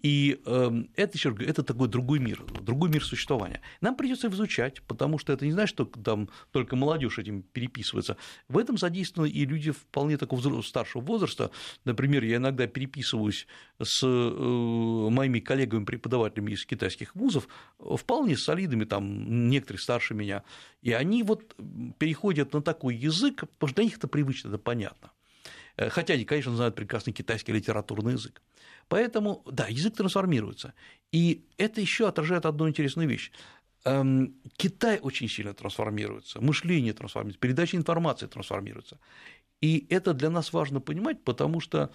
И 0.00 0.40
эм, 0.46 0.90
это 0.94 1.16
еще 1.16 1.34
это 1.40 1.62
такой 1.64 1.88
другой 1.88 2.20
мир, 2.20 2.44
другой 2.60 2.88
мир 2.88 3.04
существования. 3.04 3.60
Нам 3.80 3.96
придется 3.96 4.28
изучать, 4.28 4.80
потому 4.82 5.18
что 5.18 5.32
это 5.32 5.44
не 5.44 5.52
значит, 5.52 5.74
что 5.74 5.86
там 5.86 6.28
только 6.52 6.76
молодежь 6.76 7.18
этим 7.18 7.42
переписывается. 7.42 8.16
В 8.48 8.58
этом 8.58 8.78
задействованы 8.78 9.28
и 9.28 9.44
люди 9.44 9.72
вполне 9.72 10.16
такого 10.16 10.62
старшего 10.62 11.02
возраста. 11.02 11.50
Например, 11.84 12.22
я 12.22 12.36
иногда 12.36 12.68
переписываюсь 12.68 13.48
с 13.82 14.00
э, 14.04 15.08
моими 15.10 15.40
коллегами-преподавателями 15.40 16.52
из 16.52 16.64
китайских 16.64 17.16
вузов, 17.16 17.48
вполне 17.78 18.36
солидными, 18.36 18.84
там 18.84 19.48
некоторые 19.48 19.80
старше 19.80 20.14
меня, 20.14 20.44
и 20.80 20.92
они 20.92 21.24
вот 21.24 21.56
переходят 21.98 22.52
на 22.52 22.62
такой 22.62 22.94
язык, 22.94 23.40
потому 23.40 23.68
что 23.68 23.76
для 23.76 23.84
них 23.84 23.96
это 23.96 24.06
привычно, 24.06 24.48
это 24.48 24.58
понятно. 24.58 25.10
Э, 25.78 25.88
хотя 25.88 26.14
они, 26.14 26.24
конечно, 26.24 26.54
знают 26.54 26.74
прекрасный 26.74 27.12
китайский 27.12 27.52
литературный 27.52 28.12
язык. 28.12 28.42
Поэтому, 28.88 29.42
да, 29.50 29.68
язык 29.68 29.94
трансформируется. 29.94 30.74
И 31.12 31.46
это 31.56 31.80
еще 31.80 32.08
отражает 32.08 32.44
одну 32.44 32.68
интересную 32.68 33.08
вещь. 33.08 33.30
Эм, 33.84 34.34
Китай 34.56 34.98
очень 34.98 35.28
сильно 35.28 35.54
трансформируется, 35.54 36.40
мышление 36.40 36.92
трансформируется, 36.92 37.40
передача 37.40 37.76
информации 37.76 38.26
трансформируется. 38.26 38.98
И 39.60 39.86
это 39.88 40.14
для 40.14 40.30
нас 40.30 40.52
важно 40.52 40.80
понимать, 40.80 41.22
потому 41.22 41.60
что 41.60 41.90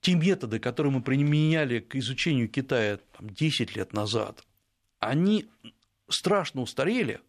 те 0.00 0.14
методы, 0.14 0.58
которые 0.58 0.92
мы 0.92 1.02
применяли 1.02 1.80
к 1.80 1.96
изучению 1.96 2.48
Китая 2.48 2.98
там, 3.16 3.30
10 3.30 3.76
лет 3.76 3.94
назад, 3.94 4.44
они 4.98 5.46
страшно 6.08 6.60
устарели, 6.60 7.20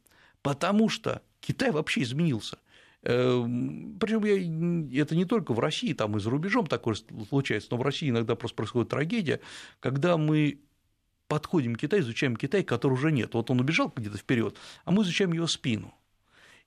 потому 0.41 0.89
что 0.89 1.21
Китай 1.39 1.71
вообще 1.71 2.01
изменился. 2.01 2.57
Эм, 3.05 3.97
Причем 3.99 4.89
это 4.91 5.15
не 5.15 5.25
только 5.25 5.53
в 5.53 5.59
России, 5.59 5.93
там 5.93 6.17
и 6.17 6.19
за 6.19 6.31
рубежом 6.31 6.65
такое 6.65 6.95
случается, 7.29 7.69
но 7.71 7.77
в 7.77 7.83
России 7.83 8.09
иногда 8.09 8.35
просто 8.35 8.57
происходит 8.57 8.89
трагедия, 8.89 9.41
когда 9.79 10.17
мы 10.17 10.59
подходим 11.27 11.75
к 11.75 11.79
Китаю, 11.79 12.01
изучаем 12.01 12.35
Китай, 12.35 12.63
который 12.63 12.93
уже 12.93 13.11
нет. 13.11 13.35
Вот 13.35 13.51
он 13.51 13.59
убежал 13.59 13.93
где-то 13.95 14.17
вперед, 14.17 14.57
а 14.85 14.91
мы 14.91 15.03
изучаем 15.03 15.33
его 15.33 15.45
спину. 15.45 15.93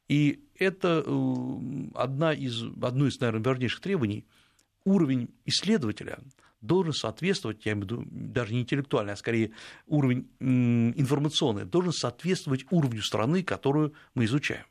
И 0.07 0.45
это 0.55 1.03
э, 1.05 1.59
одна 1.95 2.33
из, 2.33 2.63
одно 2.83 3.09
из, 3.09 3.19
наверное, 3.19 3.45
важнейших 3.45 3.81
требований. 3.81 4.25
Уровень 4.85 5.29
исследователя 5.45 6.21
должен 6.61 6.93
соответствовать, 6.93 7.67
я 7.67 7.73
имею 7.73 7.87
в 7.87 7.91
виду 7.91 8.05
даже 8.11 8.55
не 8.55 8.61
интеллектуальный, 8.61 9.13
а 9.13 9.17
скорее 9.17 9.51
уровень 9.87 10.29
информационный, 10.41 11.65
должен 11.65 11.93
соответствовать 11.93 12.65
уровню 12.71 13.03
страны, 13.03 13.43
которую 13.43 13.93
мы 14.15 14.25
изучаем. 14.25 14.65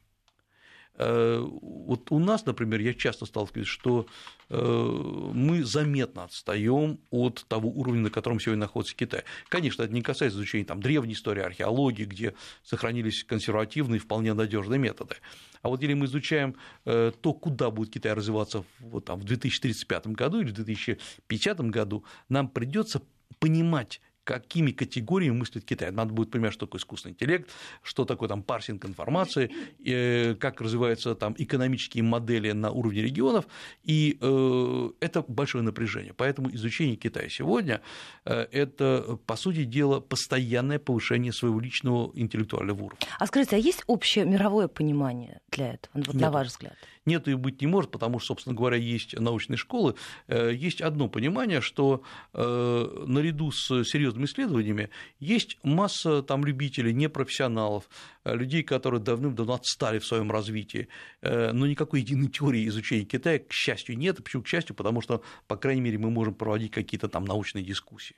Вот 0.98 2.12
у 2.12 2.20
нас, 2.20 2.46
например, 2.46 2.80
я 2.82 2.94
часто 2.94 3.26
сталкиваюсь, 3.26 3.68
что 3.68 4.08
мы 4.50 5.64
заметно 5.64 6.24
отстаем 6.24 7.00
от 7.12 7.46
того 7.48 7.70
уровня, 7.70 8.02
на 8.02 8.10
котором 8.10 8.40
сегодня 8.40 8.62
находится 8.62 8.96
Китай. 8.96 9.24
Конечно, 9.50 9.84
это 9.84 9.94
не 9.94 10.02
касается 10.02 10.38
изучения 10.38 10.66
там, 10.66 10.82
древней 10.82 11.14
истории, 11.14 11.44
археологии, 11.44 12.06
где 12.06 12.34
сохранились 12.64 13.24
консервативные, 13.24 14.00
вполне 14.00 14.34
надежные 14.34 14.80
методы. 14.80 15.18
А 15.62 15.70
вот 15.70 15.82
если 15.82 15.94
мы 15.94 16.06
изучаем 16.06 16.56
то, 16.84 17.12
куда 17.34 17.70
будет 17.70 17.94
Китай 17.94 18.14
развиваться 18.14 18.64
вот, 18.80 19.06
там, 19.06 19.20
в 19.20 19.24
2035 19.24 20.08
году 20.08 20.40
или 20.40 20.50
в 20.50 20.54
2050 20.54 21.60
году, 21.70 22.04
нам 22.30 22.48
придется 22.48 23.02
понимать 23.40 24.02
какими 24.28 24.72
категориями 24.72 25.38
мыслит 25.38 25.64
Китай. 25.64 25.90
Надо 25.92 26.12
будет 26.12 26.32
понимать, 26.32 26.52
что 26.52 26.66
такое 26.66 26.80
искусственный 26.80 27.14
интеллект, 27.14 27.50
что 27.82 28.04
такое 28.04 28.28
там 28.28 28.44
парсинг 28.44 28.86
информации, 28.86 29.50
э, 29.86 30.36
как 30.36 30.60
развиваются 30.60 31.16
там 31.16 31.34
экономические 31.38 32.04
модели 32.04 32.52
на 32.52 32.72
уровне 32.72 33.02
регионов, 33.02 33.46
и 33.86 34.18
э, 34.20 34.90
это 35.00 35.24
большое 35.28 35.64
напряжение. 35.64 36.14
Поэтому 36.14 36.50
изучение 36.50 36.98
Китая 36.98 37.30
сегодня 37.30 37.80
э,– 38.26 38.48
это, 38.52 39.18
по 39.26 39.38
сути 39.38 39.64
дела, 39.64 40.02
постоянное 40.02 40.80
повышение 40.80 41.32
своего 41.32 41.62
личного 41.62 42.12
интеллектуального 42.14 42.84
уровня. 42.84 43.08
А 43.20 43.28
скажите, 43.28 43.56
а 43.56 43.60
есть 43.60 43.84
общее 43.88 44.26
мировое 44.26 44.68
понимание 44.68 45.40
для 45.52 45.76
этого, 45.76 46.04
вот, 46.06 46.14
на 46.14 46.32
ваш 46.32 46.48
взгляд? 46.48 46.76
Нет 47.08 47.28
и 47.28 47.34
быть 47.34 47.62
не 47.62 47.68
может, 47.68 47.90
потому 47.90 48.20
что, 48.20 48.28
собственно 48.28 48.56
говоря, 48.56 48.78
есть 48.78 49.20
научные 49.20 49.58
школы, 49.58 49.96
есть 50.28 50.82
одно 50.82 51.08
понимание, 51.08 51.62
что 51.62 52.04
наряду 52.34 53.52
с 53.52 53.84
серьезными 53.84 54.26
исследованиями, 54.26 54.90
есть 55.20 55.58
масса 55.64 56.22
там 56.22 56.46
любителей, 56.46 56.94
непрофессионалов, 56.94 57.90
э, 58.24 58.36
людей, 58.36 58.64
которые 58.64 59.02
давным-давно 59.02 59.56
отстали 59.56 60.00
в 60.00 60.06
своем 60.06 60.32
развитии, 60.32 60.88
э, 61.22 61.52
но 61.52 61.66
никакой 61.66 62.02
единой 62.02 62.28
теории 62.28 62.68
изучения 62.68 63.06
Китая, 63.06 63.40
к 63.40 63.52
счастью, 63.52 63.98
нет. 63.98 64.24
Почему 64.24 64.44
к 64.44 64.48
счастью? 64.48 64.76
Потому 64.76 65.02
что, 65.02 65.24
по 65.48 65.58
крайней 65.58 65.82
мере, 65.82 65.98
мы 65.98 66.10
можем 66.10 66.34
проводить 66.34 66.72
какие-то 66.72 67.08
там 67.08 67.26
научные 67.26 67.64
дискуссии. 67.64 68.16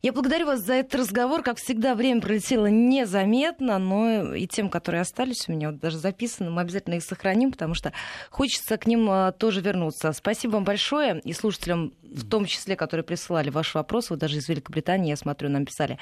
Я 0.00 0.12
благодарю 0.12 0.46
вас 0.46 0.60
за 0.60 0.74
этот 0.74 0.94
разговор. 0.94 1.42
Как 1.42 1.58
всегда, 1.58 1.96
время 1.96 2.20
пролетело 2.20 2.66
незаметно, 2.66 3.78
но 3.78 4.32
и 4.32 4.46
тем, 4.46 4.68
которые 4.68 5.00
остались 5.00 5.48
у 5.48 5.52
меня, 5.52 5.70
вот 5.70 5.80
даже 5.80 5.98
записаны, 5.98 6.50
мы 6.50 6.60
обязательно 6.60 6.94
их 6.94 7.02
сохраним, 7.02 7.50
потому 7.50 7.74
что 7.74 7.92
хочется 8.30 8.76
к 8.76 8.86
ним 8.86 9.10
а, 9.10 9.32
тоже 9.32 9.60
вернуться. 9.60 10.12
Спасибо 10.12 10.52
вам 10.52 10.64
большое 10.64 11.20
и 11.24 11.32
слушателям, 11.32 11.92
в 12.02 12.28
том 12.28 12.46
числе, 12.46 12.76
которые 12.76 13.02
присылали 13.02 13.50
ваши 13.50 13.76
вопросы, 13.76 14.10
вот 14.10 14.20
даже 14.20 14.38
из 14.38 14.48
Великобритании, 14.48 15.10
я 15.10 15.16
смотрю, 15.16 15.48
нам 15.48 15.66
писали. 15.66 15.98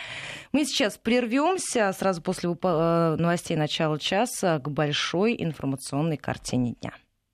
Мы 0.53 0.67
сейчас 0.67 0.99
прервемся 0.99 1.91
сразу 1.99 2.21
после 2.21 2.55
а, 2.63 3.17
новостей 3.17 3.57
начала 3.57 3.99
часа 3.99 4.59
к 4.59 4.69
большой 4.69 5.37
информационной 5.39 6.19
картине 6.19 6.75
дня. 6.83 6.93